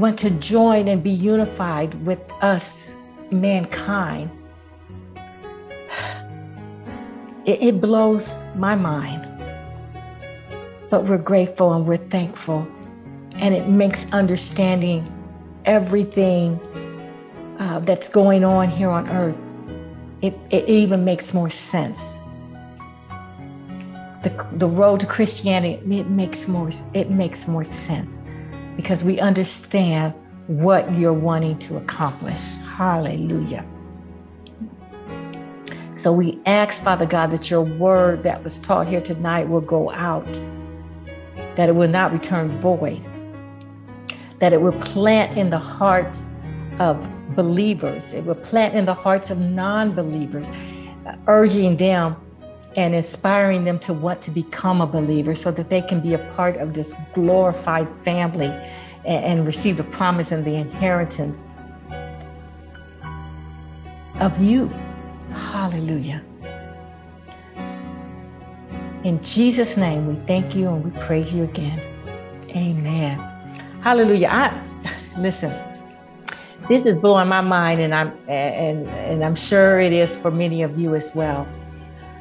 want 0.00 0.18
to 0.20 0.30
join 0.30 0.88
and 0.88 1.02
be 1.02 1.10
unified 1.10 1.94
with 2.06 2.20
us, 2.42 2.74
mankind. 3.30 4.30
It, 7.44 7.62
it 7.62 7.80
blows 7.80 8.34
my 8.56 8.74
mind. 8.74 9.26
But 10.88 11.04
we're 11.04 11.18
grateful 11.18 11.74
and 11.74 11.86
we're 11.86 11.98
thankful 12.08 12.66
and 13.34 13.54
it 13.54 13.68
makes 13.68 14.10
understanding 14.12 15.06
everything 15.64 16.58
uh, 17.58 17.80
that's 17.80 18.08
going 18.08 18.44
on 18.44 18.70
here 18.70 18.88
on 18.88 19.08
earth 19.08 19.36
it, 20.22 20.36
it 20.50 20.68
even 20.68 21.04
makes 21.04 21.32
more 21.32 21.50
sense 21.50 22.00
the, 24.22 24.46
the 24.52 24.66
road 24.66 25.00
to 25.00 25.06
christianity 25.06 25.74
it 25.98 26.08
makes 26.08 26.48
more 26.48 26.70
it 26.94 27.10
makes 27.10 27.46
more 27.46 27.64
sense 27.64 28.22
because 28.80 29.04
we 29.04 29.20
understand 29.20 30.14
what 30.46 30.90
you're 30.94 31.12
wanting 31.12 31.58
to 31.58 31.76
accomplish. 31.76 32.38
Hallelujah. 32.76 33.64
So 35.96 36.12
we 36.12 36.40
ask 36.46 36.82
father 36.82 37.04
god 37.04 37.30
that 37.30 37.50
your 37.50 37.60
word 37.62 38.22
that 38.22 38.42
was 38.42 38.58
taught 38.60 38.88
here 38.88 39.02
tonight 39.02 39.48
will 39.48 39.60
go 39.60 39.90
out 39.90 40.26
that 41.56 41.68
it 41.68 41.74
will 41.74 41.88
not 41.88 42.10
return 42.10 42.58
void 42.60 43.04
that 44.40 44.54
it 44.54 44.60
will 44.60 44.72
plant 44.80 45.38
in 45.38 45.50
the 45.50 45.58
hearts 45.58 46.24
of 46.78 47.08
believers, 47.36 48.12
it 48.12 48.24
will 48.24 48.34
plant 48.34 48.74
in 48.74 48.86
the 48.86 48.94
hearts 48.94 49.30
of 49.30 49.38
non 49.38 49.94
believers, 49.94 50.50
urging 51.28 51.76
them 51.76 52.16
and 52.76 52.94
inspiring 52.94 53.64
them 53.64 53.78
to 53.80 53.92
want 53.92 54.22
to 54.22 54.30
become 54.30 54.80
a 54.80 54.86
believer 54.86 55.34
so 55.34 55.50
that 55.50 55.68
they 55.68 55.82
can 55.82 56.00
be 56.00 56.14
a 56.14 56.18
part 56.36 56.56
of 56.56 56.72
this 56.72 56.94
glorified 57.14 57.88
family 58.04 58.46
and, 59.04 59.24
and 59.24 59.46
receive 59.46 59.76
the 59.76 59.84
promise 59.84 60.30
and 60.32 60.44
the 60.44 60.54
inheritance 60.54 61.42
of 64.20 64.40
you. 64.40 64.68
Hallelujah. 65.32 66.22
In 69.02 69.22
Jesus' 69.24 69.76
name, 69.76 70.06
we 70.06 70.26
thank 70.26 70.54
you 70.54 70.68
and 70.68 70.84
we 70.84 70.90
praise 71.00 71.32
you 71.32 71.44
again. 71.44 71.80
Amen. 72.50 73.18
Hallelujah. 73.82 74.28
I 74.30 74.62
listen. 75.18 75.52
This 76.68 76.86
is 76.86 76.96
blowing 76.96 77.26
my 77.26 77.40
mind, 77.40 77.80
and 77.80 77.92
I'm 77.94 78.12
and 78.28 78.86
and 78.88 79.24
I'm 79.24 79.34
sure 79.34 79.80
it 79.80 79.92
is 79.92 80.14
for 80.16 80.30
many 80.30 80.62
of 80.62 80.78
you 80.78 80.94
as 80.94 81.10
well. 81.14 81.48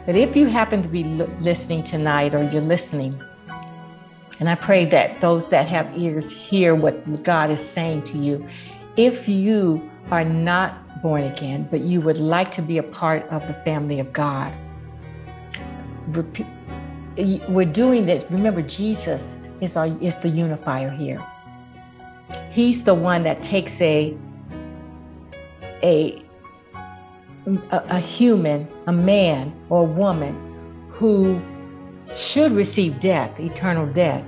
But 0.06 0.16
if 0.16 0.36
you 0.36 0.48
happen 0.48 0.82
to 0.82 0.90
be 0.90 1.04
listening 1.04 1.84
tonight, 1.84 2.34
or 2.34 2.44
you're 2.44 2.62
listening, 2.62 3.22
and 4.40 4.50
I 4.50 4.56
pray 4.56 4.86
that 4.86 5.20
those 5.22 5.48
that 5.50 5.68
have 5.68 5.98
ears 5.98 6.32
hear 6.32 6.74
what 6.74 7.24
God 7.24 7.50
is 7.50 7.62
saying 7.62 8.04
to 8.04 8.18
you. 8.18 8.48
If 8.96 9.28
you 9.28 9.88
are 10.12 10.24
not 10.24 11.02
born 11.02 11.24
again, 11.24 11.68
but 11.70 11.82
you 11.82 12.02
would 12.02 12.18
like 12.18 12.52
to 12.54 12.62
be 12.62 12.78
a 12.78 12.84
part 12.84 13.28
of 13.30 13.46
the 13.48 13.54
family 13.66 14.00
of 14.00 14.12
God, 14.14 14.54
we're 17.50 17.66
doing 17.66 18.06
this. 18.06 18.26
Remember, 18.30 18.62
Jesus 18.62 19.38
is 19.62 19.76
our 19.76 19.88
is 20.02 20.16
the 20.16 20.30
unifier 20.30 20.90
here. 20.90 21.22
He's 22.50 22.84
the 22.84 22.94
one 22.94 23.24
that 23.24 23.44
takes 23.44 23.80
a 23.82 24.18
a 25.84 26.24
a, 27.72 27.84
a 27.90 28.00
human, 28.00 28.68
a 28.88 28.92
man 28.92 29.54
or 29.70 29.82
a 29.82 29.92
woman 29.92 30.36
who 30.90 31.42
should 32.16 32.52
receive 32.52 33.00
death, 33.00 33.40
eternal 33.40 33.86
death, 33.88 34.24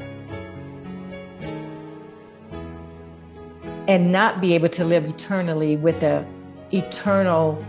and 3.88 4.12
not 4.12 4.40
be 4.40 4.54
able 4.54 4.70
to 4.70 4.86
live 4.86 5.06
eternally 5.06 5.76
with 5.76 6.00
the 6.00 6.26
eternal 6.72 7.64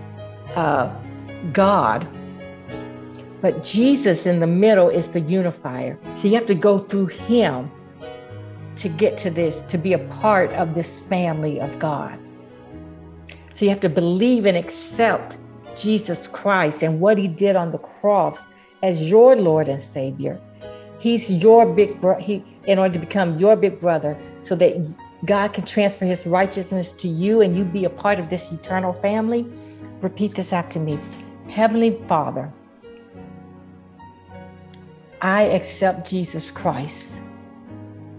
uh, 0.55 0.95
God. 1.53 2.07
But 3.41 3.63
Jesus 3.63 4.27
in 4.27 4.39
the 4.39 4.47
middle 4.47 4.89
is 4.89 5.09
the 5.09 5.21
unifier. 5.21 5.99
So 6.15 6.29
you 6.29 6.35
have 6.35 6.47
to 6.47 6.55
go 6.55 6.79
through 6.79 7.07
him 7.07 7.71
to 8.77 8.89
get 8.89 9.19
to 9.19 9.31
this, 9.31 9.63
to 9.63 9.79
be 9.79 9.93
a 9.95 9.99
part 9.99 10.53
of 10.53 10.75
this 10.75 11.01
family 11.01 11.61
of 11.61 11.79
God. 11.79 12.19
So 13.53 13.65
you 13.65 13.71
have 13.71 13.81
to 13.81 13.89
believe 13.89 14.47
and 14.47 14.57
accept 14.57 15.37
Jesus 15.75 16.27
Christ 16.27 16.83
and 16.83 17.01
what 17.01 17.19
he 17.19 17.29
did 17.29 17.57
on 17.57 17.73
the 17.73 17.79
cross 17.79 18.47
as 18.83 19.11
your 19.11 19.37
Lord 19.37 19.69
and 19.69 19.81
Savior. 19.81 20.41
He's 20.99 21.31
your 21.31 21.67
big 21.67 22.01
brother. 22.01 22.21
He 22.21 22.45
in 22.67 22.79
order 22.79 22.95
to 22.95 23.01
become 23.01 23.39
your 23.39 23.57
big 23.57 23.81
brother 23.81 24.17
so 24.41 24.55
that 24.57 24.75
God 25.25 25.53
can 25.53 25.65
transfer 25.65 26.05
his 26.05 26.27
righteousness 26.27 26.93
to 26.95 27.09
you 27.09 27.41
and 27.41 27.57
you 27.57 27.65
be 27.65 27.85
a 27.85 27.91
part 27.91 28.19
of 28.21 28.31
this 28.31 28.53
eternal 28.53 28.93
family. 28.93 29.47
Repeat 30.01 30.35
this 30.35 30.53
after 30.53 30.79
me. 30.79 30.99
Heavenly 31.49 31.99
Father, 32.09 32.53
I 35.21 35.43
accept 35.43 36.09
Jesus 36.09 36.51
Christ 36.51 37.23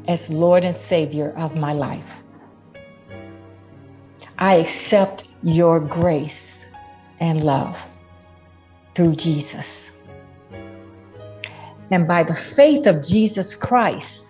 as 0.08 0.30
Lord 0.30 0.64
and 0.64 0.76
Savior 0.76 1.34
of 1.38 1.56
my 1.56 1.74
life. 1.74 2.06
I 4.38 4.56
accept 4.56 5.26
your 5.41 5.80
grace 5.80 6.53
and 7.24 7.41
love 7.45 7.78
through 8.95 9.15
Jesus. 9.15 9.89
And 11.89 12.05
by 12.05 12.21
the 12.24 12.36
faith 12.36 12.86
of 12.86 13.01
Jesus 13.01 13.55
Christ, 13.55 14.26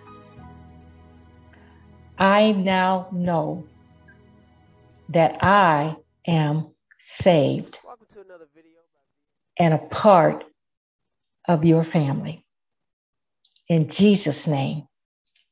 I 2.18 2.52
now 2.52 3.08
know 3.10 3.66
that 5.08 5.38
I 5.42 5.96
am 6.28 6.68
saved 7.00 7.80
and 9.58 9.74
a 9.74 9.78
part 9.78 10.44
of 11.48 11.64
your 11.64 11.82
family. 11.82 12.44
In 13.68 13.88
Jesus' 13.88 14.46
name, 14.46 14.86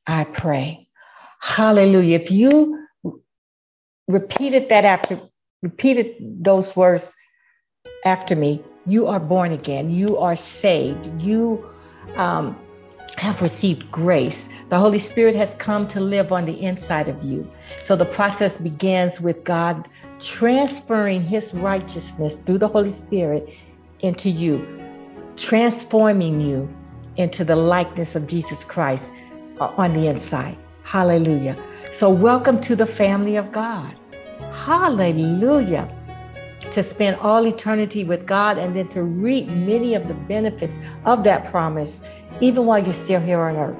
I 0.07 0.23
pray. 0.23 0.87
Hallelujah. 1.41 2.19
If 2.19 2.31
you 2.31 2.87
repeated 4.07 4.69
that 4.69 4.85
after, 4.85 5.19
repeated 5.61 6.15
those 6.41 6.73
words 6.77 7.13
after 8.05 8.35
me, 8.35 8.61
you 8.85 9.07
are 9.07 9.19
born 9.19 9.51
again. 9.51 9.91
You 9.91 10.17
are 10.17 10.35
saved. 10.35 11.09
You 11.21 11.65
um, 12.15 12.57
have 13.17 13.41
received 13.41 13.89
grace. 13.91 14.49
The 14.69 14.79
Holy 14.79 14.99
Spirit 14.99 15.35
has 15.35 15.53
come 15.55 15.87
to 15.89 15.99
live 15.99 16.31
on 16.31 16.45
the 16.45 16.59
inside 16.61 17.07
of 17.07 17.23
you. 17.23 17.49
So 17.83 17.95
the 17.95 18.05
process 18.05 18.57
begins 18.57 19.21
with 19.21 19.43
God 19.43 19.87
transferring 20.19 21.21
his 21.23 21.53
righteousness 21.53 22.37
through 22.37 22.57
the 22.57 22.67
Holy 22.67 22.91
Spirit 22.91 23.53
into 23.99 24.29
you, 24.29 24.65
transforming 25.37 26.41
you 26.41 26.73
into 27.17 27.43
the 27.43 27.55
likeness 27.55 28.15
of 28.15 28.27
Jesus 28.27 28.63
Christ 28.63 29.11
uh, 29.59 29.67
on 29.77 29.93
the 29.93 30.07
inside. 30.07 30.57
Hallelujah. 30.83 31.55
So, 31.91 32.09
welcome 32.09 32.59
to 32.61 32.75
the 32.75 32.87
family 32.87 33.35
of 33.35 33.51
God. 33.51 33.95
Hallelujah. 34.51 35.87
To 36.71 36.81
spend 36.81 37.17
all 37.17 37.45
eternity 37.45 38.03
with 38.03 38.25
God 38.25 38.57
and 38.57 38.75
then 38.75 38.87
to 38.89 39.03
reap 39.03 39.47
many 39.47 39.93
of 39.93 40.07
the 40.07 40.13
benefits 40.13 40.79
of 41.05 41.23
that 41.25 41.51
promise, 41.51 42.01
even 42.41 42.65
while 42.65 42.83
you're 42.83 42.93
still 42.93 43.21
here 43.21 43.41
on 43.41 43.55
earth. 43.57 43.77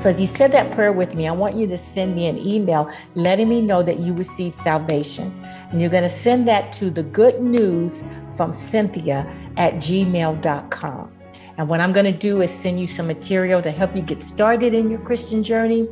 So, 0.00 0.08
if 0.10 0.20
you 0.20 0.28
said 0.28 0.52
that 0.52 0.70
prayer 0.70 0.92
with 0.92 1.14
me, 1.16 1.26
I 1.26 1.32
want 1.32 1.56
you 1.56 1.66
to 1.66 1.76
send 1.76 2.14
me 2.14 2.28
an 2.28 2.38
email 2.38 2.88
letting 3.16 3.48
me 3.48 3.60
know 3.60 3.82
that 3.82 3.98
you 3.98 4.12
received 4.12 4.54
salvation. 4.54 5.34
And 5.70 5.80
you're 5.80 5.90
going 5.90 6.04
to 6.04 6.08
send 6.08 6.46
that 6.46 6.72
to 6.74 6.88
the 6.88 7.02
good 7.02 7.42
news 7.42 8.04
from 8.36 8.54
Cynthia 8.54 9.26
at 9.56 9.74
gmail.com. 9.74 11.12
And 11.58 11.68
what 11.68 11.80
I'm 11.80 11.92
going 11.92 12.06
to 12.06 12.16
do 12.16 12.40
is 12.42 12.52
send 12.52 12.80
you 12.80 12.86
some 12.86 13.08
material 13.08 13.60
to 13.60 13.72
help 13.72 13.96
you 13.96 14.02
get 14.02 14.22
started 14.22 14.72
in 14.72 14.88
your 14.88 15.00
Christian 15.00 15.42
journey. 15.42 15.88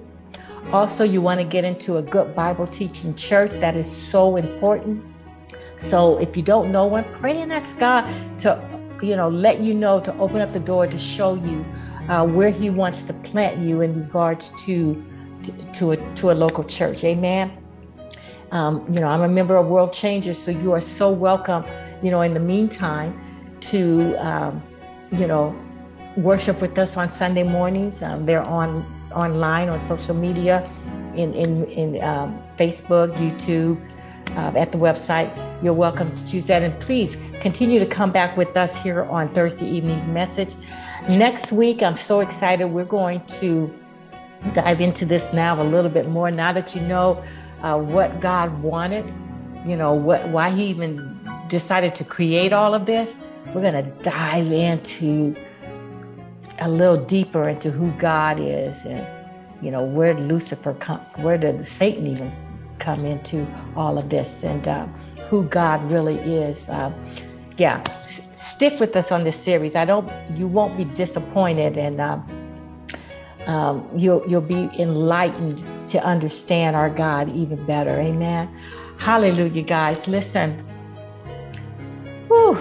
Also, 0.73 1.03
you 1.03 1.21
want 1.21 1.41
to 1.41 1.45
get 1.45 1.65
into 1.65 1.97
a 1.97 2.03
good 2.03 2.37
Bible 2.37 2.69
teaching 2.69 3.13
church. 3.17 3.51
That 3.55 3.77
is 3.77 3.91
so 3.91 4.37
important. 4.37 5.05
So 5.79 6.19
if 6.19 6.37
you 6.37 6.43
don't 6.43 6.73
know 6.73 6.87
one, 6.87 7.05
pray 7.21 7.41
and 7.41 7.53
ask 7.53 7.79
God 7.79 8.05
to, 8.41 8.61
you 9.03 9.17
know, 9.17 9.29
let 9.29 9.61
you 9.61 9.75
know 9.75 10.01
to 10.01 10.15
open 10.19 10.41
up 10.41 10.53
the 10.53 10.61
door 10.61 10.87
to 10.87 10.99
show 10.99 11.35
you 11.35 11.65
uh, 12.09 12.25
where 12.25 12.51
He 12.51 12.71
wants 12.71 13.05
to 13.05 13.13
plant 13.13 13.59
you 13.59 13.81
in 13.81 14.03
regards 14.03 14.51
to 14.65 15.05
to, 15.43 15.53
to 15.75 15.91
a 15.93 16.15
to 16.17 16.31
a 16.31 16.35
local 16.35 16.65
church. 16.65 17.05
Amen. 17.05 17.53
Um, 18.53 18.85
you 18.93 19.01
know, 19.01 19.09
I'm 19.09 19.23
a 19.23 19.29
member 19.29 19.57
of 19.57 19.67
World 19.67 19.93
Changers, 19.93 20.39
so 20.39 20.51
you 20.51 20.73
are 20.73 20.81
so 20.81 21.11
welcome. 21.11 21.65
You 22.03 22.11
know, 22.11 22.21
in 22.21 22.35
the 22.35 22.41
meantime, 22.41 23.19
to 23.63 24.15
um, 24.17 24.63
you 25.13 25.27
know, 25.27 25.55
worship 26.17 26.61
with 26.61 26.79
us 26.79 26.97
on 26.97 27.11
Sunday 27.11 27.43
mornings. 27.43 28.03
Um, 28.03 28.27
they're 28.27 28.43
on 28.43 28.85
online 29.13 29.69
on 29.69 29.85
social 29.85 30.15
media, 30.15 30.69
in 31.15 31.35
in 31.35 31.65
in 31.67 32.03
um, 32.03 32.41
Facebook, 32.59 33.13
YouTube, 33.15 33.81
uh, 34.33 34.53
at 34.57 34.73
the 34.73 34.79
website. 34.79 35.31
You're 35.63 35.73
welcome 35.73 36.15
to 36.15 36.27
choose 36.27 36.45
that, 36.45 36.63
and 36.63 36.79
please 36.81 37.17
continue 37.41 37.79
to 37.79 37.87
come 37.87 38.13
back 38.13 38.37
with 38.37 38.57
us 38.57 38.77
here 38.77 39.05
on 39.05 39.29
Thursday 39.35 39.69
evening's 39.69 40.07
message. 40.07 40.55
Next 41.09 41.53
week, 41.53 41.83
I'm 41.83 41.97
so 41.97 42.21
excited. 42.21 42.67
We're 42.67 42.85
going 42.85 43.25
to 43.41 43.73
dive 44.53 44.81
into 44.81 45.07
this 45.07 45.33
now 45.33 45.61
a 45.61 45.65
little 45.65 45.91
bit 45.91 46.09
more. 46.09 46.31
Now 46.31 46.53
that 46.53 46.75
you 46.75 46.81
know 46.83 47.23
uh, 47.63 47.79
what 47.79 48.21
God 48.21 48.63
wanted, 48.63 49.05
you 49.67 49.77
know 49.77 49.95
what 49.95 50.29
why 50.29 50.51
He 50.51 50.67
even 50.67 51.19
decided 51.49 51.95
to 51.95 52.05
create 52.05 52.53
all 52.53 52.75
of 52.75 52.87
this 52.87 53.15
we're 53.55 53.63
going 53.63 53.85
to 53.85 53.91
dive 54.03 54.51
into 54.53 55.35
a 56.59 56.69
little 56.69 56.97
deeper 56.97 57.49
into 57.49 57.71
who 57.71 57.91
God 57.93 58.39
is 58.41 58.85
and, 58.85 59.07
you 59.63 59.71
know, 59.71 59.85
where 59.85 60.15
Lucifer 60.15 60.75
come, 60.75 61.01
where 61.17 61.39
did 61.39 61.67
Satan 61.67 62.07
even 62.07 62.33
come 62.79 63.05
into 63.05 63.47
all 63.77 63.99
of 63.99 64.09
this 64.09 64.43
and 64.43 64.67
uh, 64.67 64.87
who 65.29 65.45
God 65.45 65.91
really 65.91 66.17
is. 66.17 66.69
Uh, 66.69 66.93
yeah, 67.59 67.83
S- 68.05 68.23
stick 68.35 68.79
with 68.81 68.95
us 68.97 69.11
on 69.11 69.25
this 69.25 69.39
series. 69.39 69.75
I 69.77 69.85
don't, 69.85 70.11
you 70.37 70.47
won't 70.47 70.77
be 70.77 70.85
disappointed 70.85 71.77
and 71.79 72.01
uh, 72.01 72.19
um, 73.47 73.89
you'll, 73.95 74.25
you'll 74.29 74.41
be 74.41 74.71
enlightened 74.79 75.65
to 75.89 76.03
understand 76.05 76.77
our 76.77 76.91
God 76.91 77.35
even 77.35 77.65
better. 77.67 77.99
Amen. 78.01 78.49
Hallelujah, 78.99 79.63
guys. 79.63 80.09
Listen. 80.09 80.59
Whew. 82.29 82.59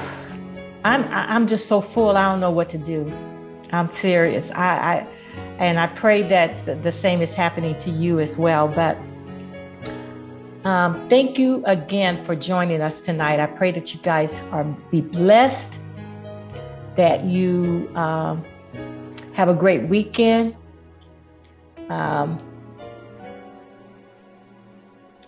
I'm 0.86 1.03
I'm 1.11 1.47
just 1.47 1.68
so 1.68 1.82
full. 1.82 2.16
I 2.16 2.32
don't 2.32 2.39
know 2.39 2.51
what 2.51 2.70
to 2.70 2.78
do. 2.78 3.11
I'm 3.72 3.91
serious. 3.91 4.51
I, 4.51 4.68
I 4.78 5.07
and 5.57 5.80
I 5.80 5.88
pray 5.88 6.22
that 6.22 6.84
the 6.84 6.91
same 6.91 7.22
is 7.24 7.34
happening 7.34 7.76
to 7.80 7.89
you 7.89 8.20
as 8.20 8.38
well. 8.38 8.68
But 8.68 8.95
um, 10.66 11.07
thank 11.09 11.38
you 11.38 11.63
again 11.66 12.26
for 12.26 12.36
joining 12.36 12.82
us 12.82 12.99
tonight. 12.99 13.39
I 13.39 13.45
pray 13.45 13.72
that 13.72 13.93
you 13.93 13.99
guys 14.01 14.41
are 14.51 14.63
be 14.91 15.01
blessed. 15.01 15.80
That 16.95 17.24
you 17.24 17.89
um, 17.95 18.43
have 19.34 19.47
a 19.47 19.53
great 19.53 19.84
weekend. 19.84 20.55
Um, 21.89 22.41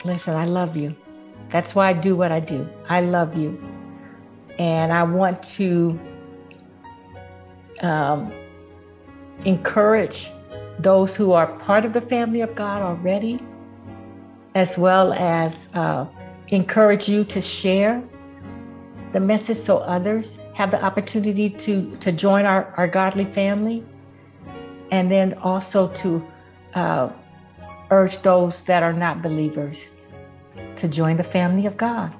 listen, 0.04 0.34
I 0.34 0.46
love 0.46 0.76
you. 0.76 0.96
That's 1.50 1.76
why 1.76 1.90
I 1.90 1.94
do 1.94 2.16
what 2.16 2.32
I 2.32 2.40
do. 2.40 2.68
I 2.90 3.02
love 3.02 3.38
you. 3.38 3.62
And 4.58 4.92
I 4.92 5.04
want 5.04 5.44
to 5.44 6.00
um, 7.82 8.32
encourage 9.46 10.30
those 10.80 11.16
who 11.16 11.34
are 11.34 11.48
part 11.60 11.86
of 11.86 11.94
the 11.94 12.02
family 12.02 12.42
of 12.42 12.56
God 12.56 12.82
already, 12.82 13.40
as 14.58 14.76
well 14.76 15.14
as 15.14 15.68
uh, 15.76 16.04
encourage 16.48 17.08
you 17.08 17.24
to 17.24 17.40
share 17.40 18.02
the 19.14 19.20
message 19.20 19.58
so 19.58 19.78
others 19.78 20.38
have 20.56 20.72
the 20.72 20.84
opportunity 20.84 21.48
to, 21.48 21.96
to 21.98 22.12
join 22.12 22.44
our, 22.46 22.74
our 22.76 22.88
godly 22.88 23.26
family. 23.26 23.86
And 24.90 25.12
then 25.12 25.36
also 25.36 25.90
to 26.02 26.26
uh, 26.74 27.10
urge 27.92 28.22
those 28.22 28.64
that 28.64 28.82
are 28.82 28.94
not 28.94 29.22
believers 29.22 29.90
to 30.78 30.88
join 30.88 31.18
the 31.18 31.24
family 31.24 31.68
of 31.68 31.78
God. 31.78 32.16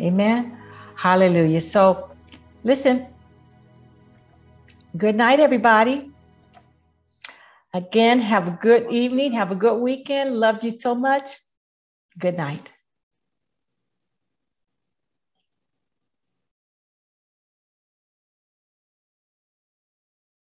Amen. 0.00 0.58
Hallelujah. 0.96 1.60
So, 1.60 2.10
listen. 2.64 3.06
Good 4.96 5.14
night, 5.14 5.38
everybody. 5.38 6.11
Again, 7.74 8.20
have 8.20 8.48
a 8.48 8.58
good 8.60 8.92
evening. 8.92 9.32
Have 9.32 9.50
a 9.50 9.54
good 9.54 9.78
weekend. 9.80 10.38
Love 10.38 10.62
you 10.62 10.76
so 10.76 10.94
much. 10.94 11.30
Good 12.18 12.36
night. 12.36 12.70